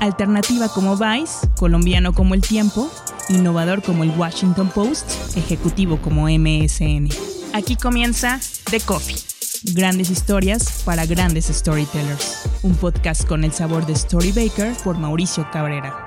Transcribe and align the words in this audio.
Alternativa 0.00 0.68
como 0.68 0.96
Vice, 0.96 1.48
colombiano 1.56 2.12
como 2.12 2.34
El 2.34 2.42
Tiempo, 2.42 2.90
innovador 3.28 3.82
como 3.82 4.04
el 4.04 4.10
Washington 4.10 4.68
Post, 4.68 5.36
ejecutivo 5.36 5.98
como 6.02 6.28
MSN. 6.28 7.08
Aquí 7.54 7.76
comienza 7.76 8.38
The 8.70 8.80
Coffee. 8.80 9.16
Grandes 9.74 10.10
historias 10.10 10.82
para 10.84 11.06
grandes 11.06 11.46
storytellers. 11.46 12.42
Un 12.62 12.74
podcast 12.74 13.26
con 13.26 13.42
el 13.42 13.52
sabor 13.52 13.86
de 13.86 13.96
Storybaker 13.96 14.74
por 14.84 14.98
Mauricio 14.98 15.48
Cabrera. 15.50 16.06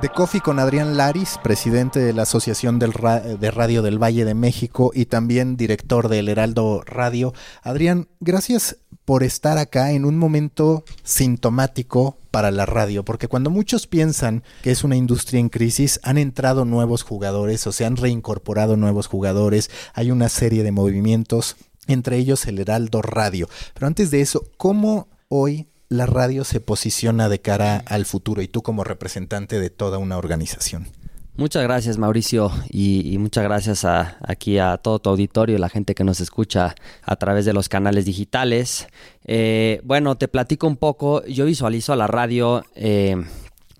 De 0.00 0.08
Coffee 0.08 0.40
con 0.40 0.60
Adrián 0.60 0.96
Laris, 0.96 1.40
presidente 1.42 1.98
de 1.98 2.12
la 2.12 2.22
Asociación 2.22 2.78
del 2.78 2.92
de 2.92 3.50
Radio 3.50 3.82
del 3.82 4.00
Valle 4.00 4.24
de 4.24 4.34
México 4.34 4.92
y 4.94 5.06
también 5.06 5.56
director 5.56 6.08
del 6.08 6.28
Heraldo 6.28 6.82
Radio. 6.86 7.34
Adrián, 7.64 8.06
gracias 8.20 8.76
por 9.08 9.22
estar 9.22 9.56
acá 9.56 9.92
en 9.92 10.04
un 10.04 10.18
momento 10.18 10.84
sintomático 11.02 12.18
para 12.30 12.50
la 12.50 12.66
radio, 12.66 13.06
porque 13.06 13.26
cuando 13.26 13.48
muchos 13.48 13.86
piensan 13.86 14.42
que 14.62 14.70
es 14.70 14.84
una 14.84 14.96
industria 14.96 15.40
en 15.40 15.48
crisis, 15.48 15.98
han 16.02 16.18
entrado 16.18 16.66
nuevos 16.66 17.04
jugadores 17.04 17.66
o 17.66 17.72
se 17.72 17.86
han 17.86 17.96
reincorporado 17.96 18.76
nuevos 18.76 19.06
jugadores, 19.06 19.70
hay 19.94 20.10
una 20.10 20.28
serie 20.28 20.62
de 20.62 20.72
movimientos, 20.72 21.56
entre 21.86 22.18
ellos 22.18 22.44
el 22.44 22.58
Heraldo 22.58 23.00
Radio. 23.00 23.48
Pero 23.72 23.86
antes 23.86 24.10
de 24.10 24.20
eso, 24.20 24.44
¿cómo 24.58 25.08
hoy 25.28 25.68
la 25.88 26.04
radio 26.04 26.44
se 26.44 26.60
posiciona 26.60 27.30
de 27.30 27.40
cara 27.40 27.82
al 27.86 28.04
futuro 28.04 28.42
y 28.42 28.48
tú 28.48 28.62
como 28.62 28.84
representante 28.84 29.58
de 29.58 29.70
toda 29.70 29.96
una 29.96 30.18
organización? 30.18 30.86
Muchas 31.38 31.62
gracias 31.62 31.98
Mauricio 31.98 32.50
y, 32.68 33.16
muchas 33.18 33.44
gracias 33.44 33.84
a, 33.84 34.18
aquí 34.26 34.58
a 34.58 34.76
todo 34.76 34.98
tu 34.98 35.10
auditorio 35.10 35.54
y 35.54 35.60
la 35.60 35.68
gente 35.68 35.94
que 35.94 36.02
nos 36.02 36.20
escucha 36.20 36.74
a 37.04 37.14
través 37.14 37.44
de 37.44 37.52
los 37.52 37.68
canales 37.68 38.06
digitales. 38.06 38.88
Eh, 39.24 39.80
bueno, 39.84 40.16
te 40.16 40.26
platico 40.26 40.66
un 40.66 40.76
poco, 40.76 41.24
yo 41.26 41.44
visualizo 41.44 41.92
a 41.92 41.96
la 41.96 42.08
radio 42.08 42.64
eh, 42.74 43.14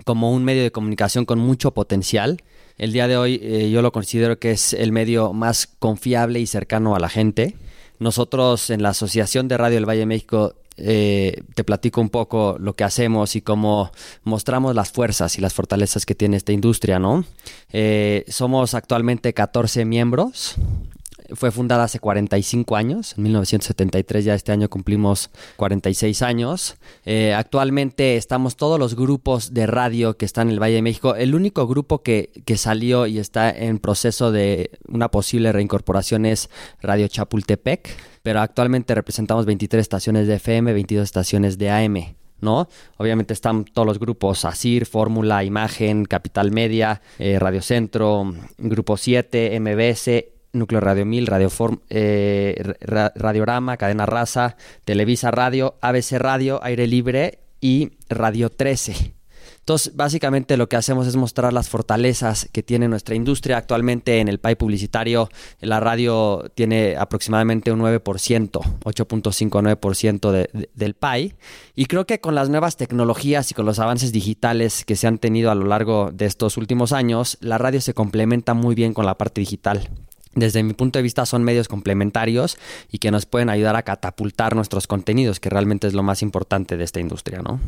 como 0.05 0.31
un 0.31 0.45
medio 0.45 0.63
de 0.63 0.71
comunicación 0.71 1.25
con 1.25 1.41
mucho 1.41 1.75
potencial. 1.75 2.41
El 2.77 2.93
día 2.93 3.09
de 3.09 3.17
hoy 3.17 3.41
eh, 3.43 3.71
yo 3.73 3.83
lo 3.83 3.91
considero 3.91 4.39
que 4.39 4.53
es 4.53 4.73
el 4.73 4.93
medio 4.93 5.33
más 5.33 5.67
confiable 5.67 6.39
y 6.39 6.47
cercano 6.47 6.95
a 6.95 7.01
la 7.01 7.09
gente. 7.09 7.57
Nosotros 7.99 8.71
en 8.71 8.85
la 8.85 8.91
Asociación 8.91 9.49
de 9.49 9.57
Radio 9.57 9.79
del 9.79 9.89
Valle 9.89 10.01
de 10.01 10.07
México 10.07 10.55
eh, 10.79 11.43
te 11.55 11.65
platico 11.65 12.01
un 12.01 12.09
poco 12.09 12.57
lo 12.59 12.75
que 12.75 12.85
hacemos 12.85 13.37
y 13.37 13.43
cómo 13.43 13.91
mostramos 14.25 14.75
las 14.75 14.91
fuerzas 14.91 15.37
y 15.37 15.41
las 15.41 15.55
fortalezas 15.55 16.07
que 16.07 16.15
tiene 16.15 16.37
esta 16.37 16.53
industria, 16.53 16.99
¿no? 16.99 17.25
Eh, 17.73 18.25
somos 18.29 18.75
actualmente 18.75 19.35
14 19.35 19.85
miembros 19.85 20.57
fue 21.35 21.51
fundada 21.51 21.85
hace 21.85 22.01
45 22.01 22.77
años, 22.77 23.15
en 23.17 23.25
1973 23.25 24.25
ya 24.25 24.35
este 24.35 24.53
año 24.53 24.69
cumplimos 24.69 25.31
46 25.57 26.23
años. 26.23 26.77
Eh, 27.05 27.35
actualmente 27.35 28.17
estamos 28.17 28.57
todos 28.57 28.79
los 28.79 28.97
grupos 28.97 29.53
de 29.53 29.67
radio 29.67 30.17
que 30.17 30.25
están 30.25 30.49
en 30.49 30.55
el 30.55 30.63
Valle 30.63 30.77
de 30.77 30.83
México. 30.83 31.15
El 31.15 31.35
único 31.35 31.67
grupo 31.67 32.03
que, 32.03 32.31
que 32.45 32.57
salió 32.57 33.07
y 33.07 33.19
está 33.19 33.51
en 33.51 33.79
proceso 33.79 34.33
de 34.33 34.71
una 34.89 35.11
posible 35.11 35.53
reincorporación 35.53 36.27
es 36.27 36.51
Radio 36.81 37.09
Chapultepec, 37.09 37.89
pero 38.23 38.41
actualmente 38.41 38.95
representamos 38.95 39.47
23 39.47 39.81
estaciones 39.81 40.27
de 40.27 40.35
FM, 40.35 40.73
22 40.73 41.05
estaciones 41.05 41.59
de 41.59 41.71
AM. 41.71 42.19
¿no? 42.41 42.69
Obviamente 42.97 43.35
están 43.35 43.65
todos 43.65 43.87
los 43.87 43.99
grupos 43.99 44.45
ASIR, 44.45 44.87
Fórmula, 44.87 45.45
Imagen, 45.45 46.05
Capital 46.05 46.53
Media, 46.53 47.03
eh, 47.19 47.39
Radio 47.39 47.63
Centro, 47.63 48.33
Grupo 48.59 48.97
7, 48.97 49.59
MBS, 49.59 50.38
Núcleo 50.53 50.81
Radio 50.81 51.05
1000, 51.05 51.27
Radio 51.27 51.51
eh, 51.91 52.75
Radiorama, 52.81 53.77
Cadena 53.77 54.07
Raza, 54.07 54.57
Televisa 54.85 55.31
Radio, 55.31 55.77
ABC 55.81 56.13
Radio, 56.13 56.61
Aire 56.63 56.87
Libre 56.87 57.41
y 57.61 57.91
Radio 58.09 58.51
13. 58.51 59.19
Entonces, 59.69 59.95
básicamente 59.95 60.57
lo 60.57 60.67
que 60.67 60.77
hacemos 60.77 61.07
es 61.07 61.17
mostrar 61.17 61.53
las 61.53 61.69
fortalezas 61.69 62.49
que 62.53 62.63
tiene 62.63 62.89
nuestra 62.89 63.15
industria. 63.15 63.59
Actualmente 63.59 64.21
en 64.21 64.29
el 64.29 64.39
PAI 64.39 64.57
publicitario, 64.57 65.29
la 65.61 65.79
radio 65.79 66.51
tiene 66.55 66.97
aproximadamente 66.97 67.71
un 67.71 67.81
9%, 67.81 68.01
8.59% 68.01 70.31
de, 70.31 70.71
del 70.73 70.95
PAI. 70.95 71.35
Y 71.75 71.85
creo 71.85 72.07
que 72.07 72.19
con 72.19 72.35
las 72.35 72.49
nuevas 72.49 72.79
tecnologías 72.79 73.51
y 73.51 73.55
con 73.55 73.67
los 73.67 73.79
avances 73.79 74.11
digitales 74.11 74.87
que 74.87 74.97
se 74.97 75.07
han 75.07 75.19
tenido 75.19 75.51
a 75.51 75.55
lo 75.55 75.67
largo 75.67 76.13
de 76.15 76.25
estos 76.25 76.57
últimos 76.57 76.93
años, 76.93 77.37
la 77.43 77.59
radio 77.59 77.83
se 77.83 77.93
complementa 77.93 78.55
muy 78.55 78.75
bien 78.75 78.95
con 78.95 79.05
la 79.05 79.19
parte 79.19 79.43
digital 79.43 79.91
desde 80.35 80.63
mi 80.63 80.73
punto 80.73 80.99
de 80.99 81.03
vista 81.03 81.27
son 81.27 81.45
medios 81.45 81.69
complementarios 81.69 82.59
y 82.91 82.99
que 82.99 83.11
nos 83.11 83.27
pueden 83.27 83.51
ayudar 83.51 83.77
a 83.77 83.83
catapultar 83.83 84.55
nuestros 84.55 84.87
contenidos, 84.87 85.41
que 85.41 85.51
realmente 85.51 85.87
es 85.87 85.95
lo 85.95 86.03
más 86.03 86.23
importante 86.23 86.77
de 86.77 86.85
esta 86.85 87.01
industria, 87.01 87.43
¿no? 87.43 87.61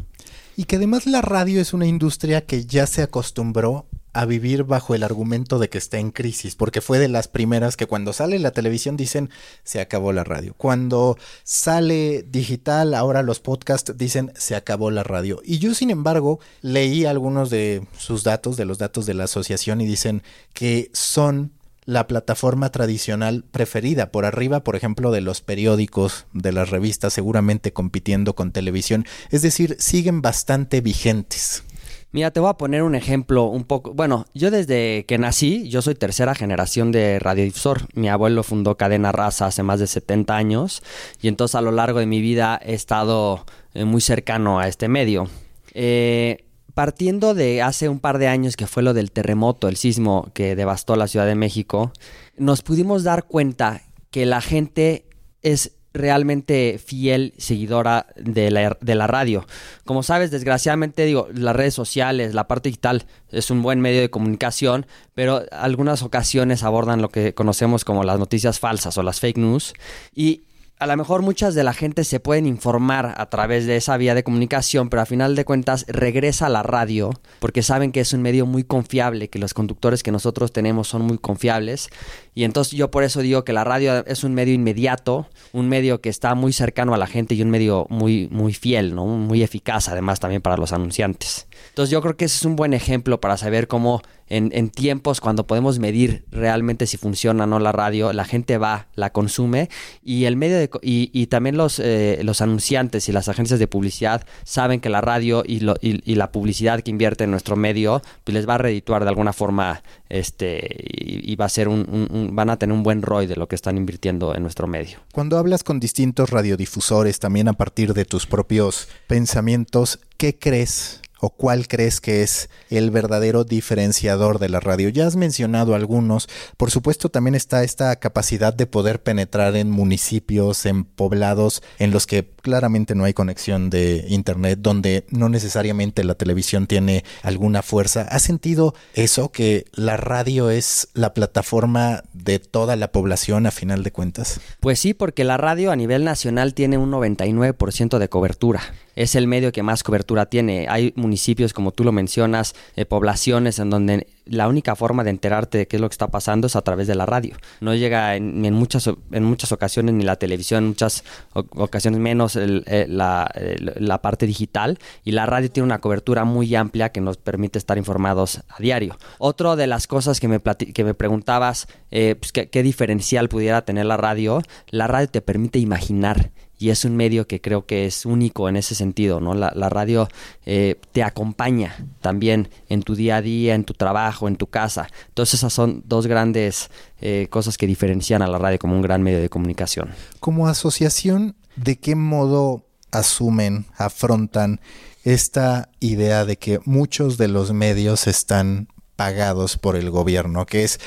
Y 0.57 0.65
que 0.65 0.77
además 0.77 1.07
la 1.07 1.23
radio 1.23 1.61
es 1.61 1.73
una 1.73 1.87
industria 1.87 2.45
que 2.45 2.67
ya 2.67 2.87
se 2.87 3.03
acostumbró 3.03 3.87
a 4.13 4.25
vivir 4.25 4.65
bajo 4.65 4.95
el 4.95 5.03
argumento 5.03 5.59
de 5.59 5.69
que 5.69 5.79
está 5.79 5.99
en 5.99 6.11
crisis, 6.11 6.57
porque 6.57 6.81
fue 6.81 6.99
de 6.99 7.09
las 7.09 7.29
primeras 7.29 7.77
que 7.77 7.87
cuando 7.87 8.13
sale 8.13 8.39
la 8.39 8.51
televisión 8.51 8.97
dicen 8.97 9.31
se 9.63 9.81
acabó 9.81 10.13
la 10.13 10.25
radio. 10.25 10.55
Cuando 10.57 11.17
sale 11.45 12.25
digital, 12.29 12.95
ahora 12.95 13.23
los 13.23 13.41
podcasts 13.41 13.97
dicen 13.97 14.33
se 14.37 14.57
acabó 14.57 14.91
la 14.91 15.05
radio. 15.05 15.41
Y 15.45 15.59
yo, 15.59 15.75
sin 15.75 15.91
embargo, 15.91 16.41
leí 16.61 17.05
algunos 17.05 17.51
de 17.51 17.87
sus 17.97 18.25
datos, 18.25 18.57
de 18.57 18.65
los 18.65 18.79
datos 18.79 19.07
de 19.07 19.15
la 19.15 19.25
asociación, 19.25 19.81
y 19.81 19.87
dicen 19.87 20.23
que 20.53 20.91
son 20.93 21.53
la 21.91 22.07
plataforma 22.07 22.71
tradicional 22.71 23.45
preferida, 23.51 24.13
por 24.13 24.25
arriba, 24.25 24.61
por 24.63 24.77
ejemplo, 24.77 25.11
de 25.11 25.21
los 25.21 25.41
periódicos, 25.41 26.27
de 26.33 26.53
las 26.53 26.71
revistas, 26.71 27.13
seguramente 27.13 27.73
compitiendo 27.73 28.37
con 28.37 28.53
televisión. 28.53 29.07
Es 29.31 29.43
decir, 29.43 29.77
siguen 29.81 30.23
bastante 30.23 30.81
vigentes. 30.81 31.65
Mira, 32.13 32.31
te 32.31 32.39
voy 32.39 32.51
a 32.51 32.55
poner 32.55 32.85
un 32.85 32.95
ejemplo 32.95 33.47
un 33.47 33.65
poco. 33.65 33.93
Bueno, 33.93 34.27
yo 34.35 34.53
desde 34.53 35.05
que 35.07 35.19
nací, 35.19 35.69
yo 35.69 35.83
soy 35.83 35.97
tercera 35.97 36.37
generación 36.37 36.93
de 36.93 37.19
radiodifusor. 37.19 37.89
Mi 37.95 38.09
abuelo 38.09 38.45
fundó 38.45 38.77
Cadena 38.77 39.11
Raza 39.11 39.47
hace 39.47 39.65
más 39.65 39.81
de 39.81 39.89
70 39.89 40.37
años 40.37 40.83
y 41.21 41.27
entonces 41.27 41.57
a 41.57 41.61
lo 41.61 41.73
largo 41.73 41.99
de 41.99 42.07
mi 42.07 42.21
vida 42.21 42.61
he 42.65 42.75
estado 42.75 43.45
eh, 43.75 43.85
muy 43.85 44.01
cercano 44.01 44.61
a 44.61 44.69
este 44.69 44.89
medio. 44.89 45.29
Eh, 45.73 46.45
partiendo 46.81 47.35
de 47.35 47.61
hace 47.61 47.91
un 47.91 48.01
par 48.01 48.17
de 48.17 48.27
años 48.27 48.57
que 48.57 48.67
fue 48.67 48.83
lo 48.83 48.95
del 48.95 49.13
terremoto, 49.13 49.69
el 49.69 49.77
sismo 49.77 50.31
que 50.33 50.57
devastó 50.57 50.97
la 50.97 51.09
Ciudad 51.09 51.27
de 51.27 51.35
México, 51.35 51.93
nos 52.39 52.63
pudimos 52.63 53.05
dar 53.05 53.25
cuenta 53.25 53.83
que 54.11 54.25
la 54.25 54.41
gente 54.41 55.05
es 55.43 55.73
realmente 55.93 56.81
fiel 56.83 57.35
seguidora 57.37 58.07
de 58.17 58.51
la, 58.51 58.79
de 58.81 58.95
la, 58.95 59.07
radio. 59.07 59.45
Como 59.85 60.03
sabes, 60.03 60.31
desgraciadamente 60.31 61.05
digo, 61.05 61.29
las 61.35 61.55
redes 61.55 61.75
sociales, 61.75 62.33
la 62.33 62.49
parte 62.49 62.71
digital 62.71 63.05
es 63.29 63.51
un 63.51 63.61
buen 63.61 63.83
medio 63.83 64.01
de 64.01 64.09
comunicación, 64.09 64.87
pero 65.13 65.43
algunas 65.53 66.03
ocasiones 66.03 66.63
abordan 66.63 67.03
lo 67.03 67.11
que 67.11 67.35
conocemos 67.35 67.85
como 67.85 68.05
las 68.05 68.19
noticias 68.19 68.59
falsas 68.59 68.97
o 68.97 69.03
las 69.03 69.21
fake 69.21 69.37
news 69.37 69.75
y 70.15 70.45
a 70.81 70.87
lo 70.87 70.97
mejor 70.97 71.21
muchas 71.21 71.55
de 71.55 71.63
la 71.63 71.75
gente 71.75 72.05
se 72.05 72.21
pueden 72.21 72.47
informar 72.47 73.15
a 73.19 73.29
través 73.29 73.67
de 73.67 73.77
esa 73.77 73.99
vía 73.99 74.15
de 74.15 74.25
comunicación, 74.25 74.89
pero 74.89 75.03
a 75.03 75.07
final 75.07 75.37
de 75.37 75.45
cuentas 75.45 75.85
regresa 75.89 76.47
a 76.47 76.49
la 76.49 76.63
radio 76.63 77.11
porque 77.39 77.63
saben 77.63 77.93
que 77.93 78.01
es 78.01 78.15
un 78.15 78.23
medio 78.23 78.47
muy 78.47 78.65
confiable, 78.65 79.29
que 79.29 79.39
los 79.39 79.53
conductores 79.53 80.03
que 80.03 80.11
nosotros 80.11 80.53
tenemos 80.53 80.89
son 80.89 81.03
muy 81.03 81.19
confiables. 81.19 81.91
Y 82.35 82.45
entonces 82.45 82.75
yo 82.75 82.91
por 82.91 83.03
eso 83.03 83.21
digo 83.21 83.45
que 83.45 83.53
la 83.53 83.65
radio 83.65 84.05
es 84.07 84.25
un 84.25 84.35
medio 84.35 84.55
inmediato, 84.55 85.29
un 85.53 85.69
medio 85.69 86.01
que 86.01 86.09
está 86.09 86.35
muy 86.35 86.53
cercano 86.53 86.95
a 86.95 86.99
la 86.99 87.07
gente 87.07 87.35
y 87.35 87.43
un 87.43 87.51
medio 87.51 87.87
muy, 87.91 88.29
muy 88.31 88.53
fiel, 88.53 88.95
¿no? 88.95 89.07
muy 89.07 89.43
eficaz 89.43 89.89
además 89.89 90.21
también 90.21 90.43
para 90.43 90.57
los 90.57 90.73
anunciantes. 90.73 91.47
Entonces 91.69 91.91
yo 91.91 92.01
creo 92.01 92.17
que 92.17 92.27
ese 92.27 92.37
es 92.37 92.45
un 92.45 92.57
buen 92.57 92.73
ejemplo 92.73 93.21
para 93.21 93.37
saber 93.37 93.69
cómo 93.69 94.03
en, 94.31 94.71
tiempos 94.71 95.21
cuando 95.21 95.47
podemos 95.47 95.81
medir 95.81 96.25
realmente 96.31 96.87
si 96.87 96.97
funciona 96.97 97.45
o 97.45 97.47
no 97.49 97.59
la 97.59 97.73
radio, 97.73 98.13
la 98.13 98.25
gente 98.25 98.59
va, 98.59 98.87
la 98.95 99.11
consume 99.11 99.69
y 100.05 100.25
el 100.25 100.37
medio 100.37 100.57
de, 100.57 100.71
y, 100.83 101.27
también 101.27 101.57
los, 101.57 101.81
eh, 101.81 102.21
los 102.23 102.41
anunciantes 102.41 103.09
y 103.09 103.13
las 103.13 103.29
agencias 103.29 103.59
de 103.59 103.67
publicidad 103.67 104.25
saben 104.45 104.81
que 104.81 104.89
la 104.89 105.01
radio 105.01 105.43
y, 105.45 105.61
y, 105.81 106.15
la 106.15 106.31
publicidad 106.31 106.81
que 106.81 106.91
invierte 106.91 107.25
en 107.25 107.33
nuestro 107.33 107.57
medio 107.57 108.03
pues 108.23 108.35
les 108.35 108.49
va 108.49 108.55
a 108.55 108.59
redituar 108.59 109.03
de 109.03 109.09
alguna 109.09 109.33
forma 109.33 109.83
este 110.09 110.77
y, 110.79 111.35
va 111.35 111.47
a 111.47 111.49
ser 111.49 111.69
un, 111.69 112.20
van 112.33 112.51
a 112.51 112.57
tener 112.57 112.75
un 112.75 112.83
buen 112.83 113.03
ROI 113.03 113.27
de 113.27 113.37
lo 113.37 113.49
que 113.49 113.55
están 113.55 113.77
invirtiendo 113.77 114.35
en 114.35 114.43
nuestro 114.43 114.67
medio. 114.67 114.99
Cuando 115.13 115.39
hablas 115.39 115.65
con 115.65 115.81
distintos 115.81 116.31
radiodifusores, 116.31 117.19
también 117.19 117.49
a 117.49 117.55
partir 117.55 117.95
de 117.95 118.05
tus 118.05 118.27
propios 118.27 118.89
pensamientos, 119.07 120.01
¿qué 120.21 120.39
crees 120.39 121.01
o 121.19 121.31
cuál 121.31 121.67
crees 121.67 122.03
que 122.03 122.23
es 122.23 122.51
el 122.69 122.91
verdadero 122.91 123.45
diferenciador 123.45 124.39
de 124.39 124.51
la 124.51 124.61
radio? 124.61 124.91
Ya 124.91 125.07
has 125.07 125.17
mencionado 125.17 125.75
algunos, 125.75 126.29
por 126.59 126.71
supuesto 126.71 127.09
también 127.09 127.35
está 127.35 127.65
esta 127.65 127.97
capacidad 127.97 128.53
de 128.53 128.67
poder 128.67 129.03
penetrar 129.03 129.57
en 129.57 129.71
municipios, 129.71 130.67
en 130.67 130.85
poblados 130.85 131.63
en 131.79 131.91
los 131.91 132.07
que 132.07 132.29
claramente 132.43 132.95
no 132.95 133.05
hay 133.05 133.15
conexión 133.15 133.71
de 133.71 134.05
internet, 134.09 134.59
donde 134.61 135.07
no 135.09 135.31
necesariamente 135.31 136.05
la 136.05 136.17
televisión 136.17 136.67
tiene 136.67 137.03
alguna 137.23 137.63
fuerza. 137.63 138.03
¿Has 138.03 138.23
sentido 138.23 138.75
eso, 138.93 139.33
que 139.33 139.65
la 139.73 139.97
radio 139.97 140.51
es 140.51 140.89
la 140.93 141.15
plataforma 141.15 142.03
de 142.13 142.41
toda 142.41 142.77
la 142.77 142.93
población 142.93 143.47
a 143.47 143.53
final 143.53 143.85
de 143.85 143.91
cuentas? 143.91 144.39
Pues 144.61 144.79
sí, 144.79 144.93
porque 144.93 145.25
la 145.25 145.39
radio 145.39 145.71
a 145.71 145.77
nivel 145.77 146.05
nacional 146.05 146.53
tiene 146.53 146.77
un 146.77 146.91
99% 146.91 147.97
de 147.97 148.09
cobertura 148.11 148.61
es 148.97 149.15
el 149.15 149.27
medio 149.27 149.53
que 149.53 149.63
más 149.63 149.83
cobertura 149.83 150.10
tiene. 150.27 150.67
Hay 150.69 150.93
municipios, 150.97 151.53
como 151.53 151.73
tú 151.73 151.85
lo 151.85 151.93
mencionas, 151.93 152.55
eh, 152.77 152.85
poblaciones 152.85 153.59
en 153.59 153.71
donde 153.71 154.07
la 154.31 154.49
única 154.49 154.77
forma 154.77 155.03
de 155.03 155.11
enterarte 155.11 155.59
de 155.59 155.67
qué 155.67 155.77
es 155.77 155.81
lo 155.81 155.89
que 155.89 155.95
está 155.95 156.09
pasando 156.09 156.47
es 156.47 156.57
a 156.57 156.63
través 156.63 156.87
de 156.87 156.95
la 156.95 157.05
radio. 157.05 157.37
No 157.61 157.75
llega 157.75 158.15
en, 158.17 158.45
en 158.45 158.55
muchas, 158.55 158.89
en 159.11 159.25
muchas 159.25 159.51
ocasiones 159.53 159.95
ni 159.95 160.05
la 160.05 160.17
televisión, 160.17 160.65
en 160.65 160.69
muchas 160.69 161.05
ocasiones 161.33 162.01
menos 162.01 162.37
eh, 162.37 162.87
la, 162.89 163.99
parte 164.03 164.27
digital 164.27 164.79
y 165.05 165.13
la 165.13 165.27
radio 165.27 165.51
tiene 165.51 165.65
una 165.65 165.81
cobertura 165.81 166.25
muy 166.25 166.55
amplia 166.55 166.91
que 166.91 167.01
nos 167.01 167.17
permite 167.17 167.59
estar 167.59 167.77
informados 167.77 168.43
a 168.49 168.61
diario. 168.61 168.97
Otra 169.19 169.57
de 169.57 169.67
las 169.67 169.87
cosas 169.87 170.21
que 170.21 170.29
me, 170.29 170.41
que 170.41 170.85
me 170.85 170.95
preguntabas, 170.95 171.67
eh, 171.91 172.15
pues, 172.15 172.33
¿qué 172.33 172.63
diferencial 172.63 173.29
pudiera 173.29 173.63
tener 173.63 173.87
la 173.87 173.97
radio, 173.97 174.43
la 174.69 174.87
radio 174.87 175.09
te 175.09 175.23
permite 175.23 175.59
imaginar 175.59 176.31
y 176.61 176.69
es 176.69 176.85
un 176.85 176.95
medio 176.95 177.27
que 177.27 177.41
creo 177.41 177.65
que 177.65 177.87
es 177.87 178.05
único 178.05 178.47
en 178.49 178.57
ese 178.57 178.75
sentido, 178.75 179.19
¿no? 179.19 179.35
La, 179.35 179.51
radio 179.71 180.09
eh, 180.45 180.79
te 180.93 181.03
acompaña 181.03 181.87
también 182.03 182.51
en 182.69 182.83
tu 182.83 182.95
día 182.95 183.17
a 183.17 183.23
día, 183.23 183.55
en 183.55 183.65
tu 183.65 183.73
trabajo, 183.73 184.29
en 184.29 184.37
tu 184.37 184.47
casa. 184.47 184.89
Entonces 185.09 185.41
esas 185.41 185.55
son 185.55 185.83
dos 185.87 186.07
grandes 186.07 186.71
eh, 187.01 187.29
cosas 187.31 187.57
que 187.57 187.67
diferencian 187.67 188.21
a 188.21 188.27
la 188.27 188.37
radio 188.37 188.59
como 188.59 188.77
un 188.77 188.83
gran 188.83 189.03
medio 189.03 189.23
de 189.23 189.31
comunicación. 189.31 189.89
Como 190.21 190.49
asociación, 190.49 191.35
¿de 191.57 191.79
qué 191.79 191.95
modo 191.95 192.67
asumen, 192.91 193.65
afrontan 193.79 194.61
esta 195.03 195.71
idea 195.81 196.27
de 196.27 196.37
que 196.37 196.61
muchos 196.67 197.17
de 197.17 197.29
los 197.29 197.53
medios 197.55 198.07
están 198.07 198.69
pagados 199.01 199.57
por 199.57 199.77
el 199.77 199.91
gobierno, 199.91 200.45
que 200.45 200.63
es 200.63 200.79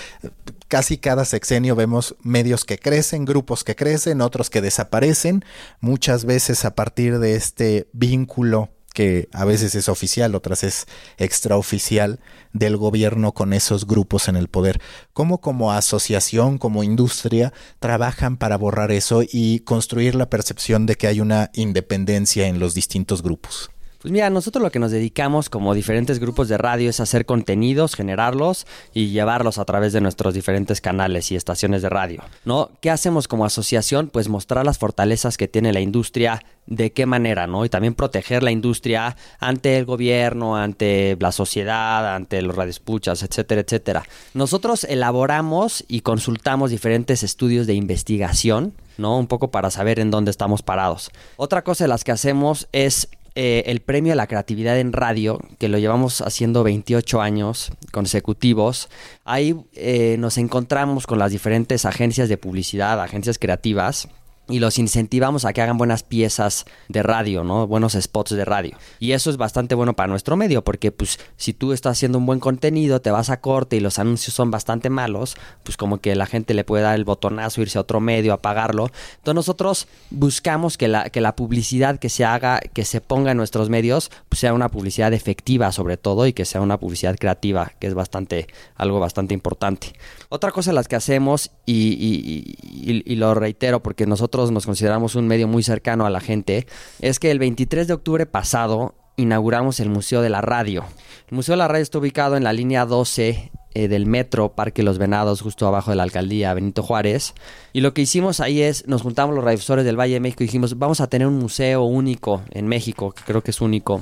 casi 0.67 0.99
cada 0.99 1.25
sexenio 1.25 1.75
vemos 1.75 2.15
medios 2.21 2.63
que 2.63 2.77
crecen, 2.77 3.25
grupos 3.25 3.63
que 3.63 3.75
crecen, 3.75 4.21
otros 4.21 4.51
que 4.51 4.61
desaparecen, 4.61 5.43
muchas 5.79 6.23
veces 6.23 6.63
a 6.63 6.75
partir 6.75 7.17
de 7.17 7.33
este 7.33 7.87
vínculo 7.91 8.69
que 8.93 9.29
a 9.33 9.45
veces 9.45 9.73
es 9.73 9.89
oficial, 9.89 10.35
otras 10.35 10.63
es 10.63 10.85
extraoficial 11.17 12.19
del 12.51 12.77
gobierno 12.77 13.33
con 13.33 13.51
esos 13.51 13.87
grupos 13.87 14.27
en 14.27 14.35
el 14.35 14.47
poder. 14.47 14.79
¿Cómo 15.13 15.41
como 15.41 15.71
asociación, 15.71 16.59
como 16.59 16.83
industria, 16.83 17.51
trabajan 17.79 18.37
para 18.37 18.59
borrar 18.59 18.91
eso 18.91 19.23
y 19.23 19.61
construir 19.61 20.13
la 20.13 20.29
percepción 20.29 20.85
de 20.85 20.97
que 20.97 21.07
hay 21.07 21.19
una 21.19 21.49
independencia 21.55 22.45
en 22.45 22.59
los 22.59 22.75
distintos 22.75 23.23
grupos? 23.23 23.72
Pues 24.03 24.11
mira, 24.11 24.29
nosotros 24.29 24.61
lo 24.61 24.69
que 24.69 24.79
nos 24.79 24.91
dedicamos 24.91 25.49
como 25.49 25.73
diferentes 25.73 26.19
grupos 26.19 26.49
de 26.49 26.57
radio 26.57 26.89
es 26.89 26.99
hacer 26.99 27.25
contenidos, 27.25 27.95
generarlos 27.95 28.67
y 28.93 29.11
llevarlos 29.11 29.59
a 29.59 29.63
través 29.63 29.93
de 29.93 30.01
nuestros 30.01 30.33
diferentes 30.33 30.81
canales 30.81 31.31
y 31.31 31.37
estaciones 31.37 31.81
de 31.81 31.87
radio. 31.87 32.21
¿No? 32.43 32.69
¿Qué 32.81 32.91
hacemos 32.91 33.29
como 33.29 33.45
asociación? 33.45 34.09
Pues 34.09 34.27
mostrar 34.27 34.65
las 34.65 34.77
fortalezas 34.77 35.37
que 35.37 35.47
tiene 35.47 35.71
la 35.71 35.79
industria, 35.79 36.43
de 36.65 36.91
qué 36.91 37.05
manera, 37.05 37.47
¿no? 37.47 37.63
Y 37.63 37.69
también 37.69 37.93
proteger 37.93 38.43
la 38.43 38.51
industria 38.51 39.15
ante 39.39 39.77
el 39.77 39.85
gobierno, 39.85 40.57
ante 40.57 41.15
la 41.17 41.31
sociedad, 41.31 42.13
ante 42.13 42.41
los 42.41 42.57
radioescuchas, 42.57 43.23
etcétera, 43.23 43.61
etcétera. 43.61 44.03
Nosotros 44.33 44.83
elaboramos 44.83 45.85
y 45.87 46.01
consultamos 46.01 46.71
diferentes 46.71 47.23
estudios 47.23 47.67
de 47.67 47.75
investigación, 47.75 48.73
¿no? 48.97 49.17
Un 49.17 49.27
poco 49.27 49.49
para 49.49 49.71
saber 49.71 50.01
en 50.01 50.11
dónde 50.11 50.31
estamos 50.31 50.61
parados. 50.61 51.09
Otra 51.37 51.63
cosa 51.63 51.85
de 51.85 51.87
las 51.87 52.03
que 52.03 52.11
hacemos 52.11 52.67
es 52.73 53.07
eh, 53.35 53.63
el 53.65 53.81
premio 53.81 54.13
a 54.13 54.15
la 54.15 54.27
creatividad 54.27 54.79
en 54.79 54.93
radio, 54.93 55.39
que 55.57 55.69
lo 55.69 55.79
llevamos 55.79 56.21
haciendo 56.21 56.63
28 56.63 57.21
años 57.21 57.71
consecutivos. 57.91 58.89
Ahí 59.25 59.55
eh, 59.73 60.17
nos 60.19 60.37
encontramos 60.37 61.07
con 61.07 61.17
las 61.17 61.31
diferentes 61.31 61.85
agencias 61.85 62.29
de 62.29 62.37
publicidad, 62.37 63.01
agencias 63.01 63.39
creativas, 63.39 64.07
y 64.49 64.59
los 64.59 64.77
incentivamos 64.77 65.45
a 65.45 65.53
que 65.53 65.61
hagan 65.61 65.77
buenas 65.77 66.03
piezas 66.03 66.65
de 66.89 67.01
radio, 67.01 67.43
¿no? 67.45 67.65
Buenos 67.65 67.93
spots 67.93 68.35
de 68.35 68.43
radio. 68.43 68.77
Y 68.99 69.13
eso 69.13 69.29
es 69.29 69.37
bastante 69.37 69.73
bueno 69.73 69.93
para 69.93 70.07
nuestro 70.07 70.35
medio, 70.35 70.63
porque 70.63 70.91
pues 70.91 71.17
si 71.37 71.53
tú 71.53 71.71
estás 71.71 71.97
haciendo 71.97 72.17
un 72.17 72.25
buen 72.25 72.39
contenido, 72.39 72.99
te 72.99 73.09
vas 73.09 73.29
a 73.29 73.39
corte 73.39 73.77
y 73.77 73.79
los 73.79 73.99
anuncios 73.99 74.35
son 74.35 74.51
bastante 74.51 74.89
malos, 74.89 75.37
pues 75.63 75.77
como 75.77 75.99
que 75.99 76.15
la 76.15 76.25
gente 76.25 76.53
le 76.53 76.65
puede 76.65 76.83
dar 76.83 76.95
el 76.95 77.05
botonazo, 77.05 77.61
irse 77.61 77.77
a 77.77 77.81
otro 77.81 78.01
medio, 78.01 78.33
apagarlo. 78.33 78.89
Entonces 79.15 79.35
nosotros 79.35 79.87
buscamos 80.09 80.77
que 80.77 80.89
la, 80.89 81.09
que 81.09 81.21
la 81.21 81.37
publicidad 81.37 81.97
que 81.97 82.09
se 82.09 82.25
haga, 82.25 82.59
que 82.59 82.83
se 82.83 82.99
ponga 82.99 83.31
en 83.31 83.37
nuestros 83.37 83.69
medios, 83.69 84.11
pues 84.27 84.39
sea 84.39 84.53
una 84.53 84.69
publicidad 84.69 85.13
efectiva 85.13 85.71
sobre 85.71 85.95
todo 85.95 86.27
y 86.27 86.33
que 86.33 86.43
sea 86.43 86.59
una 86.59 86.79
publicidad 86.79 87.15
creativa, 87.17 87.71
que 87.79 87.87
es 87.87 87.93
bastante, 87.93 88.47
algo 88.75 88.99
bastante 88.99 89.33
importante. 89.33 89.93
Otra 90.27 90.51
cosa 90.51 90.73
las 90.73 90.89
que 90.89 90.97
hacemos, 90.97 91.51
y 91.65 93.15
lo 93.15 93.33
reitero 93.35 93.81
porque 93.81 94.05
nosotros 94.05 94.32
nos 94.33 94.65
consideramos 94.65 95.15
un 95.15 95.27
medio 95.27 95.47
muy 95.47 95.61
cercano 95.61 96.05
a 96.05 96.09
la 96.09 96.19
gente, 96.19 96.65
es 96.99 97.19
que 97.19 97.29
el 97.29 97.39
23 97.39 97.87
de 97.87 97.93
octubre 97.93 98.25
pasado 98.25 98.95
inauguramos 99.15 99.79
el 99.79 99.89
Museo 99.89 100.21
de 100.21 100.29
la 100.29 100.41
Radio. 100.41 100.85
El 101.29 101.35
Museo 101.35 101.53
de 101.53 101.57
la 101.57 101.67
Radio 101.67 101.83
está 101.83 101.99
ubicado 101.99 102.35
en 102.35 102.43
la 102.43 102.51
línea 102.51 102.85
12 102.85 103.51
eh, 103.75 103.87
del 103.87 104.07
metro 104.07 104.53
Parque 104.53 104.81
Los 104.81 104.97
Venados, 104.97 105.41
justo 105.41 105.67
abajo 105.67 105.91
de 105.91 105.97
la 105.97 106.03
alcaldía 106.03 106.53
Benito 106.55 106.81
Juárez. 106.81 107.35
Y 107.73 107.81
lo 107.81 107.93
que 107.93 108.01
hicimos 108.01 108.39
ahí 108.39 108.61
es, 108.61 108.87
nos 108.87 109.03
juntamos 109.03 109.35
los 109.35 109.43
radiodifusores 109.43 109.85
del 109.85 109.99
Valle 109.99 110.15
de 110.15 110.19
México 110.19 110.43
y 110.43 110.47
dijimos, 110.47 110.79
vamos 110.79 110.99
a 110.99 111.07
tener 111.07 111.27
un 111.27 111.37
museo 111.37 111.83
único 111.83 112.41
en 112.49 112.67
México, 112.67 113.11
que 113.11 113.21
creo 113.23 113.43
que 113.43 113.51
es 113.51 113.61
único 113.61 114.01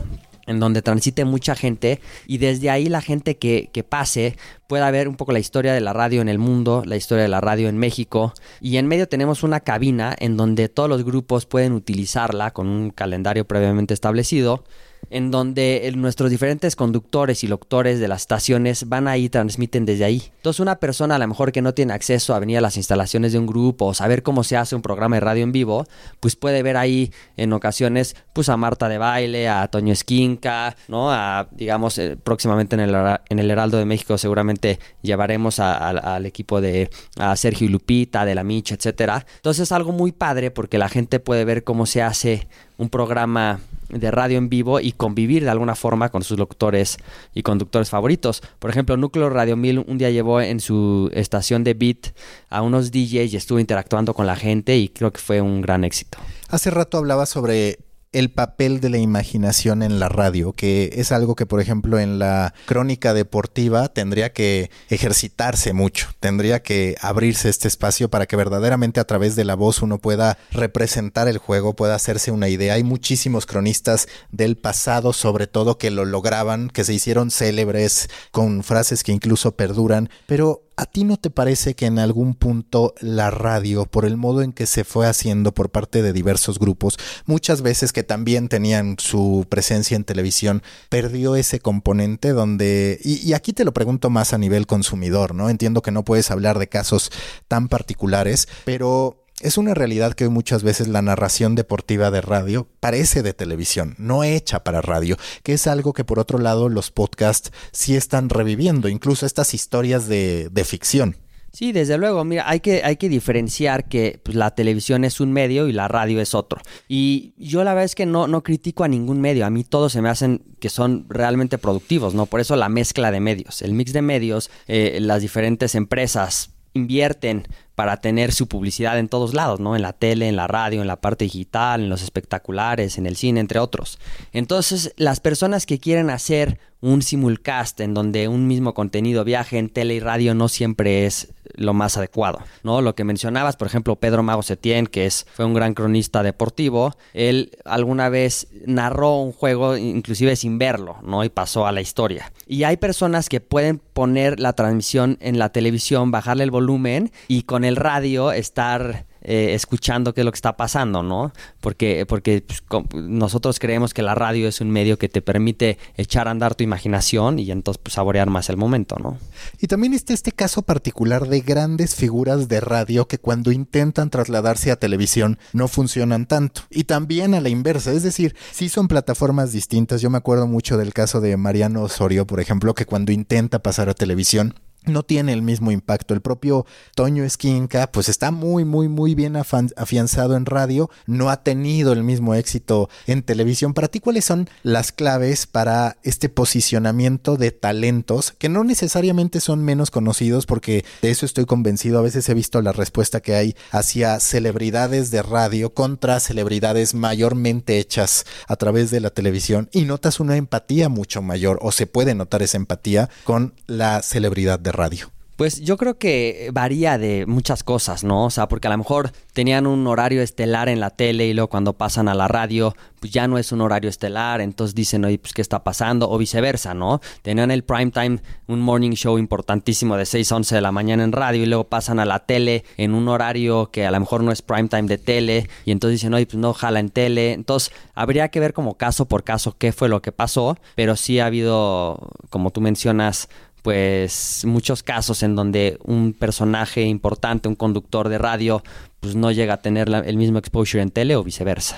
en 0.51 0.59
donde 0.59 0.81
transite 0.81 1.25
mucha 1.25 1.55
gente 1.55 1.99
y 2.27 2.37
desde 2.37 2.69
ahí 2.69 2.87
la 2.87 3.01
gente 3.01 3.37
que, 3.37 3.69
que, 3.73 3.83
pase 3.83 4.35
pueda 4.67 4.91
ver 4.91 5.07
un 5.07 5.15
poco 5.15 5.31
la 5.31 5.39
historia 5.39 5.73
de 5.73 5.81
la 5.81 5.93
radio 5.93 6.21
en 6.21 6.29
el 6.29 6.37
mundo, 6.37 6.83
la 6.85 6.95
historia 6.95 7.23
de 7.23 7.29
la 7.29 7.41
radio 7.41 7.67
en 7.67 7.77
México. 7.77 8.33
Y 8.61 8.77
en 8.77 8.87
medio 8.87 9.07
tenemos 9.07 9.43
una 9.43 9.59
cabina 9.61 10.15
en 10.19 10.37
donde 10.37 10.69
todos 10.69 10.87
los 10.87 11.03
grupos 11.03 11.45
pueden 11.45 11.73
utilizarla 11.73 12.51
con 12.51 12.67
un 12.67 12.91
calendario 12.91 13.45
previamente 13.45 13.93
establecido 13.93 14.63
en 15.09 15.31
donde 15.31 15.91
nuestros 15.95 16.29
diferentes 16.29 16.75
conductores 16.75 17.43
y 17.43 17.47
locutores 17.47 17.99
de 17.99 18.07
las 18.07 18.21
estaciones 18.21 18.87
van 18.87 19.07
ahí 19.07 19.25
y 19.25 19.29
transmiten 19.29 19.85
desde 19.85 20.05
ahí. 20.05 20.31
Entonces 20.37 20.59
una 20.59 20.77
persona 20.77 21.15
a 21.15 21.19
lo 21.19 21.27
mejor 21.27 21.51
que 21.51 21.61
no 21.61 21.73
tiene 21.73 21.93
acceso 21.93 22.33
a 22.33 22.39
venir 22.39 22.57
a 22.57 22.61
las 22.61 22.77
instalaciones 22.77 23.33
de 23.33 23.39
un 23.39 23.47
grupo 23.47 23.87
o 23.87 23.93
saber 23.93 24.23
cómo 24.23 24.43
se 24.43 24.57
hace 24.57 24.75
un 24.75 24.81
programa 24.81 25.17
de 25.17 25.19
radio 25.21 25.43
en 25.43 25.51
vivo, 25.51 25.85
pues 26.19 26.35
puede 26.35 26.63
ver 26.63 26.77
ahí 26.77 27.11
en 27.37 27.53
ocasiones 27.53 28.15
pues 28.33 28.49
a 28.49 28.57
Marta 28.57 28.87
de 28.89 28.97
Baile, 28.97 29.49
a 29.49 29.67
Toño 29.67 29.93
Esquinca, 29.93 30.75
¿no? 30.87 31.11
A, 31.11 31.47
digamos, 31.51 31.97
eh, 31.97 32.17
próximamente 32.21 32.75
en 32.75 32.81
el, 32.81 32.95
en 33.29 33.39
el 33.39 33.51
Heraldo 33.51 33.77
de 33.77 33.85
México 33.85 34.17
seguramente 34.17 34.79
llevaremos 35.01 35.59
al 35.59 36.25
equipo 36.25 36.61
de 36.61 36.89
a 37.17 37.35
Sergio 37.35 37.67
y 37.67 37.69
Lupita, 37.69 38.25
de 38.25 38.35
la 38.35 38.43
Micha, 38.43 38.75
etcétera. 38.75 39.25
Entonces 39.35 39.63
es 39.63 39.71
algo 39.71 39.91
muy 39.91 40.11
padre 40.11 40.51
porque 40.51 40.77
la 40.77 40.89
gente 40.89 41.19
puede 41.19 41.45
ver 41.45 41.63
cómo 41.63 41.85
se 41.85 42.01
hace 42.01 42.47
un 42.77 42.89
programa 42.89 43.59
de 43.91 44.11
radio 44.11 44.37
en 44.37 44.49
vivo 44.49 44.79
y 44.79 44.91
convivir 44.91 45.43
de 45.43 45.49
alguna 45.49 45.75
forma 45.75 46.09
con 46.09 46.23
sus 46.23 46.37
locutores 46.37 46.97
y 47.33 47.43
conductores 47.43 47.89
favoritos. 47.89 48.41
Por 48.59 48.69
ejemplo, 48.69 48.97
Núcleo 48.97 49.29
Radio 49.29 49.57
1000 49.57 49.85
un 49.87 49.97
día 49.97 50.09
llevó 50.09 50.41
en 50.41 50.59
su 50.59 51.09
estación 51.13 51.63
de 51.63 51.73
beat 51.73 52.15
a 52.49 52.61
unos 52.61 52.91
DJs 52.91 53.33
y 53.33 53.37
estuvo 53.37 53.59
interactuando 53.59 54.13
con 54.13 54.27
la 54.27 54.35
gente 54.35 54.77
y 54.77 54.89
creo 54.89 55.11
que 55.11 55.19
fue 55.19 55.41
un 55.41 55.61
gran 55.61 55.83
éxito. 55.83 56.17
Hace 56.49 56.69
rato 56.69 56.97
hablaba 56.97 57.25
sobre 57.25 57.79
el 58.11 58.29
papel 58.29 58.81
de 58.81 58.89
la 58.89 58.97
imaginación 58.97 59.83
en 59.83 59.99
la 59.99 60.09
radio, 60.09 60.51
que 60.53 60.89
es 60.95 61.11
algo 61.11 61.35
que, 61.35 61.45
por 61.45 61.61
ejemplo, 61.61 61.97
en 61.97 62.19
la 62.19 62.53
crónica 62.65 63.13
deportiva 63.13 63.87
tendría 63.87 64.33
que 64.33 64.69
ejercitarse 64.89 65.71
mucho, 65.71 66.09
tendría 66.19 66.61
que 66.61 66.95
abrirse 67.01 67.49
este 67.49 67.69
espacio 67.69 68.09
para 68.09 68.25
que 68.25 68.35
verdaderamente 68.35 68.99
a 68.99 69.05
través 69.05 69.35
de 69.35 69.45
la 69.45 69.55
voz 69.55 69.81
uno 69.81 69.99
pueda 69.99 70.37
representar 70.51 71.29
el 71.29 71.37
juego, 71.37 71.75
pueda 71.75 71.95
hacerse 71.95 72.31
una 72.31 72.49
idea. 72.49 72.73
Hay 72.73 72.83
muchísimos 72.83 73.45
cronistas 73.45 74.07
del 74.31 74.57
pasado, 74.57 75.13
sobre 75.13 75.47
todo, 75.47 75.77
que 75.77 75.89
lo 75.89 76.03
lograban, 76.03 76.69
que 76.69 76.83
se 76.83 76.93
hicieron 76.93 77.31
célebres 77.31 78.09
con 78.31 78.63
frases 78.63 79.03
que 79.03 79.13
incluso 79.13 79.55
perduran, 79.55 80.09
pero 80.25 80.63
¿a 80.75 80.85
ti 80.85 81.03
no 81.03 81.17
te 81.17 81.29
parece 81.29 81.75
que 81.75 81.85
en 81.85 81.99
algún 81.99 82.33
punto 82.33 82.93
la 83.01 83.31
radio, 83.31 83.85
por 83.85 84.05
el 84.05 84.17
modo 84.17 84.41
en 84.41 84.53
que 84.53 84.65
se 84.65 84.83
fue 84.83 85.07
haciendo 85.07 85.53
por 85.53 85.69
parte 85.69 86.01
de 86.01 86.13
diversos 86.13 86.59
grupos, 86.59 86.97
muchas 87.25 87.61
veces 87.61 87.93
que 87.93 88.03
también 88.03 88.49
tenían 88.49 88.95
su 88.97 89.45
presencia 89.49 89.95
en 89.95 90.03
televisión, 90.03 90.63
perdió 90.89 91.35
ese 91.35 91.59
componente 91.59 92.29
donde, 92.29 92.99
y, 93.03 93.25
y 93.27 93.33
aquí 93.33 93.53
te 93.53 93.65
lo 93.65 93.73
pregunto 93.73 94.09
más 94.09 94.33
a 94.33 94.37
nivel 94.37 94.67
consumidor, 94.67 95.35
¿no? 95.35 95.49
Entiendo 95.49 95.81
que 95.81 95.91
no 95.91 96.03
puedes 96.03 96.31
hablar 96.31 96.59
de 96.59 96.67
casos 96.67 97.11
tan 97.47 97.67
particulares, 97.67 98.47
pero 98.65 99.20
es 99.41 99.57
una 99.57 99.73
realidad 99.73 100.13
que 100.13 100.29
muchas 100.29 100.63
veces 100.63 100.87
la 100.87 101.01
narración 101.01 101.55
deportiva 101.55 102.11
de 102.11 102.21
radio 102.21 102.67
parece 102.79 103.23
de 103.23 103.33
televisión, 103.33 103.95
no 103.97 104.23
hecha 104.23 104.63
para 104.63 104.81
radio, 104.81 105.17
que 105.43 105.53
es 105.53 105.67
algo 105.67 105.93
que 105.93 106.03
por 106.03 106.19
otro 106.19 106.37
lado 106.37 106.69
los 106.69 106.91
podcasts 106.91 107.51
sí 107.71 107.95
están 107.95 108.29
reviviendo, 108.29 108.87
incluso 108.87 109.25
estas 109.25 109.53
historias 109.53 110.07
de, 110.07 110.49
de 110.51 110.63
ficción. 110.63 111.17
Sí, 111.53 111.73
desde 111.73 111.97
luego. 111.97 112.23
Mira, 112.23 112.49
hay 112.49 112.61
que, 112.61 112.81
hay 112.83 112.95
que 112.95 113.09
diferenciar 113.09 113.89
que 113.89 114.21
pues, 114.23 114.35
la 114.37 114.55
televisión 114.55 115.03
es 115.03 115.19
un 115.19 115.33
medio 115.33 115.67
y 115.67 115.73
la 115.73 115.89
radio 115.89 116.21
es 116.21 116.33
otro. 116.33 116.61
Y 116.87 117.33
yo 117.37 117.65
la 117.65 117.73
verdad 117.73 117.85
es 117.85 117.95
que 117.95 118.05
no, 118.05 118.27
no 118.27 118.41
critico 118.41 118.85
a 118.85 118.87
ningún 118.87 119.19
medio. 119.19 119.45
A 119.45 119.49
mí 119.49 119.65
todos 119.65 119.91
se 119.91 120.01
me 120.01 120.07
hacen 120.07 120.43
que 120.61 120.69
son 120.69 121.05
realmente 121.09 121.57
productivos, 121.57 122.13
¿no? 122.13 122.25
Por 122.25 122.39
eso 122.39 122.55
la 122.55 122.69
mezcla 122.69 123.11
de 123.11 123.19
medios, 123.19 123.61
el 123.61 123.73
mix 123.73 123.91
de 123.91 124.01
medios, 124.01 124.49
eh, 124.67 124.99
las 125.01 125.21
diferentes 125.21 125.75
empresas 125.75 126.51
invierten 126.73 127.47
para 127.81 127.97
tener 127.97 128.31
su 128.31 128.45
publicidad 128.45 128.99
en 128.99 129.09
todos 129.09 129.33
lados, 129.33 129.59
¿no? 129.59 129.75
En 129.75 129.81
la 129.81 129.91
tele, 129.91 130.27
en 130.27 130.35
la 130.35 130.45
radio, 130.45 130.81
en 130.81 130.87
la 130.87 131.01
parte 131.01 131.25
digital, 131.25 131.81
en 131.81 131.89
los 131.89 132.03
espectaculares, 132.03 132.99
en 132.99 133.07
el 133.07 133.15
cine, 133.15 133.39
entre 133.39 133.57
otros. 133.57 133.97
Entonces, 134.33 134.93
las 134.97 135.19
personas 135.19 135.65
que 135.65 135.79
quieren 135.79 136.11
hacer 136.11 136.59
un 136.81 137.01
simulcast 137.01 137.79
en 137.79 137.93
donde 137.93 138.27
un 138.27 138.47
mismo 138.47 138.73
contenido 138.73 139.23
viaje 139.23 139.57
en 139.57 139.69
tele 139.69 139.95
y 139.95 139.99
radio 139.99 140.33
no 140.33 140.47
siempre 140.47 141.05
es 141.05 141.33
lo 141.55 141.73
más 141.73 141.97
adecuado, 141.97 142.39
¿no? 142.63 142.81
Lo 142.81 142.95
que 142.95 143.03
mencionabas, 143.03 143.55
por 143.55 143.67
ejemplo, 143.67 143.95
Pedro 143.97 144.23
Mago 144.23 144.41
Setién, 144.41 144.87
que 144.87 145.05
es, 145.05 145.27
fue 145.33 145.45
un 145.45 145.53
gran 145.53 145.73
cronista 145.73 146.23
deportivo, 146.23 146.95
él 147.13 147.51
alguna 147.65 148.09
vez 148.09 148.47
narró 148.65 149.17
un 149.17 149.31
juego 149.31 149.77
inclusive 149.77 150.35
sin 150.35 150.57
verlo, 150.57 150.97
¿no? 151.03 151.23
Y 151.23 151.29
pasó 151.29 151.67
a 151.67 151.71
la 151.71 151.81
historia. 151.81 152.31
Y 152.47 152.63
hay 152.63 152.77
personas 152.77 153.29
que 153.29 153.41
pueden 153.41 153.79
poner 153.79 154.39
la 154.39 154.53
transmisión 154.53 155.17
en 155.21 155.39
la 155.39 155.49
televisión, 155.49 156.11
bajarle 156.11 156.43
el 156.43 156.51
volumen 156.51 157.11
y 157.27 157.43
con 157.43 157.63
el 157.63 157.75
radio 157.75 158.31
estar 158.31 159.05
eh, 159.21 159.53
escuchando 159.53 160.13
qué 160.13 160.21
es 160.21 160.25
lo 160.25 160.31
que 160.31 160.37
está 160.37 160.57
pasando, 160.57 161.03
¿no? 161.03 161.31
Porque, 161.59 162.05
porque 162.07 162.43
pues, 162.45 162.83
nosotros 162.93 163.59
creemos 163.59 163.93
que 163.93 164.01
la 164.01 164.15
radio 164.15 164.47
es 164.47 164.61
un 164.61 164.71
medio 164.71 164.97
que 164.97 165.09
te 165.09 165.21
permite 165.21 165.77
echar 165.95 166.27
a 166.27 166.31
andar 166.31 166.55
tu 166.55 166.63
imaginación 166.63 167.39
y 167.39 167.51
entonces 167.51 167.81
pues, 167.83 167.93
saborear 167.93 168.29
más 168.29 168.49
el 168.49 168.57
momento, 168.57 168.97
¿no? 168.97 169.17
Y 169.59 169.67
también 169.67 169.93
está 169.93 170.13
este 170.13 170.31
caso 170.31 170.61
particular 170.61 171.27
de 171.27 171.41
grandes 171.41 171.95
figuras 171.95 172.47
de 172.47 172.59
radio 172.61 173.07
que 173.07 173.17
cuando 173.17 173.51
intentan 173.51 174.09
trasladarse 174.09 174.71
a 174.71 174.75
televisión 174.75 175.37
no 175.53 175.67
funcionan 175.67 176.25
tanto. 176.25 176.61
Y 176.69 176.85
también 176.85 177.33
a 177.33 177.41
la 177.41 177.49
inversa, 177.49 177.91
es 177.91 178.03
decir, 178.03 178.35
sí 178.51 178.69
son 178.69 178.87
plataformas 178.87 179.51
distintas. 179.51 180.01
Yo 180.01 180.09
me 180.09 180.17
acuerdo 180.17 180.47
mucho 180.47 180.77
del 180.77 180.93
caso 180.93 181.21
de 181.21 181.37
Mariano 181.37 181.83
Osorio, 181.83 182.25
por 182.25 182.39
ejemplo, 182.39 182.73
que 182.73 182.85
cuando 182.85 183.11
intenta 183.11 183.59
pasar 183.59 183.89
a 183.89 183.93
televisión 183.93 184.55
no 184.85 185.03
tiene 185.03 185.33
el 185.33 185.41
mismo 185.41 185.71
impacto. 185.71 186.13
El 186.13 186.21
propio 186.21 186.65
Toño 186.95 187.23
Esquinca, 187.23 187.91
pues 187.91 188.09
está 188.09 188.31
muy, 188.31 188.65
muy, 188.65 188.87
muy 188.87 189.15
bien 189.15 189.35
afianzado 189.35 190.35
en 190.35 190.45
radio, 190.45 190.89
no 191.05 191.29
ha 191.29 191.43
tenido 191.43 191.93
el 191.93 192.03
mismo 192.03 192.33
éxito 192.33 192.89
en 193.07 193.23
televisión. 193.23 193.73
Para 193.73 193.87
ti, 193.87 193.99
¿cuáles 193.99 194.25
son 194.25 194.49
las 194.63 194.91
claves 194.91 195.45
para 195.45 195.97
este 196.03 196.29
posicionamiento 196.29 197.37
de 197.37 197.51
talentos 197.51 198.33
que 198.37 198.49
no 198.49 198.63
necesariamente 198.63 199.39
son 199.39 199.63
menos 199.63 199.91
conocidos? 199.91 200.45
Porque 200.45 200.83
de 201.01 201.11
eso 201.11 201.25
estoy 201.25 201.45
convencido. 201.45 201.99
A 201.99 202.03
veces 202.03 202.27
he 202.29 202.33
visto 202.33 202.61
la 202.61 202.71
respuesta 202.71 203.21
que 203.21 203.35
hay 203.35 203.55
hacia 203.71 204.19
celebridades 204.19 205.11
de 205.11 205.21
radio 205.21 205.73
contra 205.73 206.19
celebridades 206.19 206.93
mayormente 206.93 207.79
hechas 207.79 208.25
a 208.47 208.55
través 208.55 208.91
de 208.91 208.99
la 208.99 209.09
televisión 209.11 209.69
y 209.71 209.85
notas 209.85 210.19
una 210.19 210.37
empatía 210.37 210.89
mucho 210.89 211.21
mayor 211.21 211.59
o 211.61 211.71
se 211.71 211.87
puede 211.87 212.15
notar 212.15 212.41
esa 212.41 212.57
empatía 212.57 213.09
con 213.23 213.53
la 213.67 214.01
celebridad 214.01 214.59
de 214.59 214.70
radio? 214.71 215.11
Pues 215.41 215.59
yo 215.59 215.75
creo 215.75 215.97
que 215.97 216.51
varía 216.53 216.99
de 216.99 217.25
muchas 217.25 217.63
cosas, 217.63 218.03
¿no? 218.03 218.25
O 218.25 218.29
sea, 218.29 218.47
porque 218.47 218.67
a 218.67 218.71
lo 218.71 218.77
mejor 218.77 219.11
tenían 219.33 219.65
un 219.65 219.87
horario 219.87 220.21
estelar 220.21 220.69
en 220.69 220.79
la 220.79 220.91
tele 220.91 221.25
y 221.25 221.33
luego 221.33 221.49
cuando 221.49 221.73
pasan 221.73 222.07
a 222.07 222.13
la 222.13 222.27
radio, 222.27 222.75
pues 222.99 223.11
ya 223.11 223.27
no 223.27 223.39
es 223.39 223.51
un 223.51 223.61
horario 223.61 223.89
estelar, 223.89 224.39
entonces 224.41 224.75
dicen, 224.75 225.03
oye, 225.03 225.17
pues 225.17 225.33
qué 225.33 225.41
está 225.41 225.63
pasando, 225.63 226.07
o 226.11 226.17
viceversa, 226.19 226.75
¿no? 226.75 227.01
Tenían 227.23 227.49
el 227.49 227.63
prime 227.63 227.89
time, 227.89 228.19
un 228.45 228.61
morning 228.61 228.91
show 228.91 229.17
importantísimo 229.17 229.97
de 229.97 230.05
6 230.05 230.31
a 230.31 230.35
11 230.35 230.55
de 230.55 230.61
la 230.61 230.71
mañana 230.71 231.03
en 231.03 231.11
radio 231.11 231.41
y 231.41 231.47
luego 231.47 231.63
pasan 231.63 231.99
a 231.99 232.05
la 232.05 232.19
tele 232.19 232.63
en 232.77 232.93
un 232.93 233.07
horario 233.07 233.71
que 233.71 233.87
a 233.87 233.89
lo 233.89 233.99
mejor 233.99 234.21
no 234.21 234.31
es 234.31 234.43
prime 234.43 234.69
time 234.69 234.83
de 234.83 234.99
tele 234.99 235.49
y 235.65 235.71
entonces 235.71 236.01
dicen, 236.01 236.13
oye, 236.13 236.27
pues 236.27 236.37
no 236.37 236.53
jala 236.53 236.79
en 236.79 236.91
tele. 236.91 237.33
Entonces, 237.33 237.73
habría 237.95 238.27
que 238.27 238.39
ver 238.39 238.53
como 238.53 238.75
caso 238.77 239.07
por 239.07 239.23
caso 239.23 239.55
qué 239.57 239.71
fue 239.71 239.89
lo 239.89 240.03
que 240.03 240.11
pasó, 240.11 240.55
pero 240.75 240.95
sí 240.95 241.19
ha 241.19 241.25
habido, 241.25 242.11
como 242.29 242.51
tú 242.51 242.61
mencionas, 242.61 243.27
pues 243.61 244.43
muchos 244.45 244.83
casos 244.83 245.23
en 245.23 245.35
donde 245.35 245.77
un 245.83 246.13
personaje 246.13 246.83
importante, 246.83 247.47
un 247.47 247.55
conductor 247.55 248.09
de 248.09 248.17
radio, 248.17 248.63
pues 248.99 249.15
no 249.15 249.31
llega 249.31 249.55
a 249.55 249.61
tener 249.61 249.89
el 249.89 250.17
mismo 250.17 250.37
exposure 250.37 250.81
en 250.81 250.89
tele 250.89 251.15
o 251.15 251.23
viceversa. 251.23 251.77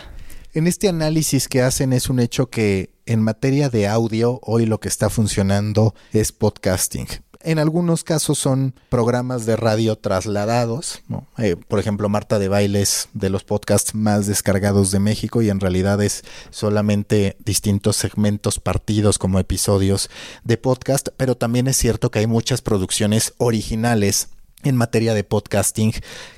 En 0.53 0.67
este 0.67 0.87
análisis 0.87 1.47
que 1.47 1.61
hacen 1.61 1.93
es 1.93 2.09
un 2.09 2.19
hecho 2.19 2.49
que 2.49 2.91
en 3.05 3.21
materia 3.21 3.69
de 3.69 3.87
audio 3.87 4.39
hoy 4.43 4.65
lo 4.65 4.79
que 4.79 4.87
está 4.87 5.09
funcionando 5.09 5.95
es 6.11 6.31
podcasting. 6.31 7.07
En 7.45 7.59
algunos 7.59 8.05
casos 8.05 8.39
son 8.39 8.73
programas 8.87 9.45
de 9.45 9.57
radio 9.57 9.97
trasladados. 9.97 11.01
Eh, 11.37 11.57
por 11.67 11.77
ejemplo, 11.77 12.07
Marta 12.07 12.39
de 12.39 12.47
Bailes 12.47 13.09
de 13.13 13.29
los 13.29 13.43
podcasts 13.43 13.95
más 13.95 14.27
descargados 14.27 14.91
de 14.91 14.99
México 14.99 15.41
y 15.41 15.49
en 15.49 15.59
realidad 15.59 16.01
es 16.01 16.23
solamente 16.51 17.35
distintos 17.43 17.97
segmentos 17.97 18.61
partidos 18.61 19.17
como 19.17 19.39
episodios 19.39 20.09
de 20.45 20.55
podcast, 20.57 21.09
pero 21.17 21.35
también 21.35 21.67
es 21.67 21.75
cierto 21.75 22.11
que 22.11 22.19
hay 22.19 22.27
muchas 22.27 22.61
producciones 22.61 23.33
originales 23.39 24.29
en 24.63 24.77
materia 24.77 25.13
de 25.13 25.25
podcasting 25.25 25.91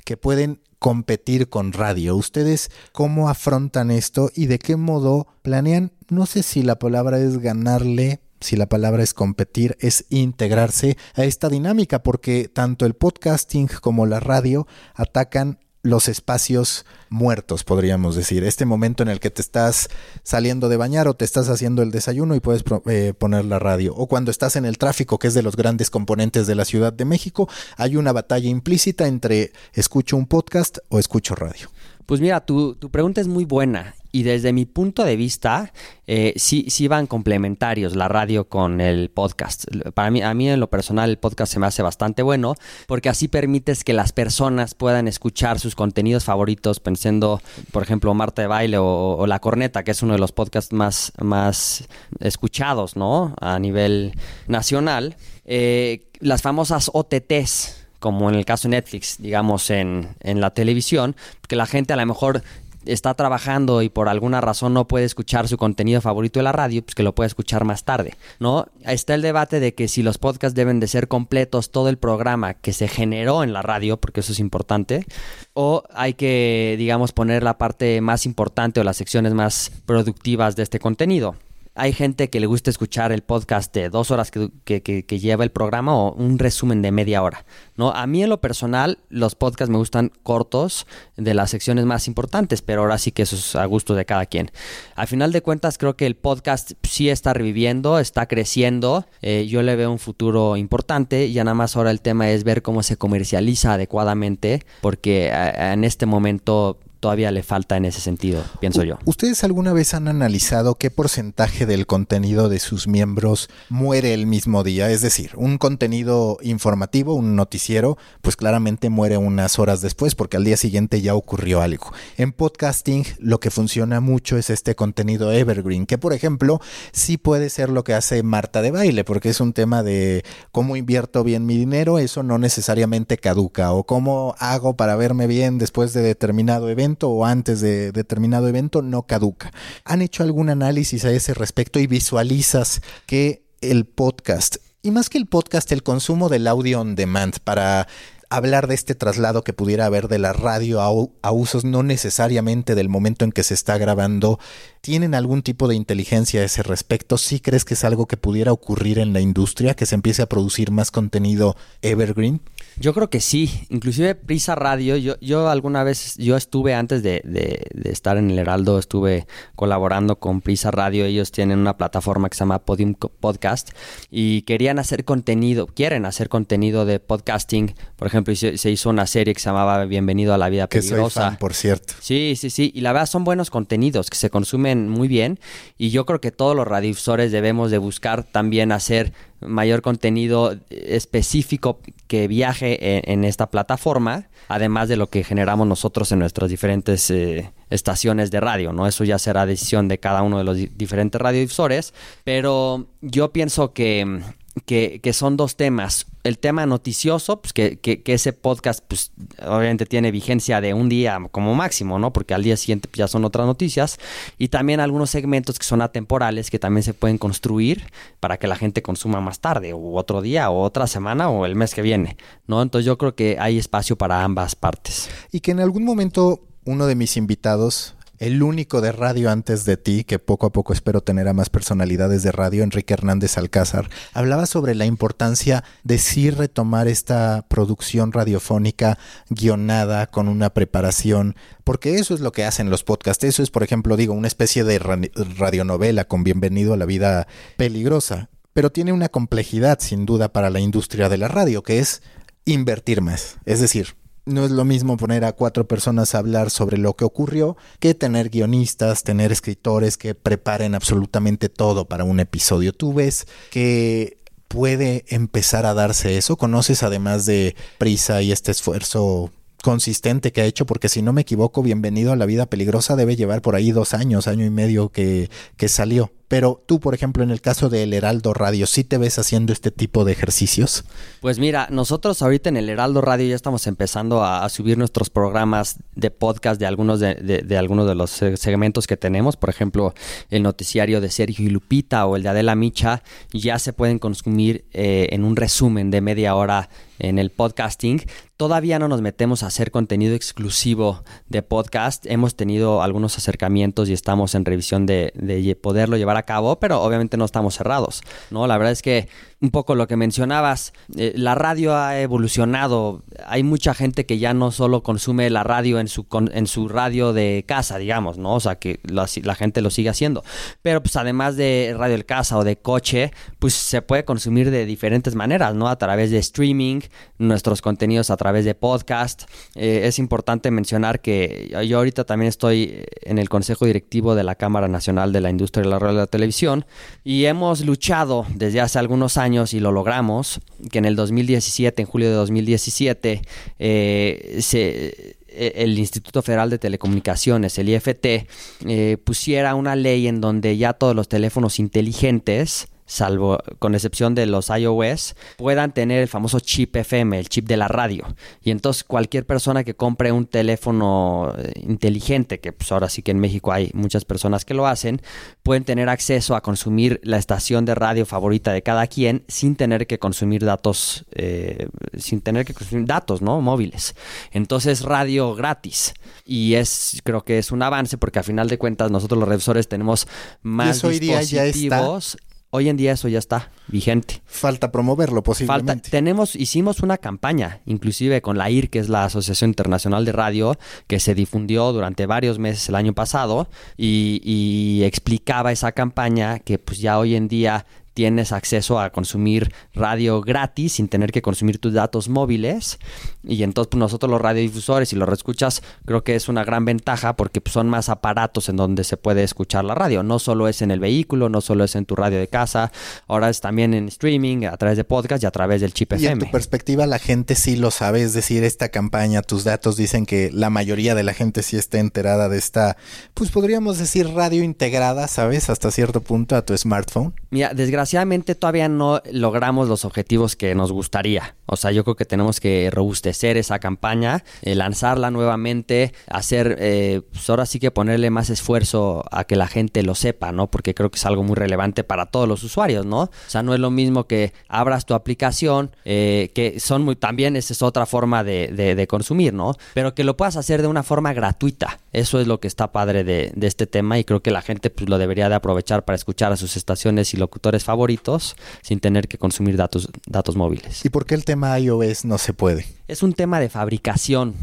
que 0.04 0.16
pueden 0.16 0.60
competir 0.80 1.48
con 1.48 1.72
radio. 1.72 2.16
¿Ustedes 2.16 2.70
cómo 2.90 3.28
afrontan 3.28 3.92
esto 3.92 4.30
y 4.34 4.46
de 4.46 4.58
qué 4.58 4.74
modo 4.74 5.28
planean, 5.42 5.92
no 6.08 6.26
sé 6.26 6.42
si 6.42 6.62
la 6.62 6.80
palabra 6.80 7.20
es 7.20 7.38
ganarle 7.38 8.20
si 8.40 8.56
la 8.56 8.66
palabra 8.66 9.02
es 9.02 9.14
competir, 9.14 9.76
es 9.80 10.04
integrarse 10.10 10.96
a 11.14 11.24
esta 11.24 11.48
dinámica, 11.48 12.02
porque 12.02 12.48
tanto 12.52 12.86
el 12.86 12.94
podcasting 12.94 13.68
como 13.80 14.06
la 14.06 14.20
radio 14.20 14.66
atacan 14.94 15.58
los 15.86 16.08
espacios 16.08 16.84
muertos, 17.08 17.64
podríamos 17.64 18.16
decir. 18.16 18.44
Este 18.44 18.64
momento 18.64 19.02
en 19.02 19.08
el 19.08 19.20
que 19.20 19.30
te 19.30 19.40
estás 19.40 19.88
saliendo 20.22 20.68
de 20.68 20.76
bañar 20.76 21.08
o 21.08 21.14
te 21.14 21.24
estás 21.24 21.48
haciendo 21.48 21.82
el 21.82 21.90
desayuno 21.90 22.34
y 22.34 22.40
puedes 22.40 22.64
eh, 22.86 23.14
poner 23.16 23.44
la 23.44 23.58
radio. 23.58 23.94
O 23.94 24.06
cuando 24.08 24.30
estás 24.30 24.56
en 24.56 24.64
el 24.64 24.78
tráfico, 24.78 25.18
que 25.18 25.28
es 25.28 25.34
de 25.34 25.42
los 25.42 25.56
grandes 25.56 25.90
componentes 25.90 26.46
de 26.46 26.56
la 26.56 26.64
Ciudad 26.64 26.92
de 26.92 27.04
México, 27.04 27.48
hay 27.76 27.96
una 27.96 28.12
batalla 28.12 28.48
implícita 28.48 29.06
entre 29.06 29.52
escucho 29.72 30.16
un 30.16 30.26
podcast 30.26 30.78
o 30.88 30.98
escucho 30.98 31.34
radio. 31.34 31.70
Pues 32.04 32.20
mira, 32.20 32.40
tu, 32.40 32.74
tu 32.74 32.90
pregunta 32.90 33.20
es 33.20 33.28
muy 33.28 33.44
buena 33.44 33.94
y 34.16 34.22
desde 34.22 34.54
mi 34.54 34.64
punto 34.64 35.04
de 35.04 35.14
vista, 35.14 35.74
eh, 36.06 36.32
sí, 36.36 36.64
sí 36.70 36.88
van 36.88 37.06
complementarios 37.06 37.94
la 37.94 38.08
radio 38.08 38.48
con 38.48 38.80
el 38.80 39.10
podcast. 39.10 39.66
Para 39.92 40.10
mí, 40.10 40.22
a 40.22 40.32
mí 40.32 40.48
en 40.48 40.58
lo 40.58 40.70
personal 40.70 41.10
el 41.10 41.18
podcast 41.18 41.52
se 41.52 41.58
me 41.58 41.66
hace 41.66 41.82
bastante 41.82 42.22
bueno 42.22 42.54
porque 42.86 43.10
así 43.10 43.28
permites 43.28 43.84
que 43.84 43.92
las 43.92 44.12
personas 44.12 44.74
puedan 44.74 45.06
escuchar 45.06 45.60
sus 45.60 45.74
contenidos 45.74 46.24
favoritos, 46.24 46.80
pensando, 46.80 47.42
por 47.72 47.82
ejemplo, 47.82 48.14
Marta 48.14 48.40
de 48.40 48.48
Baile 48.48 48.78
o, 48.80 49.26
La 49.26 49.38
Corneta, 49.38 49.84
que 49.84 49.90
es 49.90 50.02
uno 50.02 50.14
de 50.14 50.18
los 50.18 50.32
podcasts 50.32 50.72
más, 50.72 51.12
más 51.20 51.86
escuchados, 52.18 52.96
¿no? 52.96 53.34
A 53.38 53.58
nivel 53.58 54.14
nacional. 54.46 55.16
Eh, 55.44 56.06
las 56.20 56.40
famosas 56.40 56.90
OTTs 56.90 57.82
como 57.98 58.28
en 58.28 58.36
el 58.36 58.44
caso 58.44 58.68
de 58.68 58.76
Netflix, 58.76 59.16
digamos, 59.18 59.68
en, 59.70 60.14
en 60.20 60.40
la 60.40 60.50
televisión, 60.50 61.16
que 61.48 61.56
la 61.56 61.66
gente 61.66 61.92
a 61.92 61.96
lo 61.96 62.06
mejor 62.06 62.42
está 62.86 63.14
trabajando 63.14 63.82
y 63.82 63.88
por 63.88 64.08
alguna 64.08 64.40
razón 64.40 64.74
no 64.74 64.86
puede 64.86 65.04
escuchar 65.04 65.48
su 65.48 65.56
contenido 65.56 66.00
favorito 66.00 66.38
de 66.38 66.44
la 66.44 66.52
radio, 66.52 66.82
pues 66.82 66.94
que 66.94 67.02
lo 67.02 67.14
puede 67.14 67.28
escuchar 67.28 67.64
más 67.64 67.84
tarde, 67.84 68.14
¿no? 68.38 68.66
Está 68.84 69.14
el 69.14 69.22
debate 69.22 69.60
de 69.60 69.74
que 69.74 69.88
si 69.88 70.02
los 70.02 70.18
podcasts 70.18 70.54
deben 70.54 70.80
de 70.80 70.88
ser 70.88 71.08
completos 71.08 71.70
todo 71.70 71.88
el 71.88 71.98
programa 71.98 72.54
que 72.54 72.72
se 72.72 72.88
generó 72.88 73.42
en 73.42 73.52
la 73.52 73.62
radio, 73.62 73.96
porque 73.98 74.20
eso 74.20 74.32
es 74.32 74.40
importante, 74.40 75.06
o 75.54 75.82
hay 75.92 76.14
que, 76.14 76.76
digamos, 76.78 77.12
poner 77.12 77.42
la 77.42 77.58
parte 77.58 78.00
más 78.00 78.26
importante 78.26 78.80
o 78.80 78.84
las 78.84 78.96
secciones 78.96 79.34
más 79.34 79.72
productivas 79.86 80.56
de 80.56 80.62
este 80.62 80.78
contenido. 80.78 81.36
Hay 81.76 81.92
gente 81.92 82.30
que 82.30 82.40
le 82.40 82.46
gusta 82.46 82.70
escuchar 82.70 83.12
el 83.12 83.22
podcast 83.22 83.72
de 83.74 83.90
dos 83.90 84.10
horas 84.10 84.30
que, 84.30 85.04
lleva 85.20 85.44
el 85.44 85.50
programa 85.50 85.96
o 85.96 86.12
un 86.14 86.38
resumen 86.38 86.82
de 86.82 86.90
media 86.90 87.22
hora. 87.22 87.44
¿no? 87.76 87.90
A 87.90 88.06
mí 88.06 88.22
en 88.22 88.30
lo 88.30 88.40
personal 88.40 88.98
los 89.08 89.34
podcasts 89.34 89.70
me 89.70 89.78
gustan 89.78 90.10
cortos 90.22 90.86
de 91.16 91.34
las 91.34 91.50
secciones 91.50 91.84
más 91.84 92.06
importantes, 92.08 92.62
pero 92.62 92.82
ahora 92.82 92.98
sí 92.98 93.12
que 93.12 93.22
eso 93.22 93.36
es 93.36 93.56
a 93.56 93.64
gusto 93.66 93.94
de 93.94 94.04
cada 94.04 94.26
quien. 94.26 94.50
Al 94.94 95.06
final 95.06 95.32
de 95.32 95.42
cuentas 95.42 95.78
creo 95.78 95.96
que 95.96 96.06
el 96.06 96.16
podcast 96.16 96.72
sí 96.82 97.10
está 97.10 97.34
reviviendo, 97.34 97.98
está 97.98 98.26
creciendo, 98.26 99.06
eh, 99.20 99.46
yo 99.48 99.62
le 99.62 99.76
veo 99.76 99.90
un 99.90 99.98
futuro 99.98 100.56
importante, 100.56 101.30
ya 101.32 101.44
nada 101.44 101.54
más 101.54 101.76
ahora 101.76 101.90
el 101.90 102.00
tema 102.00 102.30
es 102.30 102.44
ver 102.44 102.62
cómo 102.62 102.82
se 102.82 102.96
comercializa 102.96 103.74
adecuadamente, 103.74 104.64
porque 104.80 105.30
eh, 105.32 105.72
en 105.72 105.84
este 105.84 106.06
momento 106.06 106.78
todavía 107.06 107.30
le 107.30 107.44
falta 107.44 107.76
en 107.76 107.84
ese 107.84 108.00
sentido, 108.00 108.42
pienso 108.58 108.82
yo. 108.82 108.98
¿Ustedes 109.04 109.44
alguna 109.44 109.72
vez 109.72 109.94
han 109.94 110.08
analizado 110.08 110.74
qué 110.74 110.90
porcentaje 110.90 111.64
del 111.64 111.86
contenido 111.86 112.48
de 112.48 112.58
sus 112.58 112.88
miembros 112.88 113.48
muere 113.68 114.12
el 114.12 114.26
mismo 114.26 114.64
día? 114.64 114.90
Es 114.90 115.02
decir, 115.02 115.30
un 115.36 115.56
contenido 115.56 116.38
informativo, 116.42 117.14
un 117.14 117.36
noticiero, 117.36 117.96
pues 118.22 118.34
claramente 118.34 118.90
muere 118.90 119.18
unas 119.18 119.60
horas 119.60 119.82
después 119.82 120.16
porque 120.16 120.36
al 120.36 120.42
día 120.42 120.56
siguiente 120.56 121.00
ya 121.00 121.14
ocurrió 121.14 121.60
algo. 121.60 121.92
En 122.16 122.32
podcasting 122.32 123.04
lo 123.20 123.38
que 123.38 123.52
funciona 123.52 124.00
mucho 124.00 124.36
es 124.36 124.50
este 124.50 124.74
contenido 124.74 125.30
evergreen, 125.30 125.86
que 125.86 125.98
por 125.98 126.12
ejemplo 126.12 126.60
sí 126.90 127.18
puede 127.18 127.50
ser 127.50 127.68
lo 127.70 127.84
que 127.84 127.94
hace 127.94 128.24
Marta 128.24 128.62
de 128.62 128.72
baile, 128.72 129.04
porque 129.04 129.28
es 129.28 129.40
un 129.40 129.52
tema 129.52 129.84
de 129.84 130.24
cómo 130.50 130.74
invierto 130.74 131.22
bien 131.22 131.46
mi 131.46 131.56
dinero, 131.56 132.00
eso 132.00 132.24
no 132.24 132.38
necesariamente 132.38 133.16
caduca, 133.16 133.70
o 133.70 133.84
cómo 133.84 134.34
hago 134.40 134.74
para 134.74 134.96
verme 134.96 135.28
bien 135.28 135.58
después 135.58 135.92
de 135.92 136.02
determinado 136.02 136.68
evento 136.68 136.95
o 137.04 137.24
antes 137.24 137.60
de 137.60 137.92
determinado 137.92 138.48
evento 138.48 138.82
no 138.82 139.02
caduca. 139.02 139.52
¿Han 139.84 140.02
hecho 140.02 140.22
algún 140.22 140.50
análisis 140.50 141.04
a 141.04 141.12
ese 141.12 141.34
respecto 141.34 141.78
y 141.78 141.86
visualizas 141.86 142.82
que 143.06 143.46
el 143.60 143.84
podcast, 143.86 144.56
y 144.82 144.90
más 144.90 145.08
que 145.08 145.18
el 145.18 145.26
podcast, 145.26 145.72
el 145.72 145.82
consumo 145.82 146.28
del 146.28 146.46
audio 146.46 146.80
on 146.80 146.94
demand 146.94 147.38
para 147.40 147.88
hablar 148.28 148.66
de 148.66 148.74
este 148.74 148.94
traslado 148.94 149.44
que 149.44 149.52
pudiera 149.52 149.86
haber 149.86 150.08
de 150.08 150.18
la 150.18 150.32
radio 150.32 150.80
a, 150.80 151.32
usos 151.32 151.64
no 151.64 151.82
necesariamente 151.82 152.74
del 152.74 152.88
momento 152.88 153.24
en 153.24 153.32
que 153.32 153.42
se 153.42 153.54
está 153.54 153.78
grabando, 153.78 154.38
¿tienen 154.80 155.14
algún 155.14 155.42
tipo 155.42 155.68
de 155.68 155.76
inteligencia 155.76 156.40
a 156.40 156.44
ese 156.44 156.62
respecto? 156.62 157.18
¿Sí 157.18 157.40
crees 157.40 157.64
que 157.64 157.74
es 157.74 157.84
algo 157.84 158.06
que 158.06 158.16
pudiera 158.16 158.52
ocurrir 158.52 158.98
en 158.98 159.12
la 159.12 159.20
industria, 159.20 159.74
que 159.74 159.86
se 159.86 159.94
empiece 159.94 160.22
a 160.22 160.28
producir 160.28 160.70
más 160.70 160.90
contenido 160.90 161.56
evergreen? 161.82 162.40
Yo 162.78 162.92
creo 162.92 163.08
que 163.08 163.20
sí, 163.20 163.66
inclusive 163.70 164.14
Prisa 164.14 164.54
Radio, 164.54 164.98
yo, 164.98 165.18
yo 165.20 165.48
alguna 165.48 165.82
vez, 165.82 166.14
yo 166.18 166.36
estuve 166.36 166.74
antes 166.74 167.02
de, 167.02 167.22
de, 167.24 167.90
estar 167.90 168.18
en 168.18 168.30
el 168.30 168.38
Heraldo, 168.38 168.78
estuve 168.78 169.26
colaborando 169.54 170.16
con 170.16 170.42
Prisa 170.42 170.70
Radio, 170.70 171.06
ellos 171.06 171.32
tienen 171.32 171.58
una 171.58 171.78
plataforma 171.78 172.28
que 172.28 172.36
se 172.36 172.40
llama 172.40 172.58
Podium 172.58 172.94
Podcast 172.94 173.70
y 174.10 174.42
querían 174.42 174.78
hacer 174.78 175.06
contenido, 175.06 175.66
quieren 175.66 176.04
hacer 176.04 176.28
contenido 176.28 176.84
de 176.84 177.00
podcasting, 177.00 177.74
por 177.96 178.08
ejemplo, 178.08 178.36
se, 178.36 178.70
hizo 178.70 178.90
una 178.90 179.06
serie 179.06 179.32
que 179.32 179.40
se 179.40 179.46
llamaba 179.46 179.86
Bienvenido 179.86 180.34
a 180.34 180.38
la 180.38 180.50
vida 180.50 180.66
peligrosa. 180.66 181.30
Que 181.30 181.36
por 181.38 181.54
cierto. 181.54 181.94
Sí, 182.00 182.34
sí, 182.36 182.50
sí, 182.50 182.72
y 182.74 182.82
la 182.82 182.92
verdad 182.92 183.06
son 183.06 183.24
buenos 183.24 183.48
contenidos 183.48 184.10
que 184.10 184.18
se 184.18 184.28
consumen 184.28 184.90
muy 184.90 185.08
bien 185.08 185.40
y 185.78 185.90
yo 185.90 186.04
creo 186.04 186.20
que 186.20 186.30
todos 186.30 186.54
los 186.54 186.68
radiodifusores 186.68 187.32
debemos 187.32 187.70
de 187.70 187.78
buscar 187.78 188.22
también 188.22 188.70
hacer 188.70 189.14
mayor 189.40 189.82
contenido 189.82 190.56
específico 190.70 191.80
que 192.06 192.28
viaje 192.28 193.10
en, 193.12 193.24
esta 193.24 193.50
plataforma, 193.50 194.28
además 194.48 194.88
de 194.88 194.96
lo 194.96 195.08
que 195.08 195.24
generamos 195.24 195.66
nosotros 195.66 196.12
en 196.12 196.20
nuestras 196.20 196.50
diferentes 196.50 197.10
eh, 197.10 197.52
estaciones 197.70 198.30
de 198.30 198.40
radio, 198.40 198.72
¿no? 198.72 198.86
Eso 198.86 199.04
ya 199.04 199.18
será 199.18 199.46
decisión 199.46 199.88
de 199.88 199.98
cada 199.98 200.22
uno 200.22 200.38
de 200.38 200.44
los 200.44 200.56
diferentes 200.76 201.20
radiodifusores, 201.20 201.94
pero 202.24 202.86
yo 203.00 203.32
pienso 203.32 203.72
que 203.72 204.20
que, 204.64 205.00
que, 205.02 205.12
son 205.12 205.36
dos 205.36 205.56
temas. 205.56 206.06
El 206.24 206.38
tema 206.38 206.66
noticioso, 206.66 207.40
pues 207.40 207.52
que, 207.52 207.78
que, 207.78 208.02
ese 208.06 208.32
podcast, 208.32 208.82
pues 208.86 209.12
obviamente 209.46 209.86
tiene 209.86 210.10
vigencia 210.10 210.60
de 210.60 210.74
un 210.74 210.88
día 210.88 211.20
como 211.30 211.54
máximo, 211.54 211.98
¿no? 211.98 212.12
Porque 212.12 212.34
al 212.34 212.42
día 212.42 212.56
siguiente 212.56 212.88
pues, 212.88 212.98
ya 212.98 213.08
son 213.08 213.24
otras 213.24 213.46
noticias. 213.46 213.98
Y 214.38 214.48
también 214.48 214.80
algunos 214.80 215.10
segmentos 215.10 215.58
que 215.58 215.66
son 215.66 215.82
atemporales, 215.82 216.50
que 216.50 216.58
también 216.58 216.82
se 216.82 216.94
pueden 216.94 217.18
construir 217.18 217.84
para 218.18 218.38
que 218.38 218.46
la 218.46 218.56
gente 218.56 218.82
consuma 218.82 219.20
más 219.20 219.40
tarde, 219.40 219.72
o 219.72 219.94
otro 219.94 220.22
día, 220.22 220.50
o 220.50 220.62
otra 220.62 220.86
semana, 220.86 221.28
o 221.28 221.44
el 221.44 221.54
mes 221.54 221.74
que 221.74 221.82
viene, 221.82 222.16
¿no? 222.46 222.62
Entonces 222.62 222.86
yo 222.86 222.96
creo 222.98 223.14
que 223.14 223.36
hay 223.38 223.58
espacio 223.58 223.96
para 223.96 224.24
ambas 224.24 224.56
partes. 224.56 225.10
Y 225.32 225.40
que 225.40 225.50
en 225.50 225.60
algún 225.60 225.84
momento 225.84 226.40
uno 226.64 226.86
de 226.86 226.96
mis 226.96 227.16
invitados 227.16 227.94
el 228.18 228.42
único 228.42 228.80
de 228.80 228.92
radio 228.92 229.30
antes 229.30 229.64
de 229.64 229.76
ti, 229.76 230.04
que 230.04 230.18
poco 230.18 230.46
a 230.46 230.52
poco 230.52 230.72
espero 230.72 231.02
tener 231.02 231.28
a 231.28 231.32
más 231.32 231.50
personalidades 231.50 232.22
de 232.22 232.32
radio, 232.32 232.62
Enrique 232.62 232.94
Hernández 232.94 233.38
Alcázar, 233.38 233.88
hablaba 234.12 234.46
sobre 234.46 234.74
la 234.74 234.86
importancia 234.86 235.64
de 235.84 235.98
sí 235.98 236.30
retomar 236.30 236.88
esta 236.88 237.44
producción 237.48 238.12
radiofónica 238.12 238.98
guionada 239.28 240.06
con 240.06 240.28
una 240.28 240.50
preparación, 240.50 241.36
porque 241.64 241.96
eso 241.96 242.14
es 242.14 242.20
lo 242.20 242.32
que 242.32 242.44
hacen 242.44 242.70
los 242.70 242.84
podcasts. 242.84 243.24
Eso 243.24 243.42
es, 243.42 243.50
por 243.50 243.62
ejemplo, 243.62 243.96
digo, 243.96 244.14
una 244.14 244.28
especie 244.28 244.64
de 244.64 244.78
radionovela 244.78 246.04
con 246.04 246.24
Bienvenido 246.24 246.74
a 246.74 246.76
la 246.76 246.86
vida 246.86 247.26
peligrosa, 247.56 248.30
pero 248.52 248.72
tiene 248.72 248.92
una 248.92 249.08
complejidad 249.08 249.78
sin 249.80 250.06
duda 250.06 250.32
para 250.32 250.50
la 250.50 250.60
industria 250.60 251.08
de 251.08 251.18
la 251.18 251.28
radio, 251.28 251.62
que 251.62 251.78
es 251.78 252.02
invertir 252.46 253.02
más. 253.02 253.36
Es 253.44 253.60
decir, 253.60 253.96
no 254.26 254.44
es 254.44 254.50
lo 254.50 254.64
mismo 254.64 254.96
poner 254.96 255.24
a 255.24 255.32
cuatro 255.32 255.66
personas 255.66 256.14
a 256.14 256.18
hablar 256.18 256.50
sobre 256.50 256.78
lo 256.78 256.94
que 256.94 257.04
ocurrió 257.04 257.56
que 257.78 257.94
tener 257.94 258.28
guionistas, 258.28 259.04
tener 259.04 259.32
escritores 259.32 259.96
que 259.96 260.14
preparen 260.14 260.74
absolutamente 260.74 261.48
todo 261.48 261.86
para 261.86 262.04
un 262.04 262.18
episodio. 262.18 262.72
Tú 262.72 262.92
ves 262.92 263.26
que 263.50 264.18
puede 264.48 265.04
empezar 265.08 265.64
a 265.64 265.74
darse 265.74 266.18
eso. 266.18 266.36
¿Conoces 266.36 266.82
además 266.82 267.24
de 267.24 267.54
Prisa 267.78 268.20
y 268.20 268.32
este 268.32 268.50
esfuerzo 268.50 269.30
consistente 269.66 270.30
que 270.30 270.42
ha 270.42 270.44
hecho? 270.44 270.64
Porque 270.64 270.88
si 270.88 271.02
no 271.02 271.12
me 271.12 271.22
equivoco, 271.22 271.60
Bienvenido 271.60 272.12
a 272.12 272.16
la 272.16 272.24
Vida 272.24 272.46
Peligrosa 272.46 272.94
debe 272.94 273.16
llevar 273.16 273.42
por 273.42 273.56
ahí 273.56 273.72
dos 273.72 273.94
años, 273.94 274.28
año 274.28 274.44
y 274.44 274.50
medio 274.50 274.90
que, 274.90 275.28
que 275.56 275.66
salió. 275.66 276.12
Pero 276.28 276.62
tú, 276.66 276.80
por 276.80 276.94
ejemplo, 276.94 277.22
en 277.22 277.30
el 277.30 277.40
caso 277.40 277.68
del 277.68 277.92
Heraldo 277.92 278.34
Radio, 278.34 278.66
¿sí 278.66 278.82
te 278.82 278.98
ves 278.98 279.18
haciendo 279.18 279.52
este 279.52 279.70
tipo 279.70 280.04
de 280.04 280.12
ejercicios? 280.12 280.84
Pues 281.20 281.38
mira, 281.38 281.68
nosotros 281.70 282.20
ahorita 282.20 282.48
en 282.48 282.56
el 282.56 282.68
Heraldo 282.68 283.00
Radio 283.00 283.28
ya 283.28 283.36
estamos 283.36 283.66
empezando 283.68 284.24
a, 284.24 284.48
subir 284.48 284.76
nuestros 284.76 285.10
programas 285.10 285.78
de 285.94 286.10
podcast 286.10 286.60
de 286.60 286.66
algunos 286.66 286.98
de, 287.00 287.56
algunos 287.58 287.86
de 287.86 287.94
los 287.94 288.10
segmentos 288.10 288.86
que 288.86 288.96
tenemos. 288.96 289.36
Por 289.36 289.50
ejemplo, 289.50 289.94
el 290.30 290.42
noticiario 290.42 291.00
de 291.00 291.10
Sergio 291.10 291.46
y 291.46 291.50
Lupita 291.50 292.06
o 292.06 292.16
el 292.16 292.22
de 292.24 292.28
Adela 292.28 292.54
Micha 292.54 293.02
ya 293.32 293.58
se 293.58 293.72
pueden 293.72 293.98
consumir 293.98 294.64
eh, 294.72 295.08
en 295.10 295.24
un 295.24 295.36
resumen 295.36 295.90
de 295.90 296.00
media 296.00 296.34
hora 296.34 296.68
en 296.98 297.18
el 297.18 297.30
podcasting. 297.30 298.02
Todavía 298.36 298.78
no 298.78 298.88
nos 298.88 299.00
metemos 299.00 299.42
a 299.42 299.46
hacer 299.46 299.70
contenido 299.70 300.14
exclusivo 300.14 301.02
de 301.28 301.42
podcast. 301.42 302.06
Hemos 302.06 302.36
tenido 302.36 302.82
algunos 302.82 303.16
acercamientos 303.16 303.88
y 303.88 303.92
estamos 303.92 304.34
en 304.34 304.44
revisión 304.44 304.86
de, 304.86 305.12
de 305.14 305.56
poderlo 305.56 305.96
llevar 305.96 306.16
a 306.16 306.24
cabo, 306.24 306.58
pero 306.58 306.82
obviamente 306.82 307.16
no 307.16 307.24
estamos 307.24 307.56
cerrados, 307.56 308.02
¿no? 308.30 308.46
La 308.46 308.58
verdad 308.58 308.72
es 308.72 308.82
que 308.82 309.08
un 309.38 309.50
poco 309.50 309.74
lo 309.74 309.86
que 309.86 309.96
mencionabas, 309.96 310.72
eh, 310.96 311.12
la 311.14 311.34
radio 311.34 311.76
ha 311.76 312.00
evolucionado. 312.00 313.02
Hay 313.26 313.42
mucha 313.42 313.74
gente 313.74 314.06
que 314.06 314.18
ya 314.18 314.32
no 314.32 314.50
solo 314.50 314.82
consume 314.82 315.28
la 315.28 315.44
radio 315.44 315.78
en 315.78 315.88
su, 315.88 316.06
en 316.32 316.46
su 316.46 316.68
radio 316.68 317.12
de 317.12 317.44
casa, 317.46 317.76
digamos, 317.76 318.16
¿no? 318.16 318.34
O 318.34 318.40
sea, 318.40 318.56
que 318.56 318.80
la, 318.84 319.06
gente 319.34 319.60
lo 319.60 319.68
sigue 319.68 319.90
haciendo. 319.90 320.24
Pero 320.62 320.82
pues 320.82 320.96
además 320.96 321.36
de 321.36 321.74
radio 321.76 321.98
de 321.98 322.06
casa 322.06 322.38
o 322.38 322.44
de 322.44 322.56
coche, 322.56 323.12
pues 323.38 323.52
se 323.52 323.82
puede 323.82 324.06
consumir 324.06 324.50
de 324.50 324.64
diferentes 324.64 325.14
maneras, 325.14 325.54
¿no? 325.54 325.68
A 325.68 325.76
través 325.76 326.10
de 326.10 326.18
streaming, 326.18 326.80
nuestros 327.18 327.60
contenidos 327.60 328.08
a 328.08 328.16
través 328.16 328.46
de 328.46 328.54
podcast. 328.54 329.24
Eh, 329.54 329.82
es 329.84 329.98
importante 329.98 330.50
mencionar 330.50 331.00
que 331.00 331.54
yo 331.66 331.76
ahorita 331.76 332.04
también 332.04 332.30
estoy 332.30 332.84
en 333.02 333.18
el 333.18 333.28
Consejo 333.28 333.66
Directivo 333.66 334.14
de 334.14 334.24
la 334.24 334.34
Cámara 334.34 334.66
Nacional 334.66 335.12
de 335.12 335.20
la 335.20 335.28
Industria 335.28 335.62
de 335.62 335.68
la 335.68 335.78
Radio 335.78 335.96
y 335.96 336.00
la 336.00 336.06
Televisión 336.06 336.64
y 337.04 337.26
hemos 337.26 337.60
luchado 337.60 338.24
desde 338.34 338.62
hace 338.62 338.78
algunos 338.78 339.18
años 339.18 339.25
y 339.26 339.60
lo 339.60 339.72
logramos, 339.72 340.40
que 340.70 340.78
en 340.78 340.84
el 340.84 340.96
2017, 340.96 341.82
en 341.82 341.88
julio 341.88 342.08
de 342.08 342.14
2017, 342.14 343.22
eh, 343.58 344.38
se 344.40 345.16
e, 345.28 345.52
el 345.56 345.78
Instituto 345.78 346.22
Federal 346.22 346.48
de 346.48 346.58
Telecomunicaciones, 346.58 347.58
el 347.58 347.68
IFT, 347.68 348.26
eh, 348.66 348.96
pusiera 349.02 349.54
una 349.54 349.76
ley 349.76 350.06
en 350.06 350.20
donde 350.20 350.56
ya 350.56 350.72
todos 350.72 350.94
los 350.94 351.08
teléfonos 351.08 351.58
inteligentes 351.58 352.68
salvo 352.86 353.38
con 353.58 353.74
excepción 353.74 354.14
de 354.14 354.26
los 354.26 354.48
iOS, 354.48 355.16
puedan 355.36 355.72
tener 355.72 356.02
el 356.02 356.08
famoso 356.08 356.40
chip 356.40 356.76
FM, 356.76 357.18
el 357.18 357.28
chip 357.28 357.46
de 357.46 357.56
la 357.56 357.68
radio. 357.68 358.06
Y 358.42 358.50
entonces 358.50 358.84
cualquier 358.84 359.26
persona 359.26 359.64
que 359.64 359.74
compre 359.74 360.12
un 360.12 360.26
teléfono 360.26 361.34
eh, 361.36 361.52
inteligente, 361.62 362.40
que 362.40 362.52
pues 362.52 362.70
ahora 362.72 362.88
sí 362.88 363.02
que 363.02 363.10
en 363.10 363.18
México 363.18 363.52
hay 363.52 363.70
muchas 363.74 364.04
personas 364.04 364.44
que 364.44 364.54
lo 364.54 364.66
hacen, 364.66 365.02
pueden 365.42 365.64
tener 365.64 365.88
acceso 365.88 366.36
a 366.36 366.42
consumir 366.42 367.00
la 367.02 367.18
estación 367.18 367.64
de 367.64 367.74
radio 367.74 368.06
favorita 368.06 368.52
de 368.52 368.62
cada 368.62 368.86
quien 368.86 369.24
sin 369.28 369.56
tener 369.56 369.86
que 369.86 369.98
consumir 369.98 370.44
datos, 370.44 371.04
eh, 371.12 371.68
sin 371.98 372.20
tener 372.20 372.44
que 372.44 372.54
consumir 372.54 372.86
datos, 372.86 373.20
¿no? 373.20 373.40
Móviles. 373.40 373.94
Entonces 374.30 374.82
radio 374.82 375.34
gratis. 375.34 375.94
Y 376.24 376.54
es, 376.54 377.00
creo 377.04 377.24
que 377.24 377.38
es 377.38 377.50
un 377.50 377.62
avance 377.62 377.98
porque 377.98 378.20
a 378.20 378.22
final 378.22 378.48
de 378.48 378.58
cuentas 378.58 378.90
nosotros 378.90 379.18
los 379.18 379.28
revisores 379.28 379.68
tenemos 379.68 380.06
más 380.42 380.82
dispositivos 380.82 382.16
Hoy 382.56 382.70
en 382.70 382.78
día 382.78 382.92
eso 382.92 383.08
ya 383.08 383.18
está 383.18 383.50
vigente. 383.68 384.22
Falta 384.24 384.72
promoverlo 384.72 385.22
posiblemente. 385.22 385.72
Falta, 385.72 385.90
tenemos, 385.90 386.34
hicimos 386.34 386.80
una 386.80 386.96
campaña, 386.96 387.60
inclusive 387.66 388.22
con 388.22 388.38
la 388.38 388.48
IR, 388.48 388.70
que 388.70 388.78
es 388.78 388.88
la 388.88 389.04
Asociación 389.04 389.50
Internacional 389.50 390.06
de 390.06 390.12
Radio, 390.12 390.56
que 390.86 390.98
se 390.98 391.14
difundió 391.14 391.70
durante 391.74 392.06
varios 392.06 392.38
meses 392.38 392.66
el 392.70 392.76
año 392.76 392.94
pasado 392.94 393.50
y, 393.76 394.22
y 394.24 394.84
explicaba 394.84 395.52
esa 395.52 395.72
campaña 395.72 396.38
que 396.38 396.58
pues 396.58 396.78
ya 396.78 396.98
hoy 396.98 397.14
en 397.14 397.28
día 397.28 397.66
tienes 397.96 398.30
acceso 398.30 398.78
a 398.78 398.90
consumir 398.90 399.54
radio 399.72 400.20
gratis 400.20 400.74
sin 400.74 400.86
tener 400.86 401.12
que 401.12 401.22
consumir 401.22 401.58
tus 401.58 401.72
datos 401.72 402.10
móviles. 402.10 402.78
Y 403.24 403.42
entonces 403.42 403.70
pues, 403.70 403.78
nosotros 403.78 404.10
los 404.10 404.20
radiodifusores 404.20 404.92
y 404.92 404.96
los 404.96 405.08
reescuchas 405.08 405.62
creo 405.86 406.04
que 406.04 406.14
es 406.14 406.28
una 406.28 406.44
gran 406.44 406.66
ventaja 406.66 407.16
porque 407.16 407.40
pues, 407.40 407.54
son 407.54 407.70
más 407.70 407.88
aparatos 407.88 408.50
en 408.50 408.56
donde 408.56 408.84
se 408.84 408.98
puede 408.98 409.22
escuchar 409.22 409.64
la 409.64 409.74
radio. 409.74 410.02
No 410.02 410.18
solo 410.18 410.46
es 410.46 410.60
en 410.60 410.72
el 410.72 410.78
vehículo, 410.78 411.30
no 411.30 411.40
solo 411.40 411.64
es 411.64 411.74
en 411.74 411.86
tu 411.86 411.96
radio 411.96 412.18
de 412.18 412.28
casa, 412.28 412.70
ahora 413.08 413.30
es 413.30 413.40
también 413.40 413.72
en 413.72 413.88
streaming, 413.88 414.44
a 414.44 414.58
través 414.58 414.76
de 414.76 414.84
podcast 414.84 415.22
y 415.22 415.26
a 415.26 415.30
través 415.30 415.62
del 415.62 415.72
chip 415.72 415.90
y 415.92 415.96
FM. 415.96 416.12
en 416.12 416.18
tu 416.18 416.30
perspectiva 416.30 416.86
la 416.86 416.98
gente 416.98 417.34
sí 417.34 417.56
lo 417.56 417.70
sabe, 417.70 418.02
es 418.02 418.12
decir, 418.12 418.44
esta 418.44 418.68
campaña, 418.68 419.22
tus 419.22 419.42
datos 419.42 419.78
dicen 419.78 420.04
que 420.04 420.30
la 420.30 420.50
mayoría 420.50 420.94
de 420.94 421.02
la 421.02 421.14
gente 421.14 421.42
sí 421.42 421.56
está 421.56 421.78
enterada 421.78 422.28
de 422.28 422.36
esta, 422.36 422.76
pues 423.14 423.30
podríamos 423.30 423.78
decir 423.78 424.10
radio 424.10 424.44
integrada, 424.44 425.08
¿sabes? 425.08 425.48
Hasta 425.48 425.70
cierto 425.70 426.02
punto 426.02 426.36
a 426.36 426.44
tu 426.44 426.54
smartphone. 426.58 427.14
Mira, 427.36 427.52
desgraciadamente 427.52 428.34
todavía 428.34 428.66
no 428.70 429.02
logramos 429.12 429.68
los 429.68 429.84
objetivos 429.84 430.36
que 430.36 430.54
nos 430.54 430.72
gustaría. 430.72 431.36
O 431.44 431.56
sea, 431.56 431.70
yo 431.70 431.84
creo 431.84 431.94
que 431.94 432.06
tenemos 432.06 432.40
que 432.40 432.70
robustecer 432.72 433.36
esa 433.36 433.58
campaña, 433.58 434.24
eh, 434.40 434.54
lanzarla 434.54 435.10
nuevamente, 435.10 435.92
hacer, 436.08 436.56
eh, 436.58 437.02
pues 437.12 437.28
ahora 437.28 437.44
sí 437.44 437.60
que 437.60 437.70
ponerle 437.70 438.08
más 438.08 438.30
esfuerzo 438.30 439.04
a 439.10 439.24
que 439.24 439.36
la 439.36 439.48
gente 439.48 439.82
lo 439.82 439.94
sepa, 439.94 440.32
¿no? 440.32 440.50
Porque 440.50 440.72
creo 440.74 440.90
que 440.90 440.96
es 440.96 441.04
algo 441.04 441.24
muy 441.24 441.34
relevante 441.34 441.84
para 441.84 442.06
todos 442.06 442.26
los 442.26 442.42
usuarios, 442.42 442.86
¿no? 442.86 443.00
O 443.02 443.10
sea, 443.26 443.42
no 443.42 443.52
es 443.52 443.60
lo 443.60 443.70
mismo 443.70 444.06
que 444.06 444.32
abras 444.48 444.86
tu 444.86 444.94
aplicación, 444.94 445.72
eh, 445.84 446.32
que 446.34 446.58
son 446.58 446.84
muy, 446.84 446.96
también 446.96 447.36
esa 447.36 447.52
es 447.52 447.60
otra 447.60 447.84
forma 447.84 448.24
de, 448.24 448.86
consumir, 448.88 449.34
¿no? 449.34 449.52
Pero 449.74 449.94
que 449.94 450.04
lo 450.04 450.16
puedas 450.16 450.36
hacer 450.36 450.62
de 450.62 450.68
una 450.68 450.82
forma 450.82 451.12
gratuita. 451.12 451.80
Eso 451.92 452.18
es 452.18 452.26
lo 452.26 452.40
que 452.40 452.48
está 452.48 452.72
padre 452.72 453.04
de, 453.04 453.34
este 453.42 453.66
tema 453.66 453.98
y 453.98 454.04
creo 454.04 454.22
que 454.22 454.30
la 454.30 454.40
gente 454.40 454.70
pues, 454.70 454.88
lo 454.88 454.96
debería 454.96 455.28
de 455.28 455.34
aprovechar 455.34 455.84
para 455.84 455.96
escuchar 455.96 456.32
a 456.32 456.38
sus 456.38 456.56
estaciones 456.56 457.12
locutores 457.26 457.64
favoritos 457.64 458.36
sin 458.62 458.78
tener 458.80 459.08
que 459.08 459.18
consumir 459.18 459.56
datos, 459.56 459.88
datos 460.06 460.36
móviles. 460.36 460.84
¿Y 460.84 460.90
por 460.90 461.06
qué 461.06 461.14
el 461.14 461.24
tema 461.24 461.58
iOS 461.58 462.04
no 462.04 462.18
se 462.18 462.32
puede? 462.32 462.66
Es 462.86 463.02
un 463.02 463.12
tema 463.14 463.40
de 463.40 463.48
fabricación 463.48 464.34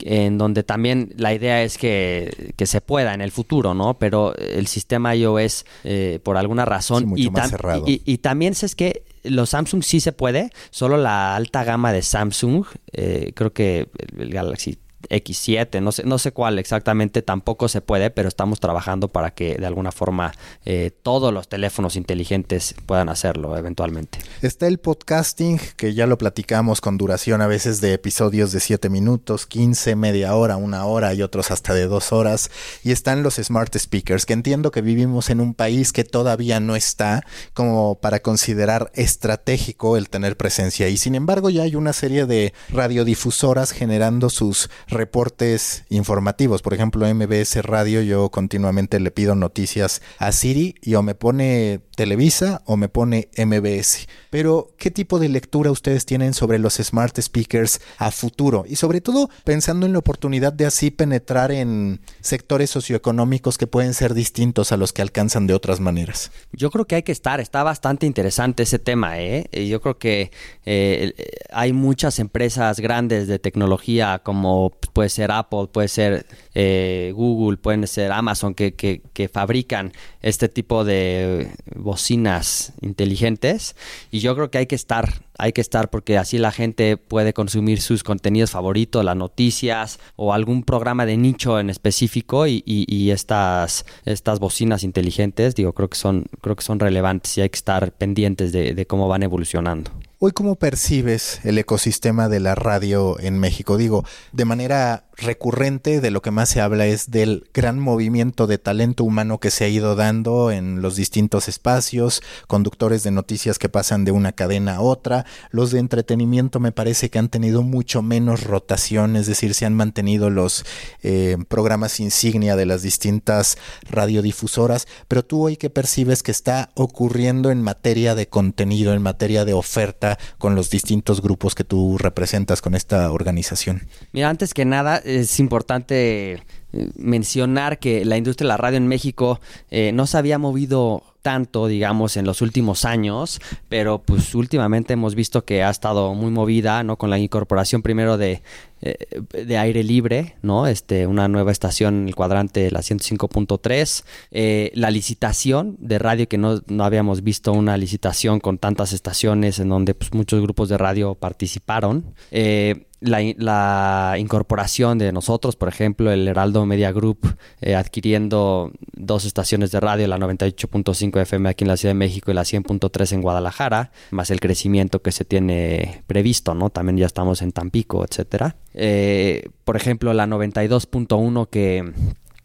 en 0.00 0.38
donde 0.38 0.62
también 0.62 1.12
la 1.16 1.32
idea 1.34 1.62
es 1.62 1.78
que, 1.78 2.52
se 2.62 2.80
pueda 2.80 3.14
en 3.14 3.20
el 3.20 3.32
futuro, 3.32 3.74
¿no? 3.74 3.98
Pero 3.98 4.36
el 4.36 4.66
sistema 4.66 5.14
iOS, 5.14 5.64
eh, 5.84 6.20
por 6.22 6.36
alguna 6.36 6.64
razón... 6.64 7.12
y, 7.16 7.28
cerrado. 7.48 7.84
Y, 7.86 8.18
también 8.18 8.54
es 8.60 8.74
que 8.74 9.04
los 9.24 9.50
Samsung 9.50 9.82
sí 9.82 10.00
se 10.00 10.12
puede, 10.12 10.50
solo 10.70 10.96
la 10.96 11.36
alta 11.36 11.64
gama 11.64 11.92
de 11.92 12.02
Samsung, 12.02 12.64
eh, 12.92 13.32
creo 13.34 13.52
que 13.52 13.88
el 14.18 14.30
Galaxy 14.30 14.78
X7, 15.08 15.80
no 15.80 15.92
sé, 15.92 16.04
no 16.04 16.18
sé 16.18 16.32
cuál 16.32 16.58
exactamente, 16.58 17.22
tampoco 17.22 17.68
se 17.68 17.80
puede, 17.80 18.10
pero 18.10 18.28
estamos 18.28 18.60
trabajando 18.60 19.08
para 19.08 19.32
que 19.32 19.56
de 19.56 19.66
alguna 19.66 19.92
forma 19.92 20.32
eh, 20.64 20.90
todos 21.02 21.32
los 21.32 21.48
teléfonos 21.48 21.96
inteligentes 21.96 22.74
puedan 22.86 23.08
hacerlo 23.08 23.56
eventualmente. 23.56 24.18
Está 24.42 24.66
el 24.66 24.78
podcasting, 24.78 25.60
que 25.76 25.94
ya 25.94 26.06
lo 26.06 26.18
platicamos 26.18 26.80
con 26.80 26.98
duración 26.98 27.40
a 27.40 27.46
veces 27.46 27.80
de 27.80 27.92
episodios 27.92 28.52
de 28.52 28.60
7 28.60 28.88
minutos, 28.88 29.46
15, 29.46 29.96
media 29.96 30.34
hora, 30.34 30.56
una 30.56 30.84
hora 30.84 31.14
y 31.14 31.22
otros 31.22 31.50
hasta 31.50 31.74
de 31.74 31.86
dos 31.86 32.12
horas. 32.12 32.50
Y 32.82 32.92
están 32.92 33.22
los 33.22 33.34
smart 33.34 33.76
speakers, 33.76 34.26
que 34.26 34.32
entiendo 34.32 34.70
que 34.70 34.82
vivimos 34.82 35.30
en 35.30 35.40
un 35.40 35.54
país 35.54 35.92
que 35.92 36.04
todavía 36.04 36.60
no 36.60 36.76
está 36.76 37.24
como 37.54 37.96
para 37.96 38.20
considerar 38.20 38.90
estratégico 38.94 39.96
el 39.96 40.08
tener 40.08 40.36
presencia. 40.36 40.88
Y 40.88 40.96
sin 40.96 41.14
embargo 41.14 41.50
ya 41.50 41.62
hay 41.62 41.76
una 41.76 41.92
serie 41.92 42.26
de 42.26 42.52
radiodifusoras 42.70 43.72
generando 43.72 44.30
sus 44.30 44.70
reportes 44.92 45.84
informativos. 45.88 46.62
Por 46.62 46.74
ejemplo, 46.74 47.06
MBS 47.12 47.62
Radio, 47.62 48.02
yo 48.02 48.30
continuamente 48.30 49.00
le 49.00 49.10
pido 49.10 49.34
noticias 49.34 50.02
a 50.18 50.32
Siri 50.32 50.76
y 50.82 50.94
o 50.94 51.02
me 51.02 51.14
pone 51.14 51.80
Televisa 51.96 52.62
o 52.64 52.76
me 52.76 52.88
pone 52.88 53.28
MBS. 53.36 54.08
Pero, 54.30 54.74
¿qué 54.78 54.90
tipo 54.90 55.18
de 55.18 55.28
lectura 55.28 55.70
ustedes 55.70 56.06
tienen 56.06 56.34
sobre 56.34 56.58
los 56.58 56.74
smart 56.74 57.18
speakers 57.20 57.80
a 57.98 58.10
futuro? 58.10 58.64
Y 58.66 58.76
sobre 58.76 59.00
todo 59.00 59.28
pensando 59.44 59.86
en 59.86 59.92
la 59.92 59.98
oportunidad 59.98 60.52
de 60.52 60.66
así 60.66 60.90
penetrar 60.90 61.52
en 61.52 62.00
sectores 62.20 62.70
socioeconómicos 62.70 63.58
que 63.58 63.66
pueden 63.66 63.94
ser 63.94 64.14
distintos 64.14 64.72
a 64.72 64.76
los 64.76 64.92
que 64.92 65.02
alcanzan 65.02 65.46
de 65.46 65.54
otras 65.54 65.80
maneras. 65.80 66.30
Yo 66.52 66.70
creo 66.70 66.86
que 66.86 66.96
hay 66.96 67.02
que 67.02 67.12
estar, 67.12 67.40
está 67.40 67.62
bastante 67.62 68.06
interesante 68.06 68.62
ese 68.62 68.78
tema. 68.78 69.20
¿eh? 69.20 69.48
Yo 69.68 69.80
creo 69.80 69.98
que 69.98 70.30
eh, 70.64 71.14
hay 71.50 71.72
muchas 71.72 72.18
empresas 72.18 72.80
grandes 72.80 73.26
de 73.26 73.38
tecnología 73.38 74.20
como 74.22 74.72
puede 74.86 75.08
ser 75.08 75.30
Apple, 75.30 75.68
puede 75.72 75.88
ser 75.88 76.26
eh, 76.54 77.12
Google, 77.14 77.56
pueden 77.56 77.86
ser 77.86 78.12
Amazon, 78.12 78.54
que, 78.54 78.74
que, 78.74 79.02
que, 79.12 79.28
fabrican 79.28 79.92
este 80.20 80.48
tipo 80.48 80.84
de 80.84 81.50
bocinas 81.76 82.72
inteligentes. 82.80 83.76
Y 84.10 84.20
yo 84.20 84.34
creo 84.34 84.50
que 84.50 84.58
hay 84.58 84.66
que 84.66 84.74
estar, 84.74 85.22
hay 85.38 85.52
que 85.52 85.60
estar 85.60 85.90
porque 85.90 86.18
así 86.18 86.38
la 86.38 86.52
gente 86.52 86.96
puede 86.96 87.32
consumir 87.32 87.80
sus 87.80 88.02
contenidos 88.02 88.50
favoritos, 88.50 89.04
las 89.04 89.16
noticias 89.16 89.98
o 90.16 90.32
algún 90.32 90.62
programa 90.62 91.06
de 91.06 91.16
nicho 91.16 91.58
en 91.58 91.70
específico 91.70 92.46
y, 92.46 92.62
y, 92.66 93.10
estas, 93.10 93.84
estas 94.04 94.38
bocinas 94.38 94.84
inteligentes, 94.84 95.54
digo, 95.54 95.72
creo 95.72 95.88
que 95.88 95.98
son, 95.98 96.26
creo 96.40 96.56
que 96.56 96.62
son 96.62 96.78
relevantes 96.78 97.36
y 97.38 97.40
hay 97.40 97.50
que 97.50 97.56
estar 97.56 97.92
pendientes 97.92 98.52
de, 98.52 98.74
de 98.74 98.86
cómo 98.86 99.08
van 99.08 99.22
evolucionando. 99.22 99.90
Hoy, 100.24 100.30
¿cómo 100.30 100.54
percibes 100.54 101.40
el 101.42 101.58
ecosistema 101.58 102.28
de 102.28 102.38
la 102.38 102.54
radio 102.54 103.18
en 103.18 103.40
México? 103.40 103.76
Digo, 103.76 104.04
de 104.30 104.44
manera 104.44 105.02
recurrente 105.16 106.00
de 106.00 106.10
lo 106.10 106.22
que 106.22 106.30
más 106.30 106.48
se 106.48 106.60
habla 106.60 106.86
es 106.86 107.10
del 107.10 107.48
gran 107.52 107.78
movimiento 107.78 108.46
de 108.46 108.58
talento 108.58 109.04
humano 109.04 109.38
que 109.38 109.50
se 109.50 109.64
ha 109.64 109.68
ido 109.68 109.94
dando 109.94 110.50
en 110.50 110.82
los 110.82 110.96
distintos 110.96 111.48
espacios, 111.48 112.22
conductores 112.46 113.02
de 113.02 113.10
noticias 113.10 113.58
que 113.58 113.68
pasan 113.68 114.04
de 114.04 114.12
una 114.12 114.32
cadena 114.32 114.76
a 114.76 114.80
otra, 114.80 115.26
los 115.50 115.70
de 115.70 115.78
entretenimiento 115.78 116.60
me 116.60 116.72
parece 116.72 117.10
que 117.10 117.18
han 117.18 117.28
tenido 117.28 117.62
mucho 117.62 118.02
menos 118.02 118.44
rotación, 118.44 119.16
es 119.16 119.26
decir, 119.26 119.54
se 119.54 119.66
han 119.66 119.74
mantenido 119.74 120.30
los 120.30 120.64
eh, 121.02 121.36
programas 121.48 122.00
insignia 122.00 122.56
de 122.56 122.66
las 122.66 122.82
distintas 122.82 123.58
radiodifusoras, 123.90 124.86
pero 125.08 125.24
tú 125.24 125.44
hoy 125.44 125.56
qué 125.56 125.70
percibes 125.70 126.22
que 126.22 126.32
está 126.32 126.70
ocurriendo 126.74 127.50
en 127.50 127.62
materia 127.62 128.14
de 128.14 128.28
contenido, 128.28 128.92
en 128.92 129.02
materia 129.02 129.44
de 129.44 129.52
oferta, 129.52 130.18
con 130.38 130.54
los 130.54 130.70
distintos 130.70 131.20
grupos 131.20 131.54
que 131.54 131.64
tú 131.64 131.98
representas 131.98 132.62
con 132.62 132.74
esta 132.74 133.10
organización? 133.10 133.86
Mira, 134.12 134.28
antes 134.28 134.54
que 134.54 134.64
nada 134.64 135.01
es 135.04 135.40
importante 135.40 136.32
eh, 136.72 136.90
mencionar 136.96 137.78
que 137.78 138.04
la 138.04 138.16
industria 138.16 138.46
de 138.46 138.48
la 138.48 138.56
radio 138.56 138.78
en 138.78 138.88
México 138.88 139.40
eh, 139.70 139.92
no 139.92 140.06
se 140.06 140.18
había 140.18 140.38
movido 140.38 141.02
tanto, 141.22 141.66
digamos, 141.68 142.16
en 142.16 142.26
los 142.26 142.42
últimos 142.42 142.84
años, 142.84 143.40
pero 143.68 144.02
pues 144.02 144.34
últimamente 144.34 144.94
hemos 144.94 145.14
visto 145.14 145.44
que 145.44 145.62
ha 145.62 145.70
estado 145.70 146.14
muy 146.14 146.30
movida, 146.30 146.82
¿no? 146.82 146.96
Con 146.96 147.10
la 147.10 147.18
incorporación 147.18 147.82
primero 147.82 148.18
de, 148.18 148.42
de 148.82 149.58
aire 149.58 149.84
libre, 149.84 150.36
¿no? 150.42 150.66
Este, 150.66 151.06
una 151.06 151.28
nueva 151.28 151.52
estación 151.52 152.02
en 152.02 152.08
el 152.08 152.14
cuadrante, 152.14 152.70
la 152.70 152.80
105.3, 152.80 154.04
eh, 154.32 154.72
la 154.74 154.90
licitación 154.90 155.76
de 155.78 155.98
radio, 155.98 156.28
que 156.28 156.38
no, 156.38 156.60
no, 156.66 156.84
habíamos 156.84 157.22
visto 157.22 157.52
una 157.52 157.76
licitación 157.76 158.40
con 158.40 158.58
tantas 158.58 158.92
estaciones 158.92 159.58
en 159.58 159.68
donde 159.68 159.94
pues, 159.94 160.12
muchos 160.12 160.40
grupos 160.42 160.68
de 160.68 160.78
radio 160.78 161.14
participaron. 161.14 162.14
Eh, 162.30 162.86
la, 163.02 164.16
incorporación 164.18 164.98
de 164.98 165.12
nosotros, 165.12 165.56
por 165.56 165.68
ejemplo, 165.68 166.10
el 166.10 166.28
Heraldo 166.28 166.64
Media 166.66 166.92
Group 166.92 167.36
eh, 167.60 167.74
adquiriendo 167.74 168.72
dos 168.92 169.24
estaciones 169.24 169.72
de 169.72 169.80
radio, 169.80 170.06
la 170.06 170.18
98.5 170.18 171.20
FM 171.20 171.48
aquí 171.48 171.64
en 171.64 171.68
la 171.68 171.76
Ciudad 171.76 171.90
de 171.90 171.98
México 171.98 172.30
y 172.30 172.34
la 172.34 172.42
100.3 172.42 173.12
en 173.12 173.22
Guadalajara, 173.22 173.90
más 174.10 174.30
el 174.30 174.40
crecimiento 174.40 175.02
que 175.02 175.12
se 175.12 175.24
tiene 175.24 176.02
previsto, 176.06 176.54
¿no? 176.54 176.70
También 176.70 176.96
ya 176.96 177.06
estamos 177.06 177.42
en 177.42 177.52
Tampico, 177.52 178.04
etcétera. 178.04 178.56
Eh, 178.74 179.48
por 179.64 179.76
ejemplo, 179.76 180.12
la 180.12 180.26
92.1 180.26 181.48
que 181.48 181.92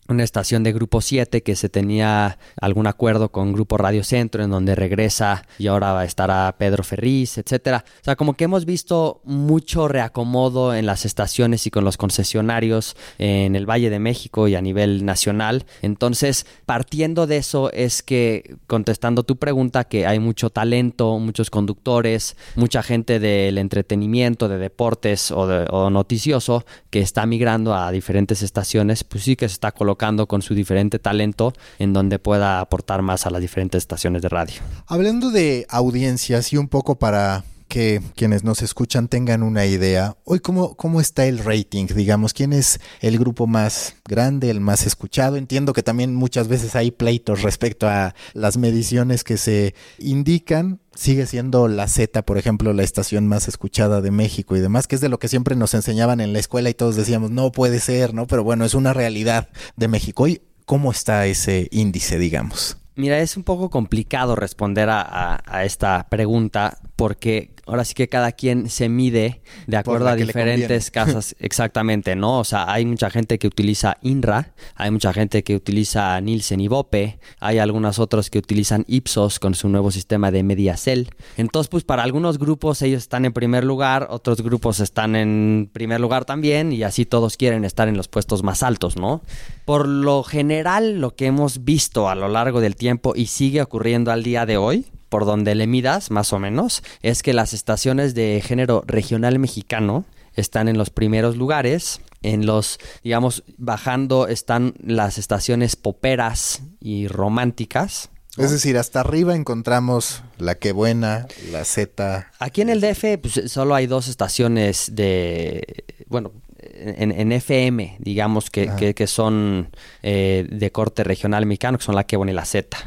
una 0.07 0.23
estación 0.23 0.63
de 0.63 0.73
Grupo 0.73 1.01
7 1.01 1.43
que 1.43 1.55
se 1.55 1.69
tenía 1.69 2.37
algún 2.59 2.87
acuerdo 2.87 3.29
con 3.29 3.53
Grupo 3.53 3.77
Radio 3.77 4.03
Centro 4.03 4.43
en 4.43 4.49
donde 4.49 4.75
regresa 4.75 5.43
y 5.57 5.67
ahora 5.67 6.03
estará 6.05 6.55
Pedro 6.57 6.83
Ferriz, 6.83 7.37
etcétera. 7.37 7.83
O 8.01 8.03
sea, 8.03 8.15
como 8.15 8.35
que 8.35 8.45
hemos 8.45 8.65
visto 8.65 9.21
mucho 9.25 9.87
reacomodo 9.87 10.73
en 10.73 10.85
las 10.85 11.05
estaciones 11.05 11.67
y 11.67 11.71
con 11.71 11.83
los 11.83 11.97
concesionarios 11.97 12.95
en 13.17 13.55
el 13.55 13.65
Valle 13.65 13.89
de 13.89 13.99
México 13.99 14.47
y 14.47 14.55
a 14.55 14.61
nivel 14.61 15.05
nacional. 15.05 15.65
Entonces, 15.81 16.45
partiendo 16.65 17.27
de 17.27 17.37
eso 17.37 17.71
es 17.73 18.01
que 18.01 18.55
contestando 18.67 19.23
tu 19.23 19.37
pregunta 19.37 19.83
que 19.83 20.07
hay 20.07 20.19
mucho 20.19 20.49
talento, 20.49 21.19
muchos 21.19 21.49
conductores, 21.49 22.37
mucha 22.55 22.81
gente 22.81 23.19
del 23.19 23.57
entretenimiento, 23.57 24.47
de 24.47 24.57
deportes 24.57 25.31
o, 25.31 25.41
o 25.41 25.89
noticioso 25.89 26.65
que 26.89 27.01
está 27.01 27.25
migrando 27.25 27.73
a 27.73 27.91
diferentes 27.91 28.41
estaciones, 28.41 29.03
pues 29.03 29.23
sí 29.23 29.35
que 29.35 29.49
se 29.49 29.53
está 29.53 29.71
colocando 29.71 29.96
con 30.27 30.41
su 30.41 30.53
diferente 30.53 30.99
talento 30.99 31.53
en 31.79 31.93
donde 31.93 32.19
pueda 32.19 32.59
aportar 32.59 33.01
más 33.01 33.25
a 33.25 33.29
las 33.29 33.41
diferentes 33.41 33.83
estaciones 33.83 34.21
de 34.21 34.29
radio. 34.29 34.61
Hablando 34.85 35.31
de 35.31 35.65
audiencias 35.69 36.53
y 36.53 36.57
un 36.57 36.67
poco 36.67 36.95
para 36.95 37.43
que 37.67 38.01
quienes 38.15 38.43
nos 38.43 38.61
escuchan 38.61 39.07
tengan 39.07 39.43
una 39.43 39.65
idea. 39.65 40.15
Hoy, 40.23 40.39
¿cómo, 40.39 40.75
¿cómo 40.75 41.01
está 41.01 41.25
el 41.25 41.39
rating? 41.39 41.87
Digamos, 41.87 42.33
¿quién 42.33 42.53
es 42.53 42.79
el 43.01 43.17
grupo 43.19 43.47
más 43.47 43.95
grande, 44.07 44.49
el 44.49 44.59
más 44.59 44.85
escuchado? 44.85 45.35
Entiendo 45.35 45.73
que 45.73 45.83
también 45.83 46.15
muchas 46.15 46.47
veces 46.47 46.75
hay 46.75 46.91
pleitos 46.91 47.41
respecto 47.43 47.87
a 47.87 48.15
las 48.33 48.57
mediciones 48.57 49.23
que 49.23 49.37
se 49.37 49.75
indican. 49.99 50.79
Sigue 50.95 51.27
siendo 51.27 51.67
la 51.67 51.87
Z, 51.87 52.23
por 52.23 52.37
ejemplo, 52.37 52.73
la 52.73 52.83
estación 52.83 53.27
más 53.27 53.47
escuchada 53.47 54.01
de 54.01 54.11
México 54.11 54.55
y 54.55 54.59
demás, 54.59 54.87
que 54.87 54.95
es 54.95 55.01
de 55.01 55.09
lo 55.09 55.19
que 55.19 55.27
siempre 55.27 55.55
nos 55.55 55.73
enseñaban 55.73 56.21
en 56.21 56.33
la 56.33 56.39
escuela 56.39 56.69
y 56.69 56.73
todos 56.73 56.95
decíamos, 56.95 57.29
no 57.31 57.51
puede 57.51 57.79
ser, 57.79 58.13
¿no? 58.13 58.25
Pero 58.25 58.43
bueno, 58.43 58.65
es 58.65 58.73
una 58.73 58.93
realidad 58.93 59.49
de 59.75 59.87
México. 59.87 60.23
Hoy, 60.23 60.41
¿cómo 60.65 60.91
está 60.91 61.27
ese 61.27 61.67
índice, 61.71 62.17
digamos? 62.17 62.77
Mira, 62.97 63.19
es 63.19 63.37
un 63.37 63.43
poco 63.43 63.69
complicado 63.69 64.35
responder 64.35 64.89
a, 64.89 65.39
a, 65.45 65.65
esta 65.65 66.07
pregunta 66.09 66.79
porque 66.95 67.51
ahora 67.67 67.85
sí 67.85 67.93
que 67.93 68.07
cada 68.07 68.31
quien 68.31 68.69
se 68.69 68.89
mide 68.89 69.41
de 69.67 69.77
acuerdo 69.77 70.07
a 70.07 70.15
diferentes 70.15 70.89
casas, 70.91 71.35
exactamente, 71.39 72.15
¿no? 72.15 72.39
O 72.39 72.43
sea, 72.43 72.71
hay 72.71 72.85
mucha 72.85 73.09
gente 73.09 73.37
que 73.37 73.47
utiliza 73.47 73.97
INRA, 74.01 74.53
hay 74.75 74.91
mucha 74.91 75.13
gente 75.13 75.43
que 75.43 75.55
utiliza 75.55 76.19
Nielsen 76.21 76.61
y 76.61 76.67
Bope, 76.67 77.19
hay 77.39 77.59
algunos 77.59 77.99
otros 77.99 78.29
que 78.29 78.39
utilizan 78.39 78.85
Ipsos 78.87 79.39
con 79.39 79.53
su 79.53 79.69
nuevo 79.69 79.91
sistema 79.91 80.31
de 80.31 80.43
Mediacel. 80.43 81.09
Entonces, 81.35 81.69
pues 81.69 81.83
para 81.83 82.03
algunos 82.03 82.39
grupos 82.39 82.81
ellos 82.81 83.03
están 83.03 83.25
en 83.25 83.33
primer 83.33 83.63
lugar, 83.63 84.07
otros 84.09 84.41
grupos 84.41 84.79
están 84.79 85.15
en 85.15 85.69
primer 85.71 85.99
lugar 85.99 86.25
también 86.25 86.71
y 86.71 86.83
así 86.83 87.05
todos 87.05 87.37
quieren 87.37 87.65
estar 87.65 87.87
en 87.87 87.97
los 87.97 88.07
puestos 88.07 88.43
más 88.43 88.63
altos, 88.63 88.95
¿no? 88.95 89.21
Por 89.65 89.87
lo 89.87 90.23
general, 90.23 91.01
lo 91.01 91.15
que 91.15 91.25
hemos 91.25 91.65
visto 91.65 92.09
a 92.09 92.15
lo 92.15 92.29
largo 92.29 92.61
del 92.61 92.75
tiempo 92.75 93.13
y 93.15 93.27
sigue 93.27 93.61
ocurriendo 93.61 94.11
al 94.11 94.23
día 94.23 94.45
de 94.45 94.57
hoy, 94.57 94.85
por 95.09 95.25
donde 95.25 95.55
le 95.55 95.67
midas, 95.67 96.11
más 96.11 96.33
o 96.33 96.39
menos, 96.39 96.83
es 97.01 97.23
que 97.23 97.33
las 97.33 97.53
estaciones 97.53 98.13
de 98.13 98.41
género 98.45 98.83
regional 98.85 99.39
mexicano 99.39 100.05
están 100.35 100.67
en 100.67 100.77
los 100.77 100.89
primeros 100.89 101.35
lugares. 101.35 101.99
En 102.23 102.45
los, 102.45 102.79
digamos, 103.03 103.43
bajando 103.57 104.27
están 104.27 104.73
las 104.83 105.17
estaciones 105.17 105.75
poperas 105.75 106.61
y 106.79 107.07
románticas. 107.07 108.09
¿no? 108.37 108.43
Es 108.43 108.51
decir, 108.51 108.77
hasta 108.77 109.01
arriba 109.01 109.35
encontramos 109.35 110.23
la 110.37 110.55
que 110.55 110.71
buena, 110.71 111.27
la 111.51 111.63
Z. 111.63 112.31
Aquí 112.39 112.61
en 112.61 112.69
el 112.69 112.81
DF 112.81 113.19
pues, 113.21 113.51
solo 113.51 113.75
hay 113.75 113.87
dos 113.87 114.07
estaciones 114.07 114.95
de, 114.95 115.85
bueno, 116.07 116.31
en, 116.59 117.11
en, 117.11 117.31
FM, 117.31 117.97
digamos, 117.99 118.49
que, 118.49 118.71
que, 118.77 118.93
que 118.93 119.07
son 119.07 119.69
eh, 120.03 120.47
de 120.49 120.71
corte 120.71 121.03
regional 121.03 121.45
mexicano, 121.45 121.77
que 121.77 121.83
son 121.83 121.95
la 121.95 122.05
que 122.05 122.17
buena 122.17 122.31
y 122.31 122.35
la 122.35 122.45
Z. 122.45 122.77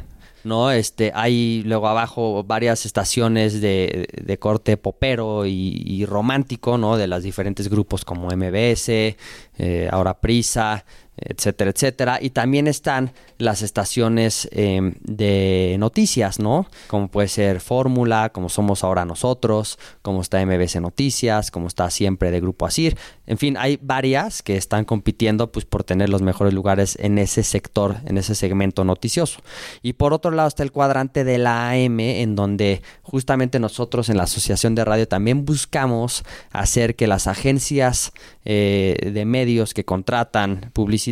¿no? 0.44 0.70
Este, 0.70 1.12
hay 1.14 1.62
luego 1.64 1.88
abajo 1.88 2.44
varias 2.44 2.86
estaciones 2.86 3.60
de, 3.60 4.08
de 4.22 4.38
corte 4.38 4.76
popero 4.76 5.46
y, 5.46 5.82
y, 5.84 6.06
romántico, 6.06 6.78
¿no? 6.78 6.96
De 6.96 7.06
los 7.06 7.22
diferentes 7.22 7.68
grupos 7.68 8.04
como 8.04 8.28
MBS, 8.28 8.88
eh, 8.88 9.88
ahora 9.90 10.20
Prisa, 10.20 10.84
etcétera, 11.20 11.70
etcétera. 11.70 12.18
Y 12.20 12.30
también 12.30 12.66
están 12.66 13.12
las 13.38 13.62
estaciones 13.62 14.48
eh, 14.52 14.94
de 15.02 15.76
noticias, 15.78 16.38
¿no? 16.38 16.66
Como 16.88 17.08
puede 17.08 17.28
ser 17.28 17.60
Fórmula, 17.60 18.30
como 18.30 18.48
somos 18.48 18.84
ahora 18.84 19.04
nosotros, 19.04 19.78
como 20.02 20.22
está 20.22 20.44
MBC 20.44 20.76
Noticias, 20.80 21.50
como 21.50 21.66
está 21.66 21.90
siempre 21.90 22.30
de 22.30 22.40
Grupo 22.40 22.66
Asir. 22.66 22.96
En 23.26 23.38
fin, 23.38 23.56
hay 23.56 23.78
varias 23.80 24.42
que 24.42 24.56
están 24.56 24.84
compitiendo 24.84 25.52
pues, 25.52 25.64
por 25.64 25.84
tener 25.84 26.08
los 26.08 26.22
mejores 26.22 26.54
lugares 26.54 26.96
en 27.00 27.18
ese 27.18 27.42
sector, 27.42 27.96
en 28.06 28.18
ese 28.18 28.34
segmento 28.34 28.84
noticioso. 28.84 29.40
Y 29.82 29.94
por 29.94 30.12
otro 30.12 30.30
lado 30.30 30.48
está 30.48 30.62
el 30.62 30.72
cuadrante 30.72 31.24
de 31.24 31.38
la 31.38 31.70
AM, 31.70 32.00
en 32.00 32.36
donde 32.36 32.82
justamente 33.02 33.58
nosotros 33.58 34.08
en 34.08 34.16
la 34.16 34.24
Asociación 34.24 34.74
de 34.74 34.84
Radio 34.84 35.08
también 35.08 35.44
buscamos 35.44 36.24
hacer 36.50 36.96
que 36.96 37.06
las 37.06 37.26
agencias 37.26 38.12
eh, 38.44 39.10
de 39.12 39.24
medios 39.24 39.74
que 39.74 39.84
contratan 39.84 40.70
publicidad, 40.72 41.09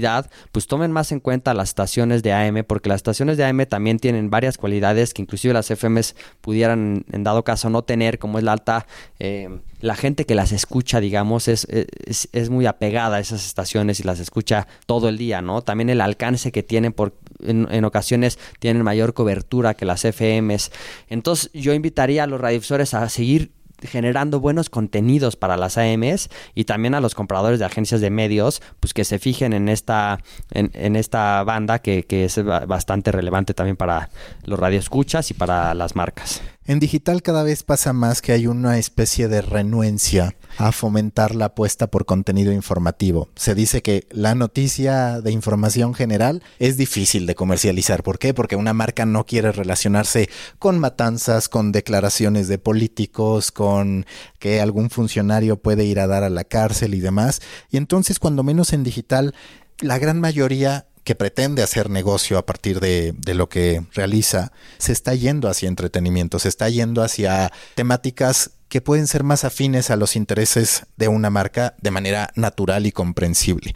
pues 0.53 0.67
tomen 0.67 0.93
más 0.93 1.13
en 1.13 1.21
cuenta 1.21 1.55
las 1.55 1.71
estaciones 1.71 2.23
de 2.23 2.33
AM, 2.33 2.65
porque 2.67 2.89
las 2.89 2.97
estaciones 2.97 3.37
de 3.37 3.45
AM 3.45 3.67
también 3.67 3.99
tienen 3.99 4.31
varias 4.31 4.59
cualidades 4.59 5.15
que 5.15 5.23
inclusive 5.23 5.55
las 5.55 5.71
FMs 5.71 6.15
pudieran 6.41 7.05
en 7.13 7.25
dado 7.25 7.45
caso 7.45 7.71
no 7.71 7.83
tener, 7.83 8.19
como 8.19 8.39
es 8.39 8.45
la 8.45 8.53
alta, 8.53 8.87
eh, 9.19 9.49
la 9.81 9.95
gente 9.95 10.27
que 10.27 10.35
las 10.35 10.53
escucha, 10.53 11.01
digamos, 11.01 11.49
es, 11.49 11.67
es, 11.71 12.29
es, 12.33 12.51
muy 12.51 12.67
apegada 12.67 13.17
a 13.17 13.21
esas 13.21 13.47
estaciones 13.47 14.01
y 14.01 14.03
las 14.03 14.19
escucha 14.19 14.67
todo 14.87 15.09
el 15.09 15.19
día, 15.19 15.41
¿no? 15.41 15.63
También 15.63 15.89
el 15.91 16.01
alcance 16.01 16.51
que 16.51 16.63
tienen, 16.63 16.93
por, 16.93 17.15
en, 17.41 17.85
ocasiones 17.85 18.39
tienen 18.59 18.83
mayor 18.83 19.15
cobertura 19.15 19.75
que 19.75 19.85
las 19.85 20.05
FMs. 20.05 20.73
Entonces 21.09 21.51
yo 21.53 21.75
invitaría 21.75 22.25
a 22.25 22.27
los 22.27 22.41
radiodifusores 22.41 22.95
a 22.95 23.09
seguir 23.09 23.53
generando 23.83 24.41
buenos 24.41 24.71
contenidos 24.71 25.37
para 25.37 25.57
las 25.57 25.79
AMs 25.79 26.29
y 26.55 26.65
también 26.65 26.95
a 26.95 27.01
los 27.01 27.15
compradores 27.15 27.59
de 27.59 27.65
agencias 27.65 28.01
de 28.01 28.11
medios, 28.11 28.63
pues 28.81 28.95
que 28.95 29.05
se 29.05 29.19
fijen 29.19 29.53
en 29.53 29.69
esta, 29.69 30.19
en, 30.51 30.97
esta 30.97 31.43
banda 31.45 31.79
que, 31.81 32.05
que, 32.05 32.25
es 32.25 32.43
bastante 32.45 33.13
relevante 33.13 33.55
también 33.55 33.77
para 33.77 34.11
los 34.45 34.59
radioescuchas 34.59 35.31
y 35.31 35.35
para 35.35 35.75
las 35.75 35.95
marcas. 35.97 36.43
En 36.69 36.81
digital 36.81 37.23
cada 37.23 37.45
vez 37.45 37.63
pasa 37.63 37.95
más 37.95 38.21
que 38.21 38.33
hay 38.33 38.47
una 38.47 38.77
especie 38.77 39.27
de 39.27 39.41
renuencia 39.41 40.37
a 40.59 40.71
fomentar 40.71 41.35
la 41.35 41.47
apuesta 41.47 41.87
por 41.87 42.05
contenido 42.05 42.53
informativo. 42.53 43.31
Se 43.37 43.55
dice 43.55 43.81
que 43.81 44.07
la 44.11 44.35
noticia 44.35 45.23
de 45.23 45.33
información 45.33 45.95
general 45.95 46.43
es 46.59 46.77
difícil 46.77 47.25
de 47.25 47.35
comercializar. 47.35 48.03
¿Por 48.03 48.19
qué? 48.19 48.35
Porque 48.35 48.55
una 48.55 48.75
marca 48.75 49.07
no 49.07 49.25
quiere 49.25 49.51
relacionarse 49.51 50.29
con 50.59 50.79
matanzas, 50.79 51.49
con 51.49 51.73
declaraciones 51.73 52.49
de 52.49 52.59
políticos, 52.59 53.51
con 53.51 54.05
que 54.39 54.61
algún 54.61 54.91
funcionario 54.91 55.57
puede 55.63 55.87
ir 55.87 55.99
a 55.99 56.07
dar 56.07 56.23
a 56.23 56.29
la 56.29 56.45
cárcel 56.45 56.93
y 56.93 57.01
demás. 57.01 57.41
Y 57.71 57.79
entonces, 57.79 58.19
cuando 58.19 58.43
menos 58.43 58.75
en 58.75 58.85
digital, 58.85 59.35
la 59.81 59.99
gran 59.99 60.21
mayoría 60.21 60.88
que 61.09 61.15
pretende 61.15 61.63
hacer 61.63 61.89
negocio 61.89 62.37
a 62.37 62.45
partir 62.45 62.81
de, 62.81 63.15
lo 63.33 63.49
que 63.49 63.83
realiza, 63.95 64.53
se 64.77 64.93
está 64.93 65.15
yendo 65.15 65.49
hacia 65.49 65.67
entretenimiento, 65.67 66.39
se 66.39 66.51
está 66.51 66.69
yendo 66.69 67.03
hacia 67.03 67.51
temáticas 67.75 68.51
que 68.69 68.83
pueden 68.83 69.07
ser 69.07 69.25
más 69.25 69.43
afines 69.43 69.91
a 69.91 69.97
los 69.97 70.17
intereses 70.17 70.83
de 70.99 71.09
una 71.09 71.31
marca 71.31 71.75
de 71.81 71.91
manera 71.91 72.31
natural 72.35 72.85
y 72.85 72.93
comprensible. 72.93 73.75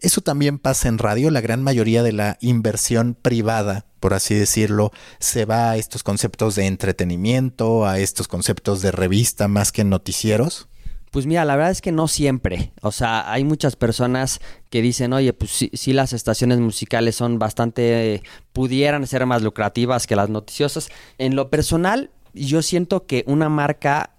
Eso 0.00 0.22
también 0.22 0.58
pasa 0.58 0.88
en 0.88 0.98
radio, 0.98 1.30
la 1.30 1.40
gran 1.40 1.62
mayoría 1.62 2.02
de 2.02 2.10
la 2.10 2.36
inversión 2.40 3.14
privada, 3.14 3.86
por 4.00 4.12
así 4.12 4.34
decirlo, 4.34 4.90
se 5.20 5.44
va 5.44 5.70
a 5.70 5.76
estos 5.76 6.02
conceptos 6.02 6.56
de 6.56 6.66
entretenimiento, 6.66 7.86
a 7.86 8.00
estos 8.00 8.26
conceptos 8.26 8.82
de 8.82 8.90
revista 8.90 9.46
más 9.46 9.70
que 9.70 9.84
noticieros. 9.84 10.66
Pues 11.12 11.26
mira, 11.26 11.44
la 11.44 11.56
verdad 11.56 11.70
es 11.70 11.82
que 11.82 11.92
no 11.92 12.08
siempre. 12.08 12.72
O 12.80 12.90
sea, 12.90 13.30
hay 13.30 13.44
muchas 13.44 13.76
personas 13.76 14.40
que 14.70 14.80
dicen, 14.80 15.12
oye, 15.12 15.34
pues 15.34 15.50
sí, 15.50 15.70
sí 15.74 15.92
las 15.92 16.14
estaciones 16.14 16.58
musicales 16.58 17.16
son 17.16 17.38
bastante, 17.38 18.22
pudieran 18.54 19.06
ser 19.06 19.26
más 19.26 19.42
lucrativas 19.42 20.06
que 20.06 20.16
las 20.16 20.30
noticiosas. 20.30 20.88
En 21.18 21.36
lo 21.36 21.50
personal, 21.50 22.10
yo 22.32 22.62
siento 22.62 23.04
que 23.04 23.24
una 23.26 23.50
marca 23.50 24.14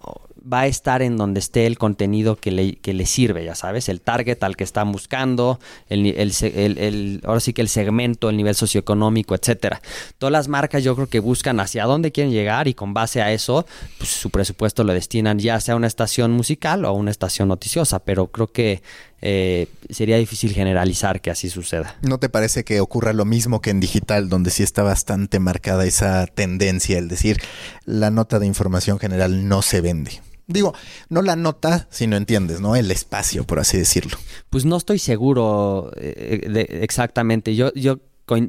va 0.51 0.61
a 0.61 0.67
estar 0.67 1.01
en 1.01 1.15
donde 1.17 1.39
esté 1.39 1.65
el 1.65 1.77
contenido 1.77 2.35
que 2.35 2.51
le, 2.51 2.75
que 2.75 2.93
le 2.93 3.05
sirve, 3.05 3.45
ya 3.45 3.55
sabes, 3.55 3.87
el 3.87 4.01
target 4.01 4.43
al 4.43 4.57
que 4.57 4.63
están 4.63 4.91
buscando, 4.91 5.59
el, 5.89 6.05
el, 6.05 6.33
el, 6.41 6.77
el, 6.77 7.21
ahora 7.23 7.39
sí 7.39 7.53
que 7.53 7.61
el 7.61 7.69
segmento, 7.69 8.29
el 8.29 8.37
nivel 8.37 8.55
socioeconómico, 8.55 9.35
etcétera. 9.35 9.81
Todas 10.17 10.31
las 10.31 10.47
marcas 10.47 10.83
yo 10.83 10.95
creo 10.95 11.07
que 11.07 11.19
buscan 11.19 11.59
hacia 11.59 11.85
dónde 11.85 12.11
quieren 12.11 12.33
llegar 12.33 12.67
y 12.67 12.73
con 12.73 12.93
base 12.93 13.21
a 13.21 13.31
eso, 13.31 13.65
pues 13.97 14.09
su 14.09 14.29
presupuesto 14.29 14.83
lo 14.83 14.93
destinan 14.93 15.39
ya 15.39 15.59
sea 15.59 15.75
a 15.75 15.77
una 15.77 15.87
estación 15.87 16.31
musical 16.31 16.83
o 16.85 16.89
a 16.89 16.91
una 16.91 17.11
estación 17.11 17.47
noticiosa, 17.47 17.99
pero 17.99 18.27
creo 18.27 18.47
que 18.47 18.81
eh, 19.21 19.67
sería 19.89 20.17
difícil 20.17 20.51
generalizar 20.51 21.21
que 21.21 21.31
así 21.31 21.49
suceda. 21.49 21.95
¿No 22.01 22.17
te 22.17 22.27
parece 22.27 22.65
que 22.65 22.81
ocurra 22.81 23.13
lo 23.13 23.23
mismo 23.23 23.61
que 23.61 23.69
en 23.69 23.79
digital, 23.79 24.27
donde 24.27 24.51
sí 24.51 24.63
está 24.63 24.83
bastante 24.83 25.39
marcada 25.39 25.85
esa 25.85 26.27
tendencia, 26.27 26.97
el 26.97 27.07
decir, 27.07 27.41
la 27.85 28.11
nota 28.11 28.39
de 28.39 28.47
información 28.47 28.99
general 28.99 29.47
no 29.47 29.61
se 29.61 29.79
vende? 29.79 30.21
Digo, 30.47 30.73
no 31.09 31.21
la 31.21 31.35
nota, 31.35 31.87
si 31.89 32.05
no 32.07 32.17
entiendes, 32.17 32.59
¿no? 32.59 32.75
El 32.75 32.91
espacio, 32.91 33.45
por 33.45 33.59
así 33.59 33.77
decirlo. 33.77 34.17
Pues 34.49 34.65
no 34.65 34.77
estoy 34.77 34.99
seguro 34.99 35.91
eh, 35.95 36.47
de, 36.49 36.61
exactamente. 36.83 37.55
Yo, 37.55 37.73
yo 37.73 37.99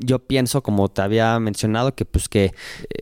yo 0.00 0.20
pienso, 0.20 0.62
como 0.62 0.88
te 0.88 1.02
había 1.02 1.38
mencionado, 1.40 1.94
que 1.94 2.04
pues 2.04 2.28
que 2.28 2.44
eh, 2.44 2.52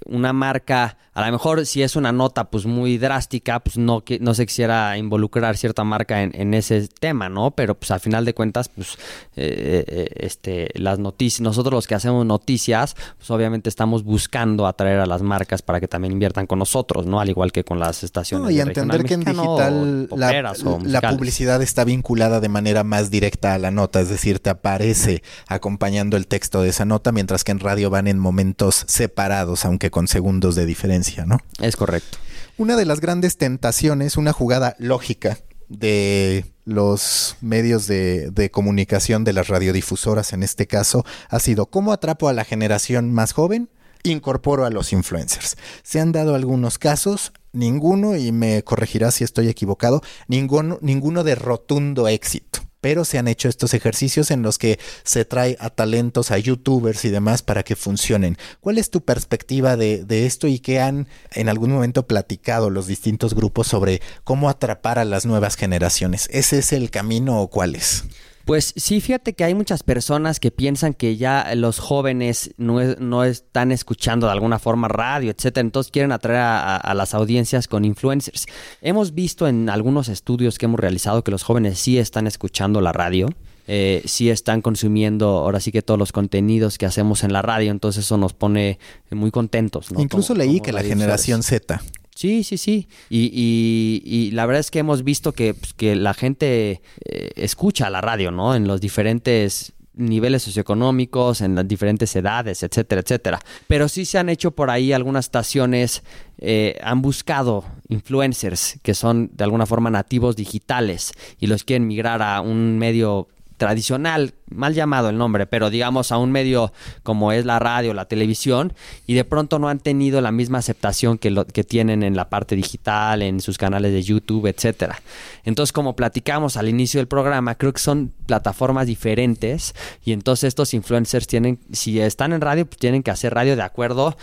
una 0.07 0.33
marca, 0.33 0.97
a 1.13 1.27
lo 1.27 1.33
mejor 1.33 1.67
si 1.67 1.83
es 1.83 1.97
una 1.97 2.13
nota 2.13 2.51
pues 2.51 2.65
muy 2.65 2.97
drástica, 2.99 3.61
pues 3.61 3.77
no, 3.77 4.03
no 4.21 4.35
se 4.35 4.47
quisiera 4.47 4.97
involucrar 4.97 5.57
cierta 5.57 5.85
marca 5.85 6.23
en, 6.23 6.55
ese 6.55 6.89
tema, 6.89 7.29
¿no? 7.29 7.51
Pero 7.51 7.75
pues 7.75 7.91
al 7.91 8.01
final 8.01 8.25
de 8.25 8.35
cuentas, 8.35 8.69
pues 8.69 8.95
eh, 9.37 9.85
eh, 9.87 10.09
este, 10.17 10.71
las 10.75 10.99
noticias, 10.99 11.41
nosotros 11.43 11.75
los 11.75 11.87
que 11.87 11.95
hacemos 11.95 12.25
noticias, 12.25 12.97
pues 13.19 13.31
obviamente 13.31 13.69
estamos 13.69 14.03
buscando 14.03 14.67
atraer 14.67 15.01
a 15.01 15.07
las 15.07 15.23
marcas 15.23 15.61
para 15.61 15.79
que 15.79 15.89
también 15.89 16.13
inviertan 16.13 16.47
con 16.47 16.59
nosotros, 16.59 17.07
¿no? 17.07 17.21
Al 17.21 17.29
igual 17.29 17.53
que 17.53 17.65
con 17.65 17.79
las 17.79 18.03
estaciones. 18.03 18.45
No, 18.45 18.51
y 18.51 18.61
entender 18.61 19.05
que 19.05 19.15
en 19.15 19.25
digital 19.25 20.09
la, 20.17 20.55
la 20.85 21.01
publicidad 21.11 21.61
está 21.63 21.85
vinculada 21.85 22.41
de 22.41 22.49
manera 22.49 22.83
más 22.83 23.11
directa 23.11 23.55
a 23.55 23.59
la 23.59 23.71
nota, 23.71 24.01
es 24.01 24.09
decir, 24.09 24.41
te 24.41 24.51
aparece 24.51 25.23
acompañando 25.49 26.17
el 26.17 26.27
texto 26.27 26.62
de 26.63 26.71
esa 26.71 26.85
nota, 26.85 27.13
mientras 27.13 27.45
que 27.45 27.53
en 27.53 27.61
radio 27.61 27.91
van 27.91 28.07
en 28.07 28.19
momentos 28.19 28.85
separados, 28.89 29.65
aunque 29.65 29.91
con 29.91 30.09
segundos 30.09 30.55
de 30.55 30.67
diferencia, 30.67 31.27
¿no? 31.27 31.39
Es 31.61 31.77
correcto. 31.77 32.19
Una 32.57 32.77
de 32.77 32.85
las 32.85 33.01
grandes 33.01 33.37
tentaciones, 33.37 34.17
una 34.17 34.33
jugada 34.33 34.77
lógica 34.79 35.39
de 35.69 36.45
los 36.65 37.37
medios 37.41 37.87
de, 37.87 38.31
de, 38.31 38.51
comunicación 38.51 39.25
de 39.25 39.33
las 39.33 39.49
radiodifusoras 39.49 40.33
en 40.33 40.43
este 40.43 40.67
caso 40.67 41.05
ha 41.29 41.41
sido 41.41 41.67
cómo 41.67 41.93
atrapo 41.93 42.29
a 42.29 42.33
la 42.33 42.45
generación 42.45 43.13
más 43.13 43.33
joven, 43.33 43.69
incorporo 44.03 44.65
a 44.65 44.71
los 44.71 44.93
influencers. 44.93 45.57
Se 45.83 46.01
han 46.01 46.13
dado 46.13 46.35
algunos 46.35 46.79
casos, 46.79 47.33
ninguno, 47.53 48.17
y 48.17 48.33
me 48.33 48.63
corregirá 48.63 49.11
si 49.11 49.25
estoy 49.25 49.49
equivocado, 49.49 50.03
ninguno, 50.29 50.79
ninguno 50.83 51.25
de 51.25 51.35
rotundo 51.35 52.09
éxito 52.09 52.61
pero 52.83 53.07
se 53.07 53.17
han 53.17 53.29
hecho 53.29 53.49
estos 53.49 53.73
ejercicios 53.73 54.31
en 54.31 54.43
los 54.43 54.59
que 54.59 54.79
se 55.05 55.25
trae 55.25 55.57
a 55.61 55.71
talentos, 55.71 56.33
a 56.33 56.39
youtubers 56.39 57.07
y 57.07 57.11
demás 57.11 57.41
para 57.41 57.63
que 57.63 57.77
funcionen. 57.77 58.37
¿Cuál 58.61 58.77
es 58.77 58.91
tu 58.91 59.03
perspectiva 59.03 59.77
de, 59.77 60.27
esto 60.27 60.49
y 60.49 60.59
qué 60.59 60.81
han 60.81 61.07
en 61.31 61.49
algún 61.49 61.71
momento 61.71 62.07
platicado 62.07 62.69
los 62.71 62.89
distintos 62.89 63.35
grupos 63.35 63.69
sobre 63.69 64.03
cómo 64.25 64.51
atrapar 64.51 64.99
a 64.99 65.05
las 65.05 65.25
nuevas 65.25 65.57
generaciones? 65.57 66.29
¿Ese 66.33 66.59
es 66.59 66.73
el 66.73 66.91
camino 66.91 67.41
o 67.41 67.49
cuál 67.49 67.77
es? 67.77 68.05
Pues 68.45 68.75
sí, 68.77 69.01
fíjate 69.01 69.35
que 69.35 69.45
hay 69.45 69.55
muchas 69.55 69.83
personas 69.83 70.41
que 70.41 70.51
piensan 70.51 70.95
que 70.95 71.17
ya 71.17 71.55
los 71.55 71.79
jóvenes 71.79 72.55
no, 72.57 73.25
están 73.25 73.73
escuchando 73.73 74.27
de 74.27 74.33
alguna 74.33 74.59
forma 74.59 74.89
radio, 74.89 75.31
etcétera, 75.31 75.63
entonces 75.63 75.93
quieren 75.93 76.13
atraer 76.13 76.41
a, 76.41 76.95
las 76.95 77.15
audiencias 77.15 77.69
con 77.69 77.85
influencers. 77.85 78.47
Hemos 78.81 79.15
visto 79.15 79.47
en 79.47 79.69
algunos 79.69 80.09
estudios 80.09 80.59
que 80.59 80.67
hemos 80.67 80.81
realizado 80.81 81.23
que 81.23 81.31
los 81.31 81.43
jóvenes 81.43 81.79
sí 81.79 81.99
están 81.99 82.27
escuchando 82.27 82.81
la 82.81 82.93
radio. 82.93 83.29
Eh, 83.69 84.03
sí 84.07 84.29
están 84.29 84.61
consumiendo 84.61 85.29
ahora 85.29 85.61
sí 85.61 85.71
que 85.71 85.83
todos 85.83 85.97
los 85.97 86.11
contenidos 86.11 86.79
que 86.79 86.87
hacemos 86.87 87.23
en 87.23 87.33
la 87.33 87.43
radio, 87.43 87.71
entonces 87.71 88.05
eso 88.05 88.17
nos 88.17 88.33
pone 88.33 88.81
muy 89.11 89.31
contentos. 89.31 89.87
Incluso 89.97 90.35
leí 90.35 90.61
que 90.61 90.73
la 90.73 90.83
generación 90.83 91.45
Z 91.45 91.81
Sí, 92.15 92.45
sí, 92.45 92.59
sí. 92.59 92.89
Y, 93.11 94.31
la 94.33 94.47
verdad 94.47 94.61
es 94.61 94.71
que 94.71 94.81
hemos 94.81 95.03
visto 95.03 95.33
que, 95.33 95.55
pues, 95.55 95.75
la 95.97 96.15
gente 96.15 96.83
eh, 97.05 97.31
escucha 97.37 97.91
la 97.91 98.01
radio, 98.01 98.31
¿no? 98.31 98.55
En 98.55 98.67
los 98.67 98.81
diferentes 98.81 99.73
niveles 99.95 100.43
socioeconómicos, 100.43 101.41
en 101.41 101.55
las 101.55 101.69
diferentes 101.69 102.15
edades, 102.17 102.63
etcétera, 102.63 103.03
etcétera. 103.03 103.41
Pero 103.67 103.89
sí 103.89 104.05
se 104.05 104.19
han 104.19 104.29
hecho 104.29 104.53
por 104.53 104.71
ahí 104.71 104.93
algunas 104.93 105.27
estaciones, 105.27 106.03
eh, 106.39 106.79
han 106.83 107.03
buscado 107.03 107.65
influencers 107.89 108.79
que 108.83 108.95
son 108.95 109.31
de 109.35 109.45
alguna 109.45 109.67
forma 109.67 109.91
nativos 109.91 110.37
digitales 110.37 111.13
y 111.39 111.47
los 111.47 111.65
quieren 111.65 111.87
migrar 111.87 112.23
a 112.23 112.41
un 112.41 112.79
medio 112.79 113.29
tradicional, 113.63 114.35
mal 114.51 114.75
llamado 114.75 115.09
el 115.09 115.17
nombre, 115.17 115.47
pero 115.47 115.71
digamos 115.71 116.11
a 116.11 116.19
un 116.19 116.33
medio 116.33 116.73
como 117.05 117.31
es 117.31 117.45
la 117.45 117.61
radio, 117.61 117.95
la 117.95 118.07
televisión, 118.07 118.73
y 119.07 119.15
de 119.15 119.25
pronto 119.25 119.61
no 119.61 119.69
han 119.69 119.79
tenido 119.79 120.21
la 120.21 120.33
misma 120.33 120.59
aceptación 120.59 121.17
que, 121.17 121.31
lo, 121.31 121.47
que 121.47 121.63
tienen 121.63 122.03
en 122.03 122.17
la 122.17 122.29
parte 122.29 122.57
digital, 122.57 123.23
en 123.23 123.41
sus 123.41 123.59
canales 123.59 123.93
de 123.93 124.03
YouTube, 124.03 124.47
etcétera. 124.47 125.01
Entonces, 125.45 125.73
como 125.73 125.95
platicamos 125.95 126.57
al 126.57 126.69
inicio 126.69 126.99
del 126.99 127.07
programa, 127.07 127.55
creo 127.55 127.73
que 127.73 127.79
son 127.79 128.13
plataformas 128.27 128.89
diferentes 128.89 129.77
y 130.05 130.13
entonces 130.13 130.49
estos 130.49 130.75
influencers 130.75 131.29
tienen, 131.29 131.61
si 131.71 132.01
están 132.01 132.33
en 132.33 132.41
radio, 132.41 132.67
pues 132.67 132.79
tienen 132.79 133.05
que 133.05 133.13
hacer 133.13 133.33
radio 133.33 133.55
de 133.55 133.63
acuerdo 133.63 134.17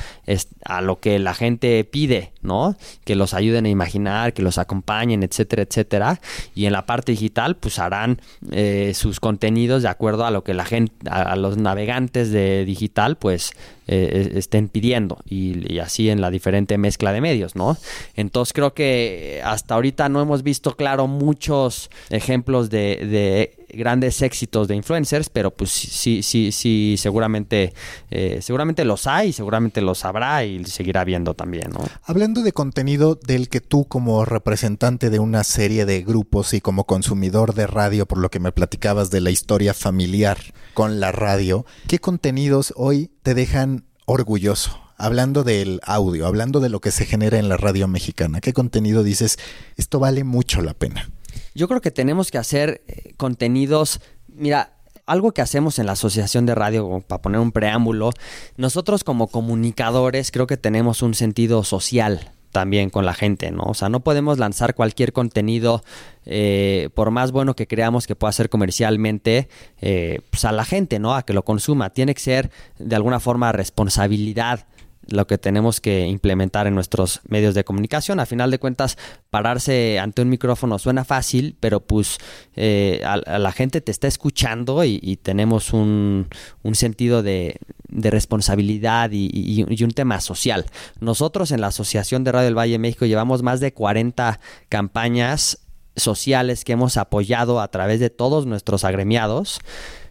a 0.65 0.81
lo 0.81 0.99
que 0.99 1.17
la 1.17 1.33
gente 1.33 1.81
pide, 1.85 2.33
¿no? 2.41 2.75
Que 3.05 3.15
los 3.15 3.33
ayuden 3.33 3.65
a 3.67 3.69
imaginar, 3.69 4.33
que 4.33 4.41
los 4.41 4.57
acompañen, 4.57 5.23
etcétera, 5.23 5.61
etcétera. 5.61 6.19
Y 6.55 6.65
en 6.65 6.73
la 6.73 6.85
parte 6.85 7.13
digital, 7.13 7.55
pues 7.55 7.79
harán 7.79 8.19
eh, 8.51 8.91
sus 8.95 9.21
contenidos 9.29 9.83
de 9.83 9.89
acuerdo 9.89 10.25
a 10.25 10.31
lo 10.31 10.43
que 10.43 10.55
la 10.55 10.65
gente, 10.65 11.07
a, 11.07 11.35
los 11.35 11.55
navegantes 11.55 12.31
de 12.31 12.65
digital, 12.65 13.15
pues 13.15 13.51
eh, 13.85 14.31
estén 14.33 14.69
pidiendo 14.69 15.19
y, 15.23 15.77
así 15.77 16.09
en 16.09 16.19
la 16.19 16.31
diferente 16.31 16.79
mezcla 16.79 17.13
de 17.13 17.21
medios, 17.21 17.55
¿no? 17.55 17.77
Entonces 18.15 18.53
creo 18.53 18.73
que 18.73 19.39
hasta 19.45 19.75
ahorita 19.75 20.09
no 20.09 20.19
hemos 20.19 20.41
visto 20.41 20.75
claro 20.75 21.05
muchos 21.05 21.91
ejemplos 22.09 22.71
de, 22.71 23.58
grandes 23.73 24.21
éxitos 24.21 24.67
de 24.67 24.75
influencers, 24.75 25.29
pero 25.29 25.51
pues 25.51 25.71
sí, 25.71 26.23
sí, 26.23 26.51
sí, 26.51 26.95
seguramente, 26.97 27.73
eh, 28.09 28.39
seguramente 28.41 28.85
los 28.85 29.07
hay, 29.07 29.33
seguramente 29.33 29.81
los 29.81 30.05
habrá 30.05 30.43
y 30.45 30.63
seguirá 30.65 31.03
viendo 31.03 31.33
también. 31.33 31.71
Hablando 32.03 32.41
de 32.43 32.53
contenido 32.53 33.15
del 33.15 33.49
que 33.49 33.61
tú 33.61 33.85
como 33.85 34.25
representante 34.25 35.09
de 35.09 35.19
una 35.19 35.43
serie 35.43 35.85
de 35.85 36.01
grupos 36.01 36.53
y 36.53 36.61
como 36.61 36.85
consumidor 36.85 37.53
de 37.53 37.67
radio, 37.67 38.05
por 38.05 38.17
lo 38.17 38.29
que 38.29 38.39
me 38.39 38.51
platicabas 38.51 39.11
de 39.11 39.21
la 39.21 39.31
historia 39.31 39.73
familiar 39.73 40.37
con 40.73 40.99
la 40.99 41.11
radio, 41.11 41.65
¿qué 41.87 41.99
contenidos 41.99 42.73
hoy 42.75 43.11
te 43.23 43.33
dejan 43.33 43.85
orgulloso? 44.05 44.79
Hablando 44.97 45.43
del 45.43 45.79
audio, 45.83 46.27
hablando 46.27 46.59
de 46.59 46.67
lo 46.67 46.81
que 46.81 46.91
se 46.91 47.05
genera 47.05 47.37
en 47.37 47.47
la 47.47 47.55
radio 47.55 47.87
mexicana, 47.87 48.41
¿qué 48.41 48.51
contenido 48.51 49.01
dices? 49.01 49.39
Esto 49.77 49.99
vale 49.99 50.25
mucho 50.25 50.61
la 50.61 50.73
pena. 50.73 51.09
Yo 51.55 51.67
creo 51.67 51.81
que 51.81 51.91
tenemos 51.91 52.31
que 52.31 52.37
hacer 52.37 52.83
eh, 52.87 53.13
contenidos, 53.17 54.01
mira, 54.27 54.73
algo 55.05 55.31
que 55.31 55.41
hacemos 55.41 55.79
en 55.79 55.87
la 55.87 55.93
Asociación 55.93 56.45
de 56.45 56.55
Radio, 56.55 57.03
para 57.07 57.21
poner 57.21 57.39
un 57.39 57.51
preámbulo, 57.51 58.11
nosotros 58.57 59.03
como 59.03 59.27
comunicadores 59.27 60.31
creo 60.31 60.45
que 60.45 60.57
tenemos 60.57 61.01
un 61.01 61.15
sentido 61.15 61.63
social 61.63 62.31
también 62.51 62.89
con 62.89 63.05
la 63.05 63.13
gente, 63.13 63.51
¿no? 63.51 63.63
O 63.63 63.73
sea, 63.73 63.89
no 63.89 63.99
podemos 63.99 64.39
lanzar 64.39 64.73
cualquier 64.73 65.13
contenido, 65.13 65.83
eh, 66.25 66.89
por 66.93 67.11
más 67.11 67.31
bueno 67.31 67.55
que 67.55 67.67
creamos 67.67 68.07
que 68.07 68.15
pueda 68.15 68.31
ser 68.31 68.49
comercialmente, 68.49 69.49
eh, 69.81 70.21
pues 70.29 70.45
a 70.45 70.51
la 70.51 70.65
gente, 70.65 70.99
¿no? 70.99 71.15
A 71.15 71.23
que 71.23 71.33
lo 71.33 71.43
consuma. 71.43 71.91
Tiene 71.91 72.13
que 72.13 72.21
ser 72.21 72.51
de 72.77 72.95
alguna 72.95 73.19
forma 73.19 73.51
responsabilidad 73.51 74.65
lo 75.09 75.27
que 75.27 75.37
tenemos 75.37 75.81
que 75.81 76.07
implementar 76.07 76.67
en 76.67 76.75
nuestros 76.75 77.21
medios 77.27 77.55
de 77.55 77.63
comunicación. 77.63 78.19
A 78.19 78.25
final 78.25 78.51
de 78.51 78.59
cuentas, 78.59 78.97
pararse 79.29 79.99
ante 79.99 80.21
un 80.21 80.29
micrófono 80.29 80.79
suena 80.79 81.03
fácil, 81.03 81.55
pero 81.59 81.81
pues 81.81 82.17
eh, 82.55 83.01
a, 83.05 83.39
la 83.39 83.51
gente 83.51 83.81
te 83.81 83.91
está 83.91 84.07
escuchando 84.07 84.83
y, 84.83 85.17
tenemos 85.21 85.73
un, 85.73 86.27
sentido 86.73 87.23
de, 87.23 87.59
responsabilidad 87.89 89.09
y, 89.11 89.83
un 89.83 89.91
tema 89.91 90.21
social. 90.21 90.65
Nosotros 90.99 91.51
en 91.51 91.61
la 91.61 91.67
Asociación 91.67 92.23
de 92.23 92.31
Radio 92.31 92.45
del 92.45 92.57
Valle 92.57 92.73
de 92.73 92.79
México 92.79 93.05
llevamos 93.05 93.43
más 93.43 93.59
de 93.59 93.73
40 93.73 94.39
campañas 94.69 95.59
sociales 95.95 96.63
que 96.63 96.73
hemos 96.73 96.97
apoyado 96.97 97.59
a 97.59 97.67
través 97.69 97.99
de 97.99 98.09
todos 98.09 98.45
nuestros 98.45 98.83
agremiados. 98.83 99.59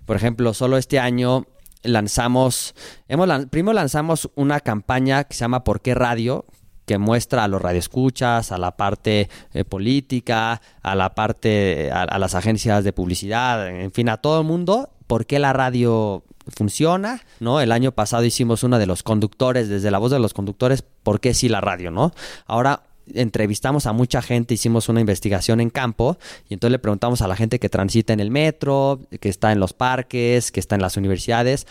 Por 0.07 0.17
ejemplo, 0.17 0.55
solo 0.55 0.77
este 0.79 0.99
año 0.99 1.47
lanzamos, 1.89 2.75
hemos, 3.09 3.47
primero 3.47 3.75
lanzamos 3.75 4.31
una 4.35 4.61
campaña 4.61 5.25
que 5.25 5.35
se 5.35 5.41
llama 5.41 5.65
¿Por 5.65 5.81
qué 5.81 5.95
radio? 5.95 6.45
que 6.89 6.97
muestra 6.97 7.45
a 7.45 7.49
los 7.49 7.61
radioescuchas, 7.61 8.51
a 8.51 8.57
la 8.57 8.79
parte 8.79 9.29
eh, 9.53 9.65
política, 9.65 10.63
a 10.83 10.95
la 10.95 11.15
parte, 11.15 11.91
a, 11.93 12.19
las 12.19 12.35
agencias 12.35 12.83
de 12.83 12.95
publicidad, 12.95 13.69
en 13.69 13.93
fin, 13.93 14.09
a 14.09 14.17
todo 14.17 14.41
el 14.41 14.47
mundo, 14.47 14.89
por 15.07 15.27
qué 15.27 15.39
la 15.39 15.53
radio 15.53 16.25
funciona, 16.57 17.21
¿no? 17.41 17.61
El 17.61 17.73
año 17.73 17.93
pasado 17.93 18.25
hicimos 18.25 18.63
una 18.63 18.79
de 18.79 18.87
los 18.87 19.03
conductores, 19.03 19.69
desde 19.69 19.91
la 19.91 19.99
voz 19.99 20.11
de 20.11 20.19
los 20.19 20.33
conductores, 20.33 20.83
¿por 21.03 21.21
qué 21.21 21.35
sí 21.35 21.51
la 21.51 21.61
radio, 21.61 21.91
¿no? 21.91 22.13
Ahora 22.47 22.81
entrevistamos 23.15 23.87
a 23.87 23.93
mucha 23.93 24.23
gente, 24.23 24.55
hicimos 24.55 24.89
una 24.89 25.01
investigación 25.01 25.61
en 25.61 25.71
campo 25.71 26.19
y 26.49 26.55
entonces 26.55 26.73
le 26.73 26.79
preguntamos 26.79 27.23
a 27.23 27.29
la 27.29 27.37
gente 27.37 27.59
que 27.59 27.69
transita 27.69 28.13
en 28.13 28.21
el 28.21 28.31
metro, 28.31 29.01
que 29.21 29.29
está 29.29 29.53
en 29.53 29.61
los 29.61 29.73
parques, 29.73 30.51
que 30.51 30.61
está 30.61 30.75
en 30.75 30.83
las 30.83 30.97
universidades, 30.97 31.67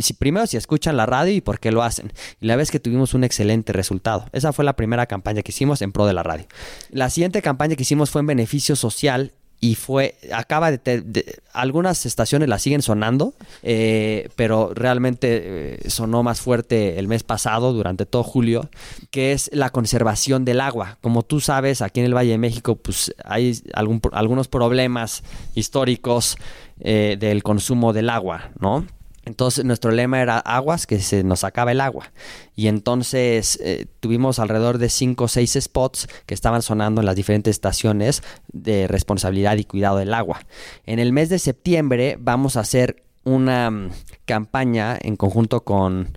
si, 0.00 0.14
primero 0.14 0.46
si 0.46 0.56
escuchan 0.56 0.96
la 0.96 1.06
radio 1.06 1.32
y 1.34 1.40
por 1.40 1.60
qué 1.60 1.72
lo 1.72 1.82
hacen. 1.82 2.12
Y 2.40 2.46
la 2.46 2.56
vez 2.56 2.70
que 2.70 2.80
tuvimos 2.80 3.14
un 3.14 3.24
excelente 3.24 3.72
resultado. 3.72 4.26
Esa 4.32 4.52
fue 4.52 4.64
la 4.64 4.76
primera 4.76 5.06
campaña 5.06 5.42
que 5.42 5.52
hicimos 5.52 5.82
en 5.82 5.92
pro 5.92 6.06
de 6.06 6.12
la 6.12 6.22
radio. 6.22 6.46
La 6.90 7.10
siguiente 7.10 7.42
campaña 7.42 7.76
que 7.76 7.82
hicimos 7.82 8.10
fue 8.10 8.20
en 8.20 8.26
beneficio 8.26 8.76
social 8.76 9.32
y 9.60 9.76
fue, 9.76 10.16
acaba 10.32 10.70
de, 10.70 11.40
algunas 11.52 12.04
estaciones 12.04 12.48
la 12.48 12.58
siguen 12.58 12.82
sonando, 12.82 13.34
eh, 13.62 14.28
pero 14.36 14.72
realmente 14.74 15.42
eh, 15.84 15.90
sonó 15.90 16.22
más 16.22 16.40
fuerte 16.40 16.98
el 16.98 17.08
mes 17.08 17.22
pasado, 17.22 17.72
durante 17.72 18.04
todo 18.04 18.22
julio, 18.22 18.68
que 19.10 19.32
es 19.32 19.50
la 19.52 19.70
conservación 19.70 20.44
del 20.44 20.60
agua. 20.60 20.98
Como 21.00 21.22
tú 21.22 21.40
sabes, 21.40 21.80
aquí 21.80 22.00
en 22.00 22.06
el 22.06 22.14
Valle 22.14 22.32
de 22.32 22.38
México, 22.38 22.76
pues 22.76 23.14
hay 23.24 23.58
algunos 23.72 24.48
problemas 24.48 25.22
históricos 25.54 26.36
eh, 26.80 27.16
del 27.18 27.42
consumo 27.42 27.92
del 27.92 28.10
agua, 28.10 28.50
¿no? 28.58 28.84
Entonces 29.24 29.64
nuestro 29.64 29.90
lema 29.90 30.20
era 30.20 30.38
aguas, 30.38 30.86
que 30.86 31.00
se 31.00 31.24
nos 31.24 31.44
acaba 31.44 31.72
el 31.72 31.80
agua. 31.80 32.12
Y 32.56 32.68
entonces 32.68 33.58
eh, 33.62 33.86
tuvimos 34.00 34.38
alrededor 34.38 34.78
de 34.78 34.88
5 34.88 35.24
o 35.24 35.28
6 35.28 35.58
spots 35.60 36.08
que 36.26 36.34
estaban 36.34 36.62
sonando 36.62 37.00
en 37.00 37.06
las 37.06 37.16
diferentes 37.16 37.52
estaciones 37.52 38.22
de 38.52 38.86
responsabilidad 38.86 39.56
y 39.56 39.64
cuidado 39.64 39.98
del 39.98 40.14
agua. 40.14 40.40
En 40.86 40.98
el 40.98 41.12
mes 41.12 41.28
de 41.28 41.38
septiembre 41.38 42.16
vamos 42.20 42.56
a 42.56 42.60
hacer 42.60 43.03
una 43.24 43.70
mm, 43.70 43.90
campaña 44.24 44.96
en 45.00 45.16
conjunto 45.16 45.64
con, 45.64 46.16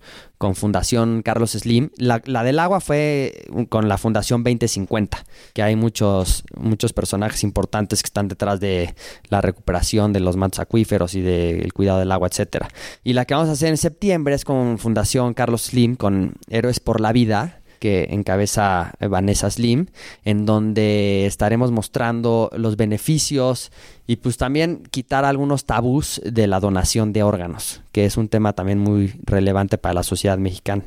Fundación 0.53 1.23
Carlos 1.23 1.51
Slim. 1.51 1.89
La, 1.97 2.19
del 2.19 2.59
agua 2.59 2.79
fue 2.79 3.45
con 3.69 3.89
la 3.89 3.97
Fundación 3.97 4.43
2050, 4.43 5.25
que 5.53 5.63
hay 5.63 5.75
muchos, 5.75 6.43
muchos 6.55 6.93
personajes 6.93 7.43
importantes 7.43 8.03
que 8.03 8.07
están 8.07 8.27
detrás 8.27 8.59
de 8.59 8.93
la 9.29 9.41
recuperación 9.41 10.13
de 10.13 10.19
los 10.19 10.35
mantos 10.35 10.59
acuíferos 10.59 11.15
y 11.15 11.21
del 11.21 11.73
cuidado 11.73 11.99
del 11.99 12.11
agua, 12.11 12.27
etcétera. 12.27 12.69
Y 13.03 13.13
la 13.13 13.25
que 13.25 13.33
vamos 13.33 13.49
a 13.49 13.53
hacer 13.53 13.69
en 13.69 13.77
septiembre 13.77 14.35
es 14.35 14.45
con 14.45 14.77
Fundación 14.77 15.33
Carlos 15.33 15.63
Slim, 15.63 15.95
con 15.95 16.35
Héroes 16.49 16.79
por 16.79 17.01
la 17.01 17.11
Vida, 17.13 17.61
que 17.79 18.07
encabeza 18.11 18.93
Vanessa 18.99 19.49
Slim, 19.49 19.87
en 20.25 20.45
donde 20.45 21.25
estaremos 21.25 21.71
mostrando 21.71 22.49
los 22.55 22.77
beneficios 22.77 23.71
y 24.07 24.15
pues 24.15 24.37
también 24.37 24.83
quitar 24.89 25.25
algunos 25.25 25.65
tabús 25.65 26.21
de 26.23 26.47
la 26.47 26.61
donación 26.61 27.11
de 27.11 27.23
órganos, 27.23 27.81
que 27.91 28.05
es 28.05 28.15
un 28.15 28.29
tema 28.29 28.53
también 28.53 28.79
muy 28.79 29.13
relevante 29.23 29.77
para 29.77 29.93
la 29.93 30.03
sociedad 30.03 30.37
mexicana. 30.37 30.85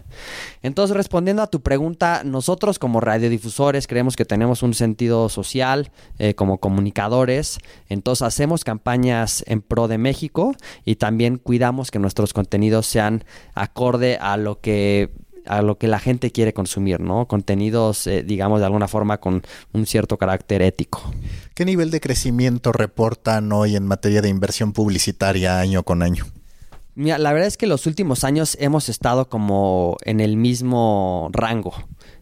Entonces, 0.63 0.97
respondiendo 0.97 1.43
a 1.43 1.47
tu 1.47 1.61
pregunta, 1.61 2.23
nosotros 2.25 2.79
como 2.79 3.01
radiodifusores 3.01 3.87
creemos 3.87 4.17
que 4.17 4.25
tenemos 4.25 4.63
un 4.63 4.73
sentido 4.73 5.29
social 5.29 5.91
eh, 6.19 6.35
como 6.35 6.59
comunicadores, 6.59 7.59
entonces 7.91 8.23
hacemos 8.23 8.65
campañas 8.65 9.45
en 9.47 9.61
pro 9.61 9.87
de 9.87 9.99
México 9.99 10.55
y 10.87 10.97
también 10.97 11.37
cuidamos 11.37 11.91
que 11.91 11.99
nuestros 11.99 12.33
contenidos 12.33 12.87
sean 12.87 13.25
acorde 13.55 14.17
a 14.17 14.39
lo 14.39 14.61
que 14.61 15.11
a 15.51 15.63
lo 15.63 15.79
que 15.79 15.89
la 15.89 15.99
gente 15.99 16.31
quiere 16.31 16.55
consumir, 16.55 17.01
¿no? 17.01 17.27
Contenidos, 17.27 18.07
eh, 18.07 18.23
digamos, 18.23 18.61
de 18.61 18.67
alguna 18.67 18.87
forma 18.87 19.19
con 19.19 19.43
un 19.73 19.85
cierto 19.85 20.17
carácter 20.17 20.63
ético. 20.63 21.13
¿Qué 21.55 21.65
nivel 21.65 21.91
de 21.91 22.01
crecimiento 22.01 22.71
reportan 22.71 23.51
hoy 23.51 23.75
en 23.75 23.85
materia 23.85 24.23
de 24.23 24.29
inversión 24.29 24.73
publicitaria 24.73 25.59
año 25.59 25.83
con 25.83 26.03
año? 26.03 26.25
Mira, 26.95 27.19
la 27.19 27.33
verdad 27.33 27.49
es 27.49 27.57
que 27.57 27.67
los 27.67 27.87
últimos 27.87 28.23
años 28.23 28.57
hemos 28.61 28.89
estado 28.89 29.29
como 29.29 29.97
en 30.05 30.21
el 30.21 30.37
mismo 30.37 31.31
rango, 31.33 31.75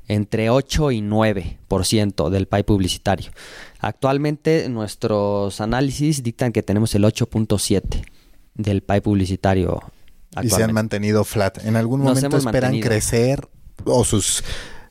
entre 0.06 0.48
8 0.48 0.92
y 0.92 1.00
9% 1.02 2.30
del 2.30 2.46
PIB 2.46 2.64
publicitario. 2.64 3.30
Actualmente 3.78 4.70
nuestros 4.70 5.60
análisis 5.60 6.22
dictan 6.22 6.52
que 6.52 6.62
tenemos 6.62 6.94
el 6.94 7.04
8.7 7.04 8.06
del 8.54 8.82
PIB 8.82 9.02
publicitario 9.02 9.82
y 10.42 10.50
se 10.50 10.62
han 10.62 10.72
mantenido 10.72 11.24
flat. 11.24 11.64
¿En 11.64 11.76
algún 11.76 12.00
momento 12.00 12.36
esperan 12.36 12.80
crecer 12.80 13.48
o 13.84 14.04
sus 14.04 14.42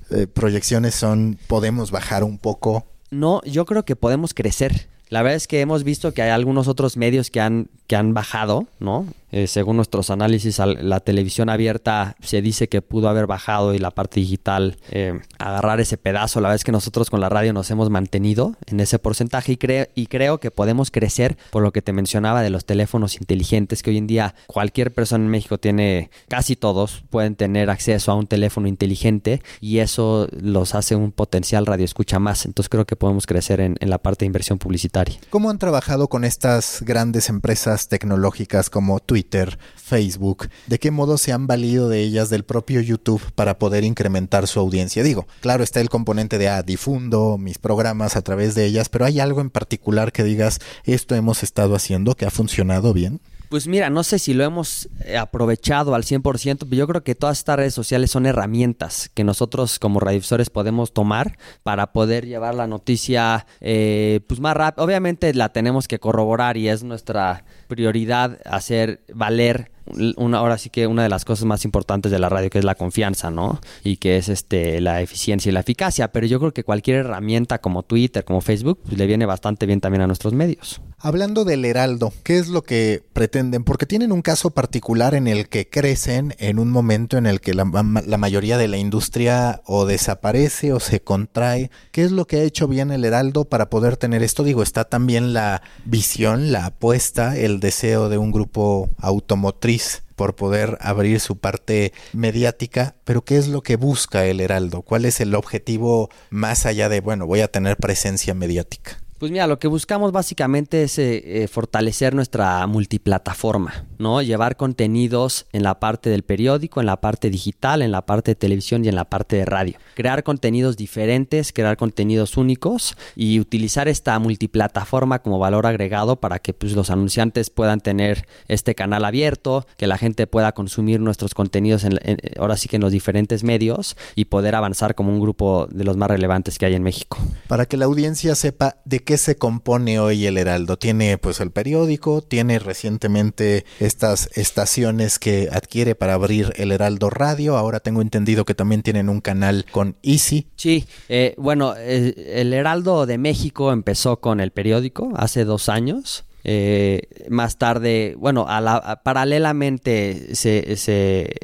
eh, 0.10 0.28
proyecciones 0.28 0.96
son 0.96 1.38
podemos 1.48 1.92
bajar 1.92 2.24
un 2.24 2.38
poco? 2.38 2.86
No, 3.10 3.42
yo 3.44 3.66
creo 3.66 3.86
que 3.86 3.96
podemos 3.96 4.34
crecer. 4.34 4.90
La 5.10 5.22
verdad 5.22 5.38
es 5.38 5.48
que 5.48 5.62
hemos 5.62 5.84
visto 5.84 6.14
que 6.14 6.22
hay 6.22 6.30
algunos 6.30 6.68
otros 6.68 6.98
medios 6.98 7.32
que 7.32 7.40
han, 7.40 7.70
que 7.88 7.96
han 7.96 8.14
bajado, 8.14 8.68
¿no? 8.80 9.06
Eh, 9.32 9.48
según 9.48 9.76
nuestros 9.76 10.10
análisis, 10.10 10.58
la 10.60 11.02
televisión 11.02 11.50
abierta 11.50 12.16
se 12.22 12.42
dice 12.42 12.70
que 12.70 12.82
pudo 12.82 13.10
haber 13.10 13.28
bajado 13.28 13.74
y 13.74 13.80
la 13.80 13.92
parte 13.92 14.22
digital 14.22 14.78
eh, 14.90 15.20
agarrar 15.38 15.82
ese 15.82 15.98
pedazo. 15.98 16.40
La 16.40 16.48
verdad 16.48 16.56
es 16.56 16.64
que 16.64 16.72
nosotros 16.72 17.10
con 17.10 17.20
la 17.20 17.28
radio 17.28 17.52
nos 17.52 17.70
hemos 17.70 17.90
mantenido 17.90 18.56
en 18.68 18.80
ese 18.80 19.00
porcentaje 19.00 19.52
y, 19.52 19.60
y 19.96 20.08
creo 20.08 20.40
que 20.40 20.50
podemos 20.50 20.92
crecer 20.92 21.38
por 21.52 21.62
lo 21.62 21.74
que 21.74 21.82
te 21.82 21.92
mencionaba 21.92 22.42
de 22.42 22.50
los 22.50 22.66
teléfonos 22.66 23.18
inteligentes, 23.18 23.84
que 23.84 23.90
hoy 23.90 23.98
en 23.98 24.08
día 24.08 24.34
cualquier 24.48 24.94
persona 24.94 25.26
en 25.26 25.30
México 25.30 25.58
tiene, 25.58 26.10
casi 26.30 26.56
todos 26.56 27.04
pueden 27.10 27.36
tener 27.36 27.70
acceso 27.70 28.14
a 28.14 28.16
un 28.16 28.28
teléfono 28.28 28.68
inteligente 28.68 29.42
y 29.60 29.80
eso 29.80 30.30
los 30.32 30.74
hace 30.74 30.96
un 30.96 31.12
potencial 31.12 31.66
radio 31.66 31.84
escucha 31.84 32.18
más. 32.18 32.46
Entonces 32.46 32.70
creo 32.70 32.86
que 32.86 32.96
podemos 32.96 33.26
crecer 33.26 33.60
en, 33.60 33.76
en 33.82 33.90
la 33.90 33.98
parte 33.98 34.24
de 34.24 34.28
inversión 34.28 34.58
publicitaria. 34.58 34.97
¿Cómo 35.30 35.52
han 35.52 35.60
trabajado 35.60 36.08
con 36.08 36.24
estas 36.24 36.82
grandes 36.82 37.30
empresas 37.30 37.88
tecnológicas 37.88 38.72
como 38.72 39.00
Twitter? 39.00 39.60
Facebook, 39.76 40.50
de 40.66 40.80
qué 40.80 40.90
modo 40.90 41.18
se 41.18 41.32
han 41.32 41.46
valido 41.46 41.88
de 41.88 42.02
ellas 42.02 42.30
del 42.30 42.44
propio 42.44 42.82
YouTube 42.82 43.22
para 43.36 43.60
poder 43.60 43.84
incrementar 43.84 44.48
su 44.48 44.60
audiencia. 44.60 45.04
Digo, 45.04 45.28
claro, 45.40 45.64
está 45.64 45.82
el 45.82 45.90
componente 45.90 46.40
de, 46.40 46.50
ah, 46.50 46.64
difundo 46.64 47.38
mis 47.38 47.60
programas 47.60 48.16
a 48.16 48.22
través 48.22 48.56
de 48.56 48.66
ellas, 48.66 48.90
pero 48.90 49.06
hay 49.06 49.20
algo 49.20 49.40
en 49.40 49.52
particular 49.52 50.12
que 50.12 50.24
digas, 50.24 50.60
esto 50.84 51.14
hemos 51.14 51.44
estado 51.44 51.76
haciendo 51.76 52.16
que 52.16 52.26
ha 52.26 52.32
funcionado 52.32 52.92
bien. 52.92 53.22
Pues 53.50 53.68
mira, 53.68 53.90
no 53.90 54.04
sé 54.04 54.20
si 54.20 54.34
lo 54.34 54.44
hemos 54.44 54.90
eh, 55.06 55.18
aprovechado 55.18 55.96
al 55.96 56.04
100%, 56.04 56.60
pero 56.60 56.76
yo 56.76 56.88
creo 56.88 57.04
que 57.04 57.16
todas 57.16 57.38
estas 57.38 57.56
redes 57.56 57.74
sociales 57.74 58.12
son 58.12 58.26
herramientas 58.26 59.10
que 59.14 59.24
nosotros 59.24 59.80
como 59.80 60.02
radiodifusores 60.02 60.50
podemos 60.50 60.94
tomar 60.94 61.38
para 61.64 61.94
poder 61.94 62.26
llevar 62.26 62.56
la 62.56 62.68
noticia 62.68 63.48
eh, 63.62 64.20
pues 64.28 64.42
más 64.42 64.56
rápido. 64.58 64.84
Obviamente 64.84 65.34
la 65.34 65.50
tenemos 65.54 65.88
que 65.88 66.00
corroborar 66.00 66.58
y 66.58 66.68
es 66.68 66.84
nuestra 66.84 67.46
prioridad 67.68 68.40
hacer 68.46 69.02
valer 69.14 69.72
una, 70.18 70.38
ahora 70.40 70.58
sí 70.58 70.70
que 70.70 70.88
una 70.88 71.04
de 71.04 71.10
las 71.10 71.26
cosas 71.26 71.46
más 71.46 71.66
importantes 71.66 72.12
de 72.12 72.20
la 72.20 72.30
radio 72.30 72.50
que 72.50 72.60
es 72.60 72.66
la 72.66 72.76
confianza, 72.76 73.32
¿no? 73.32 73.60
Y 73.84 73.98
que 73.98 74.18
es 74.18 74.30
este 74.30 74.82
la 74.82 75.02
eficiencia 75.02 75.50
y 75.50 75.54
la 75.54 75.62
eficacia, 75.62 76.12
pero 76.12 76.28
yo 76.28 76.40
creo 76.40 76.54
que 76.54 76.64
cualquier 76.64 76.98
herramienta 76.98 77.60
como 77.60 77.84
Twitter, 77.84 78.24
como 78.24 78.42
Facebook, 78.42 78.80
pues, 78.84 78.98
le 78.98 79.06
viene 79.06 79.26
bastante 79.26 79.66
bien 79.66 79.82
también 79.82 80.02
a 80.02 80.08
nuestros 80.08 80.34
medios. 80.34 80.82
Hablando 81.00 81.46
del 81.46 81.64
Heraldo, 81.64 82.12
¿qué 82.24 82.40
es 82.40 82.48
lo 82.48 82.64
que 82.64 83.04
pretenden? 83.14 83.64
Porque 83.64 83.86
tienen 83.86 84.12
un 84.12 84.24
caso 84.24 84.50
particular 84.50 85.14
en 85.14 85.28
el 85.28 85.48
que 85.48 85.70
crecen 85.70 86.34
en 86.40 86.58
un 86.58 86.72
momento 86.72 87.18
en 87.18 87.28
el 87.28 87.40
que 87.40 87.54
la, 87.54 87.66
la, 88.06 88.18
mayoría 88.18 88.58
de 88.58 88.68
la 88.68 88.78
industria 88.78 89.62
o 89.66 89.86
desaparece 89.86 90.74
o 90.74 90.80
se 90.80 91.02
contrae. 91.02 91.70
¿Qué 91.92 92.02
es 92.02 92.12
lo 92.12 92.26
que 92.26 92.38
ha 92.38 92.44
hecho 92.44 92.68
bien 92.68 92.90
el 92.90 93.06
Heraldo 93.06 93.46
para 93.46 93.70
poder 93.70 93.96
tener 93.96 94.24
esto? 94.24 94.44
Digo, 94.44 94.64
está 94.64 94.86
también 94.86 95.34
la 95.34 95.62
visión, 95.86 96.52
la 96.52 96.66
apuesta, 96.66 97.38
el 97.38 97.60
deseo 97.60 98.10
de 98.10 98.18
un 98.18 98.32
grupo 98.32 98.90
automotriz 98.98 99.77
por 100.16 100.36
poder 100.36 100.78
abrir 100.82 101.20
su 101.20 101.38
parte 101.38 101.94
mediática, 102.14 102.96
pero 103.04 103.24
¿qué 103.24 103.38
es 103.38 103.48
lo 103.48 103.62
que 103.62 103.76
busca 103.76 104.26
el 104.26 104.42
Heraldo? 104.42 104.82
¿Cuál 104.82 105.06
es 105.06 105.20
el 105.20 105.36
objetivo 105.36 106.10
más 106.30 106.66
allá 106.66 106.90
de, 106.90 107.02
bueno, 107.02 107.28
voy 107.28 107.42
a 107.42 107.52
tener 107.52 107.78
presencia 107.78 108.34
mediática? 108.34 109.00
Pues 109.20 109.32
mira, 109.32 109.48
lo 109.48 109.58
que 109.58 109.68
buscamos 109.68 110.12
básicamente 110.12 110.84
es 110.84 111.00
eh, 111.00 111.44
eh, 111.44 111.48
fortalecer 111.48 112.14
nuestra 112.14 112.68
multiplataforma, 112.68 113.86
¿no? 113.98 114.22
Llevar 114.22 114.58
contenidos 114.58 115.48
en 115.54 115.64
la 115.64 115.80
parte 115.80 116.12
del 116.12 116.22
periódico, 116.22 116.82
en 116.82 116.86
la 116.86 117.02
parte 117.02 117.32
digital, 117.32 117.82
en 117.82 117.92
la 117.92 118.06
parte 118.06 118.32
de 118.32 118.36
televisión 118.36 118.86
y 118.86 118.90
en 118.90 118.96
la 118.96 119.06
parte 119.06 119.36
de 119.36 119.46
radio. 119.46 119.80
Crear 119.96 120.24
contenidos 120.24 120.78
diferentes, 120.78 121.52
crear 121.52 121.78
contenidos 121.78 122.38
únicos 122.38 122.96
y 123.16 123.40
utilizar 123.40 123.88
esta 123.88 124.20
multiplataforma 124.20 125.24
como 125.24 125.40
valor 125.40 125.66
agregado 125.66 126.18
para 126.18 126.38
que 126.38 126.54
pues, 126.54 126.74
los 126.74 126.92
anunciantes 126.92 127.50
puedan 127.50 127.82
tener 127.82 128.28
este 128.48 128.76
canal 128.76 129.04
abierto, 129.04 129.66
que 129.78 129.88
la 129.88 129.98
gente 129.98 130.28
pueda 130.28 130.52
consumir 130.52 131.00
nuestros 131.00 131.34
contenidos 131.34 131.86
en, 131.86 131.98
ahora 132.38 132.56
sí 132.56 132.70
que 132.70 132.76
en 132.76 132.84
los 132.84 132.92
diferentes 132.92 133.44
medios 133.44 133.98
y 134.14 134.26
poder 134.26 134.54
avanzar 134.54 134.94
como 134.94 135.12
un 135.12 135.20
grupo 135.20 135.68
de 135.72 135.84
los 135.86 135.98
más 135.98 136.12
relevantes 136.12 136.60
que 136.60 136.68
hay 136.68 136.76
en 136.76 136.84
México. 136.84 137.18
Para 137.48 137.66
que 137.66 137.78
la 137.78 137.86
audiencia 137.86 138.36
sepa 138.36 138.76
de 138.86 139.07
qué 139.08 139.18
se 139.18 139.38
compone 139.38 140.02
hoy 140.02 140.26
el 140.26 140.38
Heraldo? 140.38 140.78
Tiene 140.78 141.18
pues 141.18 141.40
el 141.40 141.52
periódico, 141.52 142.22
tiene 142.22 142.60
recientemente 142.60 143.66
estas 143.80 144.30
estaciones 144.34 145.18
que 145.18 145.48
adquiere 145.50 145.96
para 145.96 146.16
abrir 146.16 146.52
el 146.58 146.74
Heraldo 146.74 147.10
Radio, 147.10 147.56
ahora 147.56 147.80
tengo 147.80 148.02
entendido 148.02 148.44
que 148.44 148.54
también 148.54 148.84
tienen 148.84 149.08
un 149.08 149.22
canal 149.22 149.66
con 149.72 149.96
Easy. 150.04 150.48
Sí, 150.58 150.86
eh, 151.08 151.36
bueno, 151.38 151.74
el 151.78 152.54
Heraldo 152.54 153.06
de 153.06 153.18
México 153.18 153.72
empezó 153.72 154.20
con 154.20 154.42
el 154.42 154.52
periódico 154.52 155.14
hace 155.16 155.46
dos 155.46 155.70
años. 155.70 156.26
Eh, 156.50 157.10
más 157.30 157.58
tarde, 157.58 158.16
bueno, 158.18 158.46
a 158.48 159.02
paralelamente 159.04 160.34
se, 160.34 161.36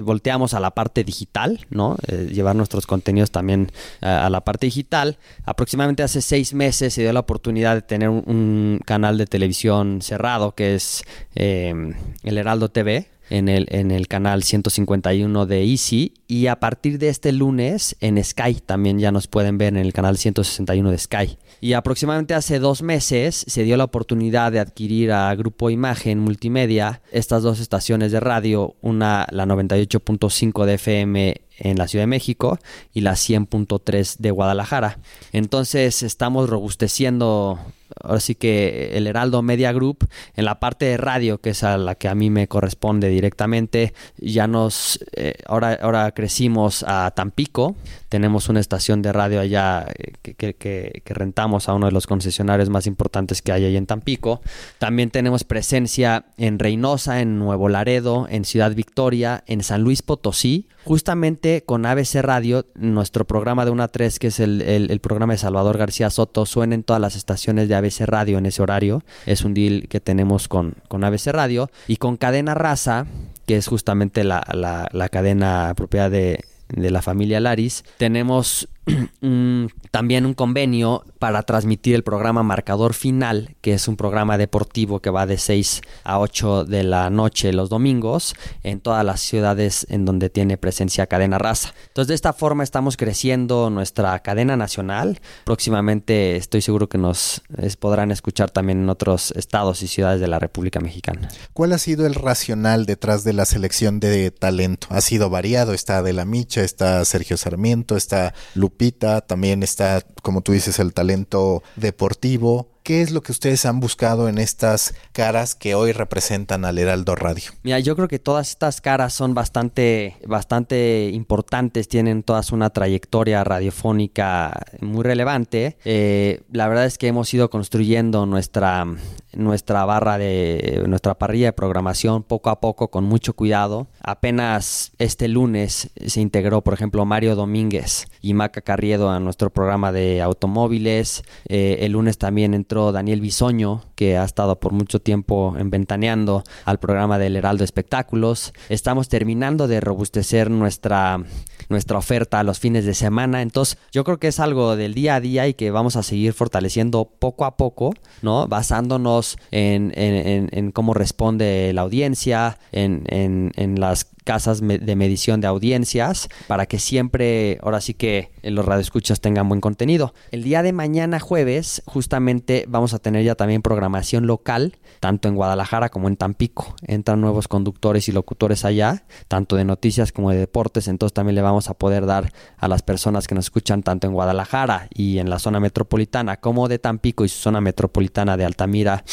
volteamos 0.00 0.54
a 0.54 0.60
la 0.60 0.70
parte 0.70 1.02
digital, 1.02 1.66
¿no? 1.70 1.96
Eh, 2.06 2.30
llevar 2.32 2.54
nuestros 2.54 2.86
contenidos 2.86 3.32
también 3.32 3.72
a, 4.00 4.30
la 4.30 4.44
parte 4.44 4.66
digital. 4.66 5.18
Aproximadamente 5.44 6.04
hace 6.04 6.22
seis 6.22 6.54
meses 6.54 6.94
se 6.94 7.02
dio 7.02 7.12
la 7.12 7.18
oportunidad 7.18 7.74
de 7.74 7.82
tener 7.82 8.10
un, 8.10 8.80
canal 8.86 9.18
de 9.18 9.26
televisión 9.26 10.02
cerrado 10.02 10.54
que 10.54 10.76
es 10.76 11.02
eh, 11.34 11.74
el 12.22 12.38
Heraldo 12.38 12.68
TV 12.68 13.08
en 13.30 13.48
el, 13.48 13.66
en 13.70 13.90
el 13.90 14.06
canal 14.06 14.44
151 14.44 15.46
de 15.46 15.64
Easy 15.64 16.14
y 16.30 16.46
a 16.48 16.60
partir 16.60 16.98
de 16.98 17.08
este 17.08 17.32
lunes 17.32 17.96
en 18.00 18.22
Sky 18.22 18.60
también 18.64 18.98
ya 18.98 19.10
nos 19.10 19.26
pueden 19.26 19.56
ver 19.56 19.68
en 19.68 19.78
el 19.78 19.94
canal 19.94 20.18
161 20.18 20.90
de 20.90 20.98
Sky. 20.98 21.38
Y 21.62 21.72
aproximadamente 21.72 22.34
hace 22.34 22.58
dos 22.58 22.82
meses 22.82 23.44
se 23.48 23.62
dio 23.62 23.78
la 23.78 23.84
oportunidad 23.84 24.52
de 24.52 24.60
adquirir 24.60 25.10
a 25.10 25.34
Grupo 25.34 25.70
Imagen 25.70 26.18
Multimedia 26.20 27.00
estas 27.10 27.42
dos 27.42 27.60
estaciones 27.60 28.12
de 28.12 28.20
radio, 28.20 28.76
una 28.82 29.26
la 29.30 29.46
98.5 29.46 30.66
de 30.66 30.74
FM 30.74 31.40
en 31.58 31.78
la 31.78 31.88
Ciudad 31.88 32.02
de 32.02 32.08
México 32.08 32.58
y 32.92 33.00
la 33.00 33.12
100.3 33.12 34.18
de 34.18 34.30
Guadalajara. 34.30 34.98
Entonces 35.32 36.02
estamos 36.02 36.48
robusteciendo 36.48 37.58
ahora 38.02 38.20
sí 38.20 38.34
que 38.34 38.90
el 38.96 39.06
Heraldo 39.06 39.42
Media 39.42 39.72
Group 39.72 40.06
en 40.36 40.44
la 40.44 40.60
parte 40.60 40.84
de 40.84 40.96
radio 40.96 41.40
que 41.40 41.50
es 41.50 41.64
a 41.64 41.78
la 41.78 41.94
que 41.94 42.08
a 42.08 42.14
mí 42.14 42.30
me 42.30 42.46
corresponde 42.46 43.08
directamente 43.08 43.94
ya 44.18 44.46
nos 44.46 45.00
eh, 45.16 45.34
ahora 45.46 45.78
ahora 45.80 46.12
crecimos 46.18 46.84
a 46.84 47.12
Tampico 47.14 47.76
tenemos 48.08 48.48
una 48.48 48.58
estación 48.58 49.02
de 49.02 49.12
radio 49.12 49.38
allá 49.38 49.86
eh, 49.96 50.14
que, 50.34 50.54
que, 50.56 51.14
rentamos 51.14 51.68
a 51.68 51.74
uno 51.74 51.86
de 51.86 51.92
los 51.92 52.08
concesionarios 52.08 52.70
más 52.70 52.88
importantes 52.88 53.40
que 53.40 53.52
hay 53.52 53.66
ahí 53.66 53.76
en 53.76 53.86
Tampico 53.86 54.40
también 54.78 55.10
tenemos 55.10 55.44
presencia 55.44 56.24
en 56.36 56.58
Reynosa 56.58 57.20
en 57.20 57.38
Nuevo 57.38 57.68
Laredo 57.68 58.26
en 58.28 58.44
Ciudad 58.44 58.74
Victoria 58.74 59.44
en 59.46 59.62
San 59.62 59.82
Luis 59.82 60.02
Potosí 60.02 60.66
justamente 60.84 61.62
con 61.64 61.86
ABC 61.86 62.16
Radio 62.16 62.66
nuestro 62.74 63.24
programa 63.24 63.64
de 63.64 63.70
1 63.70 63.82
a 63.84 63.88
3 63.88 64.18
que 64.18 64.26
es 64.26 64.40
el, 64.40 64.62
el 64.62 64.98
programa 64.98 65.34
de 65.34 65.38
Salvador 65.38 65.78
García 65.78 66.10
Soto 66.10 66.46
suena 66.46 66.74
en 66.74 66.82
todas 66.82 67.00
las 67.00 67.14
estaciones 67.14 67.68
de 67.68 67.74
ABC 67.74 68.00
Radio 68.06 68.38
en 68.38 68.46
ese 68.46 68.62
horario. 68.62 69.02
Es 69.26 69.44
un 69.44 69.54
deal 69.54 69.86
que 69.88 70.00
tenemos 70.00 70.48
con, 70.48 70.74
con 70.88 71.04
ABC 71.04 71.28
Radio. 71.28 71.70
Y 71.86 71.96
con 71.96 72.16
Cadena 72.16 72.54
Raza, 72.54 73.06
que 73.48 73.56
es 73.56 73.66
justamente 73.66 74.22
la, 74.22 74.44
la 74.92 75.08
cadena 75.08 75.72
propiedad 75.74 76.10
de, 76.10 76.44
de 76.68 76.90
la 76.90 77.02
familia 77.02 77.40
Laris, 77.40 77.84
tenemos 77.96 78.68
también 79.90 80.26
un 80.26 80.34
convenio 80.34 81.04
para 81.18 81.42
transmitir 81.42 81.94
el 81.94 82.02
programa 82.02 82.42
Marcador 82.42 82.94
Final, 82.94 83.56
que 83.60 83.74
es 83.74 83.88
un 83.88 83.96
programa 83.96 84.38
deportivo 84.38 85.00
que 85.00 85.10
va 85.10 85.26
de 85.26 85.38
6 85.38 85.82
a 86.04 86.18
8 86.20 86.64
de 86.64 86.84
la 86.84 87.10
noche 87.10 87.52
los 87.52 87.68
domingos 87.68 88.34
en 88.62 88.80
todas 88.80 89.04
las 89.04 89.20
ciudades 89.20 89.86
en 89.90 90.04
donde 90.04 90.30
tiene 90.30 90.56
presencia 90.56 91.06
Cadena 91.06 91.38
Raza. 91.38 91.74
Entonces 91.88 92.08
de 92.08 92.14
esta 92.14 92.32
forma 92.32 92.64
estamos 92.64 92.96
creciendo 92.96 93.70
nuestra 93.70 94.18
cadena 94.20 94.56
nacional. 94.56 95.20
Próximamente 95.44 96.36
estoy 96.36 96.62
seguro 96.62 96.88
que 96.88 96.98
nos 96.98 97.42
podrán 97.78 98.10
escuchar 98.10 98.50
también 98.50 98.82
en 98.82 98.88
otros 98.88 99.32
estados 99.32 99.82
y 99.82 99.88
ciudades 99.88 100.20
de 100.20 100.28
la 100.28 100.38
República 100.38 100.80
Mexicana. 100.80 101.28
¿Cuál 101.52 101.72
ha 101.72 101.78
sido 101.78 102.06
el 102.06 102.14
racional 102.14 102.86
detrás 102.86 103.24
de 103.24 103.32
la 103.32 103.44
selección 103.44 104.00
de 104.00 104.30
talento? 104.30 104.86
Ha 104.90 105.00
sido 105.00 105.30
variado, 105.30 105.74
está 105.74 106.02
De 106.02 106.12
La 106.12 106.24
Micha, 106.24 106.62
está 106.62 107.04
Sergio 107.04 107.36
Sarmiento, 107.36 107.96
está 107.96 108.34
Lupita 108.54 108.77
también 109.26 109.62
está, 109.62 110.02
como 110.22 110.40
tú 110.40 110.52
dices, 110.52 110.78
el 110.78 110.92
talento 110.92 111.62
deportivo. 111.76 112.68
¿Qué 112.82 113.02
es 113.02 113.10
lo 113.10 113.20
que 113.20 113.32
ustedes 113.32 113.66
han 113.66 113.80
buscado 113.80 114.30
en 114.30 114.38
estas 114.38 114.94
caras 115.12 115.54
que 115.54 115.74
hoy 115.74 115.92
representan 115.92 116.64
al 116.64 116.78
Heraldo 116.78 117.16
Radio? 117.16 117.50
Mira, 117.62 117.80
yo 117.80 117.94
creo 117.94 118.08
que 118.08 118.18
todas 118.18 118.48
estas 118.48 118.80
caras 118.80 119.12
son 119.12 119.34
bastante, 119.34 120.16
bastante 120.26 121.10
importantes, 121.12 121.86
tienen 121.88 122.22
todas 122.22 122.50
una 122.50 122.70
trayectoria 122.70 123.44
radiofónica 123.44 124.58
muy 124.80 125.02
relevante. 125.02 125.76
Eh, 125.84 126.40
la 126.50 126.66
verdad 126.66 126.86
es 126.86 126.96
que 126.96 127.08
hemos 127.08 127.34
ido 127.34 127.50
construyendo 127.50 128.24
nuestra, 128.24 128.86
nuestra 129.34 129.84
barra 129.84 130.16
de 130.16 130.82
nuestra 130.86 131.18
parrilla 131.18 131.48
de 131.48 131.52
programación 131.52 132.22
poco 132.22 132.48
a 132.48 132.58
poco 132.60 132.88
con 132.88 133.04
mucho 133.04 133.34
cuidado. 133.34 133.88
Apenas 134.08 134.92
este 134.98 135.28
lunes 135.28 135.90
se 136.06 136.22
integró, 136.22 136.62
por 136.62 136.72
ejemplo, 136.72 137.04
Mario 137.04 137.36
Domínguez 137.36 138.06
y 138.22 138.32
Maca 138.32 138.62
Carriedo 138.62 139.10
a 139.10 139.20
nuestro 139.20 139.50
programa 139.50 139.92
de 139.92 140.22
automóviles. 140.22 141.22
Eh, 141.46 141.80
el 141.80 141.92
lunes 141.92 142.16
también 142.16 142.54
entró 142.54 142.90
Daniel 142.90 143.20
Bisoño, 143.20 143.84
que 143.96 144.16
ha 144.16 144.24
estado 144.24 144.58
por 144.60 144.72
mucho 144.72 144.98
tiempo 144.98 145.54
enventaneando 145.58 146.42
al 146.64 146.78
programa 146.78 147.18
del 147.18 147.36
Heraldo 147.36 147.64
Espectáculos. 147.64 148.54
Estamos 148.70 149.10
terminando 149.10 149.68
de 149.68 149.78
robustecer 149.78 150.50
nuestra, 150.50 151.22
nuestra 151.68 151.98
oferta 151.98 152.40
a 152.40 152.44
los 152.44 152.60
fines 152.60 152.86
de 152.86 152.94
semana. 152.94 153.42
Entonces, 153.42 153.76
yo 153.92 154.04
creo 154.04 154.18
que 154.18 154.28
es 154.28 154.40
algo 154.40 154.74
del 154.74 154.94
día 154.94 155.16
a 155.16 155.20
día 155.20 155.48
y 155.48 155.52
que 155.52 155.70
vamos 155.70 155.96
a 155.96 156.02
seguir 156.02 156.32
fortaleciendo 156.32 157.04
poco 157.04 157.44
a 157.44 157.58
poco, 157.58 157.92
¿no? 158.22 158.48
Basándonos 158.48 159.36
en, 159.50 159.92
en, 159.94 160.72
cómo 160.72 160.94
responde 160.94 161.72
la 161.74 161.82
audiencia, 161.82 162.58
en, 162.72 163.02
en 163.06 163.80
las 163.80 163.97
casas 164.04 164.60
de 164.60 164.96
medición 164.96 165.40
de 165.40 165.46
audiencias 165.46 166.28
para 166.48 166.66
que 166.66 166.78
siempre, 166.78 167.58
ahora 167.62 167.80
sí 167.80 167.94
que 167.94 168.30
los 168.42 168.66
radioescuchas 168.66 169.20
tengan 169.20 169.48
buen 169.48 169.62
contenido. 169.62 170.12
El 170.30 170.42
día 170.42 170.62
de 170.62 170.74
mañana 170.74 171.18
jueves, 171.18 171.82
justamente 171.86 172.66
vamos 172.68 172.92
a 172.92 172.98
tener 172.98 173.24
ya 173.24 173.34
también 173.36 173.62
programación 173.62 174.26
local, 174.26 174.76
tanto 175.00 175.28
en 175.28 175.34
Guadalajara 175.34 175.88
como 175.88 176.08
en 176.08 176.16
Tampico. 176.16 176.76
Entran 176.86 177.22
nuevos 177.22 177.48
conductores 177.48 178.08
y 178.08 178.12
locutores 178.12 178.66
allá, 178.66 179.04
tanto 179.28 179.56
de 179.56 179.64
noticias 179.64 180.12
como 180.12 180.30
de 180.30 180.36
deportes, 180.36 180.88
entonces 180.88 181.14
también 181.14 181.34
le 181.34 181.42
vamos 181.42 181.70
a 181.70 181.74
poder 181.74 182.04
dar 182.04 182.32
a 182.58 182.68
las 182.68 182.82
personas 182.82 183.28
que 183.28 183.34
nos 183.34 183.46
escuchan 183.46 183.82
tanto 183.82 184.06
en 184.06 184.12
Guadalajara 184.12 184.88
y 184.94 185.18
en 185.18 185.30
la 185.30 185.38
zona 185.38 185.58
metropolitana 185.58 186.38
como 186.38 186.68
de 186.68 186.78
Tampico 186.78 187.24
y 187.24 187.28
su 187.28 187.38
zona 187.38 187.60
metropolitana 187.60 188.36
de 188.36 188.44
Altamira 188.44 189.04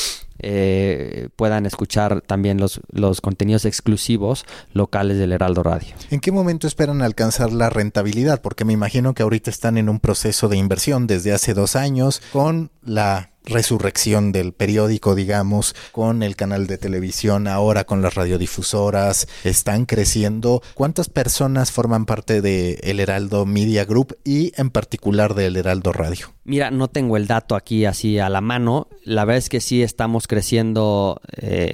eh, 0.47 1.29
puedan 1.35 1.65
escuchar 1.65 2.21
también 2.21 2.59
los, 2.59 2.79
los 2.91 3.19
contenidos 3.19 3.65
exclusivos 3.65 4.45
locales 4.73 5.17
del 5.17 5.31
Heraldo 5.31 5.63
Radio. 5.63 5.95
¿En 6.11 6.19
qué 6.19 6.31
momento 6.31 6.67
esperan 6.67 7.01
alcanzar 7.01 7.51
la 7.51 7.71
rentabilidad? 7.71 8.41
Porque 8.41 8.63
me 8.63 8.73
imagino 8.73 9.15
que 9.15 9.23
ahorita 9.23 9.49
están 9.49 9.79
en 9.79 9.89
un 9.89 9.99
proceso 9.99 10.47
de 10.47 10.57
inversión 10.57 11.07
desde 11.07 11.33
hace 11.33 11.55
dos 11.55 11.75
años 11.75 12.21
con 12.31 12.69
la 12.83 13.31
resurrección 13.45 14.31
del 14.31 14.53
periódico, 14.53 15.15
digamos, 15.15 15.75
con 15.91 16.23
el 16.23 16.35
canal 16.35 16.67
de 16.67 16.77
televisión, 16.77 17.47
ahora 17.47 17.85
con 17.85 18.01
las 18.01 18.15
radiodifusoras, 18.15 19.27
están 19.43 19.85
creciendo. 19.85 20.61
¿Cuántas 20.73 21.09
personas 21.09 21.71
forman 21.71 22.05
parte 22.05 22.41
de 22.41 22.79
El 22.83 22.99
Heraldo 22.99 23.45
Media 23.45 23.85
Group 23.85 24.17
y 24.23 24.51
en 24.59 24.69
particular 24.69 25.35
del 25.35 25.57
Heraldo 25.57 25.93
Radio? 25.93 26.33
Mira, 26.43 26.71
no 26.71 26.87
tengo 26.87 27.17
el 27.17 27.27
dato 27.27 27.55
aquí 27.55 27.85
así 27.85 28.19
a 28.19 28.29
la 28.29 28.41
mano. 28.41 28.87
La 29.03 29.25
verdad 29.25 29.39
es 29.39 29.49
que 29.49 29.61
sí 29.61 29.81
estamos 29.81 30.27
creciendo 30.27 31.21
eh, 31.37 31.73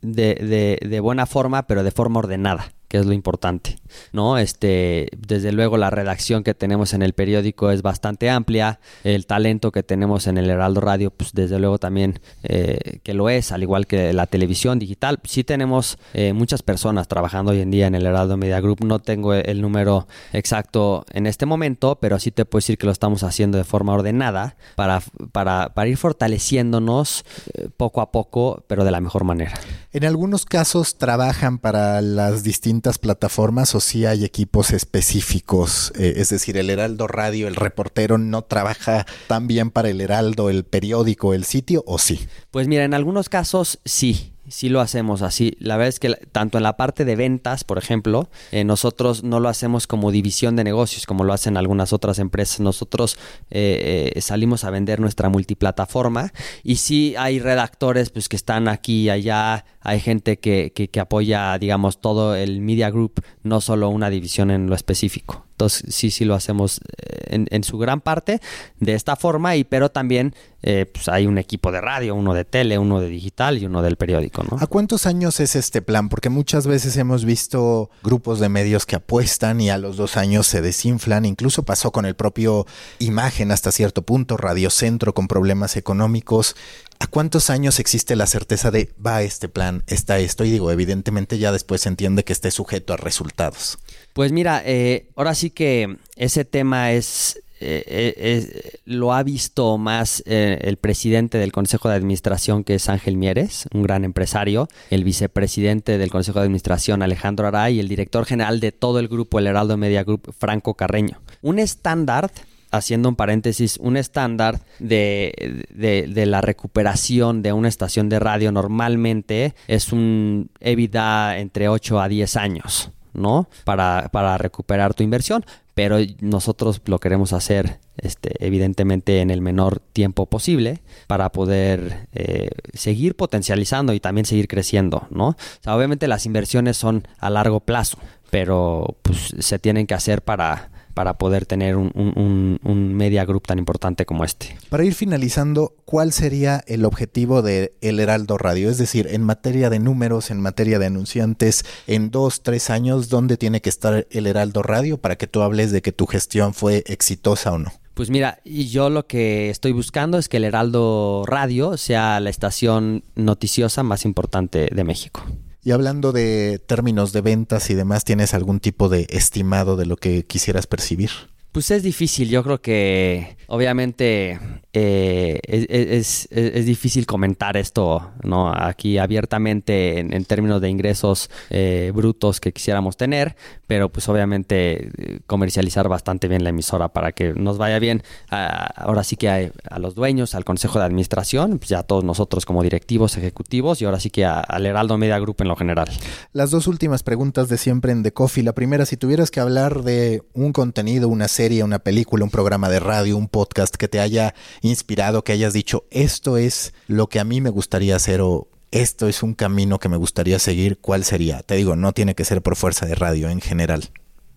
de, 0.00 0.78
de 0.80 1.00
buena 1.00 1.26
forma, 1.26 1.66
pero 1.66 1.84
de 1.84 1.90
forma 1.90 2.20
ordenada 2.20 2.72
que 2.92 2.98
es 2.98 3.06
lo 3.06 3.14
importante, 3.14 3.78
¿no? 4.12 4.36
Este, 4.36 5.08
desde 5.16 5.50
luego 5.50 5.78
la 5.78 5.88
redacción 5.88 6.44
que 6.44 6.52
tenemos 6.52 6.92
en 6.92 7.00
el 7.00 7.14
periódico 7.14 7.70
es 7.70 7.80
bastante 7.80 8.28
amplia, 8.28 8.80
el 9.02 9.24
talento 9.24 9.72
que 9.72 9.82
tenemos 9.82 10.26
en 10.26 10.36
el 10.36 10.50
Heraldo 10.50 10.82
Radio, 10.82 11.10
pues 11.10 11.32
desde 11.32 11.58
luego 11.58 11.78
también 11.78 12.20
eh, 12.42 13.00
que 13.02 13.14
lo 13.14 13.30
es, 13.30 13.50
al 13.50 13.62
igual 13.62 13.86
que 13.86 14.12
la 14.12 14.26
televisión 14.26 14.78
digital. 14.78 15.20
Sí 15.24 15.42
tenemos 15.42 15.96
eh, 16.12 16.34
muchas 16.34 16.62
personas 16.62 17.08
trabajando 17.08 17.52
hoy 17.52 17.60
en 17.60 17.70
día 17.70 17.86
en 17.86 17.94
el 17.94 18.04
Heraldo 18.04 18.36
Media 18.36 18.60
Group, 18.60 18.84
no 18.84 18.98
tengo 18.98 19.32
el 19.32 19.62
número 19.62 20.06
exacto 20.34 21.06
en 21.14 21.26
este 21.26 21.46
momento, 21.46 21.96
pero 21.98 22.18
sí 22.18 22.30
te 22.30 22.44
puedo 22.44 22.60
decir 22.60 22.76
que 22.76 22.84
lo 22.84 22.92
estamos 22.92 23.22
haciendo 23.22 23.56
de 23.56 23.64
forma 23.64 23.94
ordenada 23.94 24.56
para, 24.74 25.02
para, 25.32 25.72
para 25.72 25.88
ir 25.88 25.96
fortaleciéndonos 25.96 27.24
eh, 27.54 27.70
poco 27.74 28.02
a 28.02 28.12
poco, 28.12 28.64
pero 28.66 28.84
de 28.84 28.90
la 28.90 29.00
mejor 29.00 29.24
manera. 29.24 29.54
En 29.94 30.04
algunos 30.04 30.44
casos 30.44 30.98
trabajan 30.98 31.58
para 31.58 32.02
las 32.02 32.42
distintas 32.42 32.81
plataformas 32.98 33.74
o 33.74 33.80
si 33.80 34.04
hay 34.06 34.24
equipos 34.24 34.72
específicos, 34.72 35.92
eh, 35.96 36.14
es 36.16 36.28
decir, 36.28 36.56
el 36.56 36.70
Heraldo 36.70 37.06
Radio, 37.06 37.48
el 37.48 37.56
reportero 37.56 38.18
no 38.18 38.42
trabaja 38.42 39.06
tan 39.28 39.46
bien 39.46 39.70
para 39.70 39.88
el 39.88 40.00
Heraldo, 40.00 40.50
el 40.50 40.64
periódico, 40.64 41.34
el 41.34 41.44
sitio 41.44 41.84
o 41.86 41.98
sí. 41.98 42.26
Pues 42.50 42.68
mira, 42.68 42.84
en 42.84 42.94
algunos 42.94 43.28
casos 43.28 43.78
sí 43.84 44.32
sí 44.52 44.68
lo 44.68 44.80
hacemos 44.80 45.22
así. 45.22 45.56
La 45.58 45.76
verdad 45.76 45.88
es 45.88 45.98
que 45.98 46.10
tanto 46.30 46.58
en 46.58 46.64
la 46.64 46.76
parte 46.76 47.04
de 47.04 47.16
ventas, 47.16 47.64
por 47.64 47.78
ejemplo, 47.78 48.28
eh, 48.50 48.64
nosotros 48.64 49.24
no 49.24 49.40
lo 49.40 49.48
hacemos 49.48 49.86
como 49.86 50.12
división 50.12 50.56
de 50.56 50.64
negocios, 50.64 51.06
como 51.06 51.24
lo 51.24 51.32
hacen 51.32 51.56
algunas 51.56 51.92
otras 51.92 52.18
empresas. 52.18 52.60
Nosotros 52.60 53.16
eh, 53.50 54.12
eh, 54.14 54.20
salimos 54.20 54.64
a 54.64 54.70
vender 54.70 55.00
nuestra 55.00 55.30
multiplataforma 55.30 56.32
y 56.62 56.76
sí 56.76 57.14
hay 57.16 57.40
redactores 57.40 58.10
pues, 58.10 58.28
que 58.28 58.36
están 58.36 58.68
aquí 58.68 59.04
y 59.04 59.10
allá, 59.10 59.64
hay 59.80 60.00
gente 60.00 60.38
que, 60.38 60.72
que, 60.74 60.88
que 60.88 61.00
apoya, 61.00 61.56
digamos, 61.58 62.00
todo 62.00 62.36
el 62.36 62.60
Media 62.60 62.90
Group, 62.90 63.22
no 63.42 63.62
solo 63.62 63.88
una 63.88 64.10
división 64.10 64.50
en 64.50 64.68
lo 64.68 64.74
específico. 64.74 65.46
Sí, 65.68 66.10
sí 66.10 66.24
lo 66.24 66.34
hacemos 66.34 66.80
en, 67.26 67.46
en, 67.50 67.64
su 67.64 67.78
gran 67.78 68.00
parte 68.00 68.40
de 68.80 68.94
esta 68.94 69.16
forma, 69.16 69.56
y 69.56 69.64
pero 69.64 69.90
también 69.90 70.34
eh, 70.64 70.86
pues 70.86 71.08
hay 71.08 71.26
un 71.26 71.38
equipo 71.38 71.72
de 71.72 71.80
radio, 71.80 72.14
uno 72.14 72.34
de 72.34 72.44
tele, 72.44 72.78
uno 72.78 73.00
de 73.00 73.08
digital 73.08 73.58
y 73.58 73.66
uno 73.66 73.82
del 73.82 73.96
periódico, 73.96 74.44
¿no? 74.48 74.58
¿A 74.60 74.68
cuántos 74.68 75.06
años 75.06 75.40
es 75.40 75.56
este 75.56 75.82
plan? 75.82 76.08
Porque 76.08 76.28
muchas 76.28 76.68
veces 76.68 76.96
hemos 76.96 77.24
visto 77.24 77.90
grupos 78.04 78.38
de 78.38 78.48
medios 78.48 78.86
que 78.86 78.94
apuestan 78.94 79.60
y 79.60 79.70
a 79.70 79.78
los 79.78 79.96
dos 79.96 80.16
años 80.16 80.46
se 80.46 80.62
desinflan. 80.62 81.24
Incluso 81.24 81.64
pasó 81.64 81.90
con 81.90 82.06
el 82.06 82.14
propio 82.14 82.66
Imagen 83.00 83.50
hasta 83.50 83.72
cierto 83.72 84.02
punto, 84.02 84.36
Radio 84.36 84.70
Centro 84.70 85.14
con 85.14 85.26
problemas 85.26 85.76
económicos. 85.76 86.54
¿A 87.00 87.08
cuántos 87.08 87.50
años 87.50 87.80
existe 87.80 88.14
la 88.14 88.28
certeza 88.28 88.70
de 88.70 88.92
va 89.04 89.22
este 89.22 89.48
plan, 89.48 89.82
está 89.88 90.20
esto? 90.20 90.44
Y 90.44 90.52
digo, 90.52 90.70
evidentemente 90.70 91.38
ya 91.38 91.50
después 91.50 91.80
se 91.80 91.88
entiende 91.88 92.22
que 92.22 92.32
esté 92.32 92.52
sujeto 92.52 92.92
a 92.92 92.96
resultados. 92.96 93.78
Pues 94.12 94.32
mira, 94.32 94.62
eh, 94.64 95.08
ahora 95.16 95.34
sí 95.34 95.50
que 95.50 95.96
ese 96.16 96.44
tema 96.44 96.92
es 96.92 97.42
eh, 97.64 97.84
eh, 98.16 98.78
lo 98.84 99.12
ha 99.12 99.22
visto 99.22 99.78
más 99.78 100.22
el 100.26 100.76
presidente 100.78 101.38
del 101.38 101.52
Consejo 101.52 101.88
de 101.88 101.94
Administración, 101.94 102.64
que 102.64 102.74
es 102.74 102.88
Ángel 102.88 103.16
Mieres, 103.16 103.68
un 103.72 103.84
gran 103.84 104.04
empresario, 104.04 104.68
el 104.90 105.04
vicepresidente 105.04 105.96
del 105.96 106.10
Consejo 106.10 106.40
de 106.40 106.46
Administración, 106.46 107.02
Alejandro 107.02 107.46
Aray, 107.46 107.76
y 107.76 107.80
el 107.80 107.88
director 107.88 108.26
general 108.26 108.58
de 108.58 108.72
todo 108.72 108.98
el 108.98 109.06
grupo, 109.06 109.38
el 109.38 109.46
Heraldo 109.46 109.76
Media 109.76 110.02
Group, 110.02 110.34
Franco 110.36 110.74
Carreño. 110.74 111.20
Un 111.40 111.60
estándar 111.60 112.32
haciendo 112.72 113.08
un 113.08 113.16
paréntesis, 113.16 113.76
un 113.76 113.96
estándar 113.96 114.60
de, 114.80 115.64
de, 115.70 116.26
la 116.26 116.40
recuperación 116.40 117.42
de 117.42 117.52
una 117.52 117.68
estación 117.68 118.08
de 118.08 118.18
radio 118.18 118.50
normalmente 118.50 119.54
es 119.68 119.92
un 119.92 120.50
EBITDA 120.58 121.38
entre 121.38 121.68
8 121.68 122.00
a 122.00 122.08
10 122.08 122.36
años, 122.36 122.90
¿no? 123.12 123.48
Para, 123.64 124.08
para 124.12 124.38
recuperar 124.38 124.94
tu 124.94 125.02
inversión, 125.02 125.44
pero 125.74 125.96
nosotros 126.20 126.80
lo 126.84 126.98
queremos 126.98 127.32
hacer 127.32 127.78
este, 127.96 128.44
evidentemente 128.44 129.20
en 129.20 129.30
el 129.30 129.40
menor 129.40 129.80
tiempo 129.92 130.26
posible 130.26 130.82
para 131.06 131.30
poder 131.30 132.08
eh, 132.12 132.50
seguir 132.74 133.16
potencializando 133.16 133.92
y 133.94 134.00
también 134.00 134.26
seguir 134.26 134.48
creciendo, 134.48 135.06
¿no? 135.10 135.36
Obviamente 135.66 136.08
las 136.08 136.26
inversiones 136.26 136.76
son 136.76 137.06
a 137.18 137.30
largo 137.30 137.60
plazo, 137.60 137.98
pero 138.30 138.96
pues 139.02 139.34
se 139.38 139.58
tienen 139.58 139.86
que 139.86 139.94
hacer 139.94 140.22
para 140.22 140.71
para 140.94 141.18
poder 141.18 141.46
tener 141.46 141.76
un, 141.76 142.58
media 142.96 143.24
group 143.24 143.46
tan 143.46 143.58
importante 143.58 144.06
como 144.06 144.24
este. 144.24 144.56
Para 144.68 144.84
ir 144.84 144.94
finalizando, 144.94 145.74
¿cuál 145.84 146.12
sería 146.12 146.62
el 146.66 146.84
objetivo 146.84 147.42
de 147.42 147.74
El 147.80 148.00
Heraldo 148.00 148.38
Radio? 148.38 148.70
Es 148.70 148.78
decir, 148.78 149.08
en 149.10 149.22
materia 149.22 149.70
de 149.70 149.78
números, 149.78 150.30
en 150.30 150.40
materia 150.40 150.78
de 150.78 150.86
anunciantes, 150.86 151.64
en 151.86 152.10
dos, 152.10 152.42
tres 152.42 152.70
años, 152.70 153.08
¿dónde 153.08 153.36
tiene 153.36 153.60
que 153.60 153.70
estar 153.70 154.06
El 154.10 154.26
Heraldo 154.26 154.62
Radio 154.62 154.98
para 154.98 155.16
que 155.16 155.26
tú 155.26 155.42
hables 155.42 155.72
de 155.72 155.82
que 155.82 155.92
tu 155.92 156.06
gestión 156.06 156.54
fue 156.54 156.84
exitosa 156.86 157.52
o 157.52 157.58
no? 157.58 157.72
Pues 157.94 158.08
mira, 158.08 158.40
yo 158.44 158.88
lo 158.88 159.06
que 159.06 159.50
estoy 159.50 159.72
buscando 159.72 160.16
es 160.16 160.28
que 160.28 160.38
el 160.38 160.44
Heraldo 160.44 161.24
Radio 161.26 161.76
sea 161.76 162.20
la 162.20 162.30
estación 162.30 163.04
noticiosa 163.16 163.82
más 163.82 164.06
importante 164.06 164.70
de 164.72 164.84
México. 164.84 165.22
Y 165.64 165.70
hablando 165.70 166.10
de 166.10 166.58
términos 166.58 167.12
de 167.12 167.20
ventas 167.20 167.70
y 167.70 167.74
demás, 167.74 168.02
¿tienes 168.02 168.34
algún 168.34 168.58
tipo 168.58 168.88
de 168.88 169.06
estimado 169.10 169.76
de 169.76 169.86
lo 169.86 169.96
que 169.96 170.24
quisieras 170.24 170.66
percibir? 170.66 171.10
Pues 171.52 171.70
es 171.70 171.82
difícil, 171.82 172.30
yo 172.30 172.42
creo 172.42 172.62
que 172.62 173.36
obviamente 173.46 174.40
eh, 174.72 175.38
es, 175.44 176.28
difícil 176.64 177.04
comentar 177.04 177.58
esto 177.58 178.10
¿no? 178.22 178.50
aquí 178.50 178.96
abiertamente 178.96 179.98
en, 179.98 180.24
términos 180.24 180.62
de 180.62 180.70
ingresos 180.70 181.28
eh, 181.50 181.92
brutos 181.94 182.40
que 182.40 182.52
quisiéramos 182.52 182.96
tener, 182.96 183.36
pero 183.66 183.90
pues 183.90 184.08
obviamente 184.08 184.88
eh, 184.96 185.20
comercializar 185.26 185.88
bastante 185.88 186.26
bien 186.26 186.42
la 186.42 186.48
emisora 186.48 186.88
para 186.88 187.12
que 187.12 187.34
nos 187.34 187.58
vaya 187.58 187.78
bien. 187.78 188.02
ahora 188.30 189.04
sí 189.04 189.16
que 189.16 189.28
a, 189.28 189.78
los 189.78 189.94
dueños, 189.94 190.34
al 190.34 190.46
consejo 190.46 190.78
de 190.78 190.86
administración, 190.86 191.58
pues 191.58 191.68
ya 191.68 191.82
todos 191.82 192.02
nosotros 192.02 192.46
como 192.46 192.62
directivos, 192.62 193.18
ejecutivos 193.18 193.82
y 193.82 193.84
ahora 193.84 194.00
sí 194.00 194.08
que 194.08 194.24
al 194.24 194.64
Heraldo 194.64 194.96
Media 194.96 195.18
Group 195.18 195.36
en 195.40 195.48
lo 195.48 195.56
general. 195.56 195.90
Las 196.32 196.50
dos 196.50 196.66
últimas 196.66 197.02
preguntas 197.02 197.50
de 197.50 197.58
siempre 197.58 197.92
en 197.92 198.02
The 198.02 198.12
Coffee. 198.12 198.42
La 198.42 198.54
primera, 198.54 198.86
si 198.86 198.96
tuvieras 198.96 199.30
que 199.30 199.40
hablar 199.40 199.82
de 199.82 200.22
un 200.32 200.54
contenido, 200.54 201.10
una 201.10 201.28
serie, 201.28 201.41
una 201.50 201.80
película, 201.80 202.24
un 202.24 202.30
programa 202.30 202.68
de 202.68 202.78
radio, 202.78 203.16
un 203.16 203.28
podcast 203.28 203.74
que 203.74 203.88
te 203.88 203.98
haya 203.98 204.34
inspirado, 204.60 205.24
que 205.24 205.32
hayas 205.32 205.52
dicho, 205.52 205.84
esto 205.90 206.36
es 206.36 206.72
lo 206.86 207.08
que 207.08 207.18
a 207.18 207.24
mí 207.24 207.40
me 207.40 207.50
gustaría 207.50 207.96
hacer 207.96 208.20
o 208.20 208.48
esto 208.70 209.08
es 209.08 209.22
un 209.22 209.34
camino 209.34 209.78
que 209.78 209.88
me 209.88 209.96
gustaría 209.96 210.38
seguir, 210.38 210.78
¿cuál 210.78 211.04
sería? 211.04 211.42
Te 211.42 211.56
digo, 211.56 211.74
no 211.74 211.92
tiene 211.92 212.14
que 212.14 212.24
ser 212.24 212.42
por 212.42 212.56
fuerza 212.56 212.86
de 212.86 212.94
radio 212.94 213.28
en 213.28 213.40
general. 213.40 213.90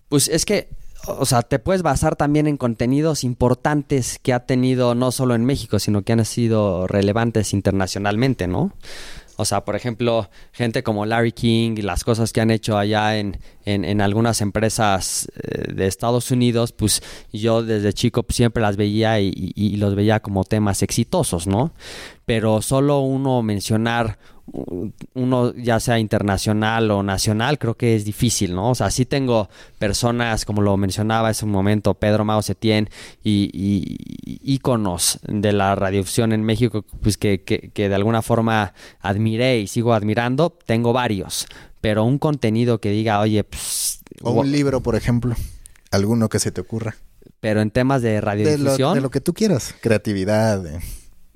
Pues 0.08 0.28
es 0.28 0.44
que, 0.44 0.68
o 1.06 1.24
sea, 1.24 1.42
te 1.42 1.58
puedes 1.58 1.82
basar 1.82 2.16
también 2.16 2.48
en 2.48 2.56
contenidos 2.56 3.22
importantes 3.22 4.18
que 4.20 4.32
ha 4.32 4.40
tenido 4.40 4.94
no 4.94 5.12
solo 5.12 5.34
en 5.36 5.44
México, 5.44 5.78
sino 5.78 6.02
que 6.02 6.12
han 6.12 6.24
sido 6.24 6.88
relevantes 6.88 7.52
internacionalmente, 7.52 8.48
¿no? 8.48 8.72
O 9.36 9.44
sea, 9.44 9.64
por 9.64 9.76
ejemplo, 9.76 10.30
gente 10.52 10.82
como 10.82 11.06
Larry 11.06 11.32
King 11.32 11.74
y 11.76 11.82
las 11.82 12.04
cosas 12.04 12.32
que 12.32 12.40
han 12.40 12.50
hecho 12.50 12.78
allá 12.78 13.18
en, 13.18 13.38
en, 13.64 14.00
algunas 14.00 14.40
empresas 14.40 15.30
eh, 15.36 15.72
de 15.74 15.86
Estados 15.86 16.30
Unidos, 16.30 16.72
pues 16.72 17.02
yo 17.32 17.62
desde 17.62 17.92
chico 17.92 18.24
siempre 18.28 18.62
las 18.62 18.76
veía 18.76 19.20
y, 19.20 19.32
y, 19.54 19.76
los 19.76 19.94
veía 19.94 20.20
como 20.20 20.44
temas 20.44 20.82
exitosos, 20.82 21.46
¿no? 21.46 21.72
Pero 22.24 22.62
solo 22.62 23.00
uno 23.00 23.42
mencionar 23.42 24.18
uno 25.14 25.54
ya 25.54 25.80
sea 25.80 25.98
internacional 25.98 26.90
o 26.90 27.02
nacional, 27.02 27.58
creo 27.58 27.74
que 27.74 27.96
es 27.96 28.04
difícil, 28.04 28.54
¿no? 28.54 28.70
O 28.70 28.74
sea, 28.74 28.90
sí 28.90 29.04
tengo 29.04 29.48
personas, 29.78 30.44
como 30.44 30.62
lo 30.62 30.76
mencionaba 30.76 31.28
hace 31.28 31.44
un 31.44 31.50
momento, 31.50 31.94
Pedro 31.94 32.24
Mao 32.24 32.42
Setien 32.42 32.88
y, 33.24 33.96
íconos 34.42 35.18
de 35.26 35.52
la 35.52 35.74
radiodifusión 35.74 36.32
en 36.32 36.44
México, 36.44 36.84
pues 37.00 37.16
que, 37.16 37.42
que, 37.42 37.88
de 37.88 37.94
alguna 37.94 38.22
forma 38.22 38.72
admiré 39.00 39.58
y 39.58 39.66
sigo 39.66 39.94
admirando, 39.94 40.56
tengo 40.64 40.92
varios, 40.92 41.46
pero 41.80 42.04
un 42.04 42.18
contenido 42.18 42.80
que 42.80 42.90
diga, 42.90 43.20
oye, 43.20 43.42
pues... 43.42 44.00
O 44.22 44.30
un 44.30 44.52
libro, 44.52 44.80
por 44.80 44.94
ejemplo, 44.94 45.34
alguno 45.90 46.28
que 46.28 46.38
se 46.38 46.52
te 46.52 46.60
ocurra. 46.60 46.96
Pero 47.40 47.60
en 47.60 47.70
temas 47.70 48.00
de 48.02 48.20
radiodifusión... 48.20 48.94
De 48.94 49.00
lo, 49.00 49.10
que 49.10 49.20
tú 49.20 49.34
quieras, 49.34 49.74
creatividad. 49.80 50.64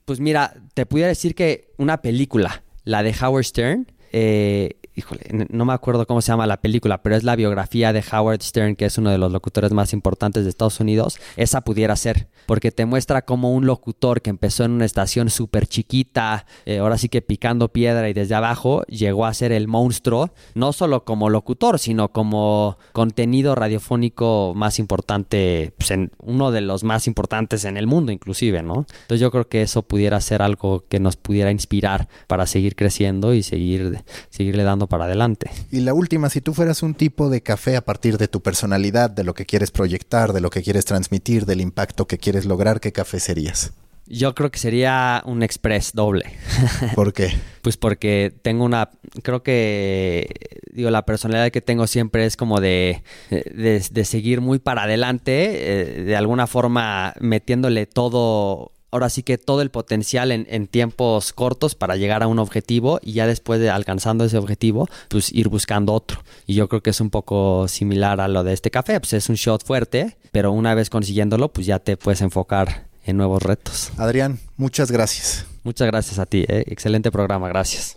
Pues 0.04 0.20
mira, 0.20 0.54
te 0.74 0.86
pudiera 0.86 1.08
decir 1.08 1.34
que 1.34 1.72
una 1.76 2.00
película 2.00 2.62
la 2.84 3.02
de 3.02 3.14
Howard 3.20 3.44
Stern. 3.44 3.86
Eh, 4.12 4.76
híjole, 4.94 5.22
no 5.50 5.64
me 5.64 5.72
acuerdo 5.72 6.06
cómo 6.06 6.20
se 6.20 6.32
llama 6.32 6.46
la 6.46 6.61
película, 6.61 7.02
pero 7.02 7.16
es 7.16 7.24
la 7.24 7.36
biografía 7.36 7.92
de 7.92 8.04
Howard 8.12 8.42
Stern, 8.42 8.76
que 8.76 8.86
es 8.86 8.98
uno 8.98 9.11
de 9.11 9.18
los 9.18 9.32
locutores 9.32 9.72
más 9.72 9.92
importantes 9.92 10.44
de 10.44 10.50
Estados 10.50 10.80
Unidos. 10.80 11.18
Esa 11.36 11.62
pudiera 11.62 11.96
ser, 11.96 12.28
porque 12.46 12.70
te 12.70 12.86
muestra 12.86 13.22
como 13.22 13.52
un 13.52 13.66
locutor 13.66 14.20
que 14.20 14.30
empezó 14.30 14.64
en 14.64 14.72
una 14.72 14.84
estación 14.84 15.30
súper 15.30 15.66
chiquita, 15.66 16.46
eh, 16.66 16.78
ahora 16.78 16.98
sí 16.98 17.08
que 17.08 17.22
picando 17.22 17.72
piedra 17.72 18.08
y 18.08 18.12
desde 18.12 18.34
abajo 18.34 18.82
llegó 18.86 19.26
a 19.26 19.34
ser 19.34 19.52
el 19.52 19.68
monstruo, 19.68 20.32
no 20.54 20.72
solo 20.72 21.04
como 21.04 21.30
locutor, 21.30 21.78
sino 21.78 22.12
como 22.12 22.78
contenido 22.92 23.54
radiofónico 23.54 24.52
más 24.54 24.78
importante, 24.78 25.72
pues, 25.78 25.90
uno 26.18 26.50
de 26.50 26.61
los 26.61 26.84
más 26.84 27.06
importantes 27.06 27.64
en 27.64 27.76
el 27.76 27.86
mundo 27.86 28.12
inclusive, 28.12 28.62
¿no? 28.62 28.86
Entonces 29.02 29.20
yo 29.20 29.30
creo 29.30 29.48
que 29.48 29.62
eso 29.62 29.82
pudiera 29.82 30.20
ser 30.20 30.42
algo 30.42 30.84
que 30.88 31.00
nos 31.00 31.16
pudiera 31.16 31.50
inspirar 31.50 32.08
para 32.26 32.46
seguir 32.46 32.76
creciendo 32.76 33.34
y 33.34 33.42
seguir, 33.42 33.99
seguirle 34.28 34.62
dando 34.62 34.86
para 34.86 35.05
adelante. 35.05 35.51
Y 35.70 35.80
la 35.80 35.94
última, 35.94 36.30
si 36.30 36.40
tú 36.40 36.55
fueras 36.55 36.82
un 36.82 36.94
tipo 36.94 37.30
de 37.30 37.42
café 37.42 37.76
a 37.76 37.84
partir 37.84 38.18
de 38.18 38.28
tu 38.28 38.40
personalidad, 38.40 39.11
de 39.11 39.24
lo 39.24 39.34
que 39.34 39.46
quieres 39.46 39.70
proyectar, 39.70 40.32
de 40.32 40.40
lo 40.40 40.51
que 40.51 40.62
quieres 40.62 40.84
transmitir, 40.84 41.46
del 41.46 41.61
impacto 41.61 42.07
que 42.07 42.18
quieres 42.18 42.46
lograr, 42.46 42.80
¿qué 42.80 42.92
café 42.92 43.20
serías? 43.20 43.72
Yo 44.07 44.34
creo 44.34 44.51
que 44.51 44.59
sería 44.59 45.22
un 45.24 45.44
express 45.44 45.92
doble. 45.94 46.24
¿Por 46.96 47.12
qué? 47.12 47.32
pues 47.62 47.76
porque 47.76 48.32
tengo 48.42 48.64
una, 48.64 48.90
creo 49.22 49.42
que, 49.42 50.28
digo, 50.72 50.90
la 50.90 51.05
personalidad 51.05 51.51
que 51.51 51.61
tengo 51.61 51.86
siempre 51.86 52.24
es 52.24 52.36
como 52.36 52.61
de, 52.61 53.03
de, 53.30 54.05
seguir 54.05 54.40
muy 54.40 54.59
para 54.59 54.84
adelante, 54.84 56.01
eh, 56.01 56.03
de 56.03 56.16
alguna 56.16 56.46
forma 56.46 57.14
metiéndole 57.20 57.86
todo 57.86 58.72
ahora 58.91 59.09
sí 59.09 59.22
que 59.22 59.38
todo 59.38 59.62
el 59.62 59.70
potencial 59.70 60.32
en, 60.32 60.66
tiempos 60.66 61.32
cortos 61.32 61.74
para 61.74 61.97
llegar 61.97 62.22
a 62.22 62.26
un 62.26 62.38
objetivo 62.38 63.01
y 63.03 63.12
ya 63.12 63.26
después 63.26 63.61
de 63.61 63.70
alcanzando 63.70 64.24
ese 64.24 64.38
objetivo, 64.38 64.88
pues 65.09 65.32
ir 65.32 65.49
buscando 65.49 65.93
otro. 65.93 66.22
Y 66.47 66.55
yo 66.55 66.68
creo 66.68 66.82
que 66.82 66.91
es 66.91 67.01
un 67.01 67.11
poco 67.11 67.66
similar 67.68 68.20
a 68.20 68.28
lo 68.28 68.45
de 68.45 68.53
este 68.53 68.70
café, 68.70 69.01
pues 69.01 69.12
es 69.12 69.28
un 69.28 69.36
shot 69.36 69.64
fuerte, 69.64 70.16
pero 70.32 70.53
una 70.53 70.74
vez 70.74 70.91
consiguiéndolo, 70.91 71.53
pues 71.53 71.66
ya 71.66 71.78
te 71.78 71.97
puedes 71.97 72.20
enfocar 72.20 72.86
en 73.05 73.16
nuevos 73.16 73.43
retos. 73.43 73.91
Adrián, 73.97 74.38
muchas 74.57 74.91
gracias. 74.91 75.47
Muchas 75.62 75.86
gracias 75.86 76.18
a 76.18 76.26
ti, 76.26 76.45
¿eh? 76.49 76.64
excelente 76.68 77.11
programa, 77.11 77.49
gracias. 77.49 77.95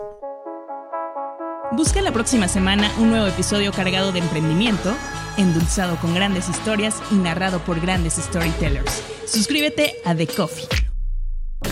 Busca 1.72 2.02
la 2.02 2.12
próxima 2.12 2.48
semana 2.48 2.92
un 3.00 3.10
nuevo 3.10 3.26
episodio 3.26 3.72
cargado 3.72 4.12
de 4.12 4.20
emprendimiento, 4.20 4.94
endulzado 5.38 5.98
con 5.98 6.14
grandes 6.14 6.50
historias 6.50 7.02
y 7.12 7.16
narrado 7.16 7.60
por 7.60 7.80
grandes 7.80 8.14
storytellers. 8.16 9.04
Suscríbete 9.26 9.96
a 10.06 10.16
The 10.16 10.28
Coffee, 10.28 10.68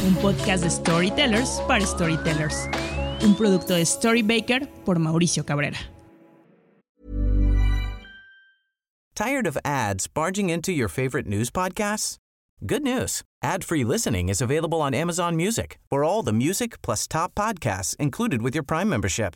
un 0.05 0.15
podcast 0.15 0.63
de 0.63 0.69
storytellers 0.69 1.61
para 1.67 1.85
storytellers. 1.85 2.69
Un 3.23 3.35
producto 3.35 3.75
de 3.75 3.85
Storybaker 3.85 4.67
por 4.83 4.97
Mauricio 4.97 5.45
Cabrera. 5.45 5.77
Tired 9.13 9.45
of 9.45 9.57
ads 9.63 10.07
barging 10.07 10.49
into 10.49 10.71
your 10.71 10.87
favorite 10.87 11.27
news 11.27 11.51
podcasts? 11.51 12.17
Good 12.65 12.81
news. 12.81 13.21
Ad-free 13.43 13.83
listening 13.83 14.29
is 14.29 14.41
available 14.41 14.81
on 14.81 14.95
Amazon 14.95 15.35
Music 15.35 15.77
for 15.89 16.03
all 16.03 16.23
the 16.23 16.33
music 16.33 16.81
plus 16.81 17.07
top 17.07 17.35
podcasts 17.35 17.95
included 17.97 18.41
with 18.41 18.55
your 18.55 18.63
Prime 18.63 18.89
membership. 18.89 19.35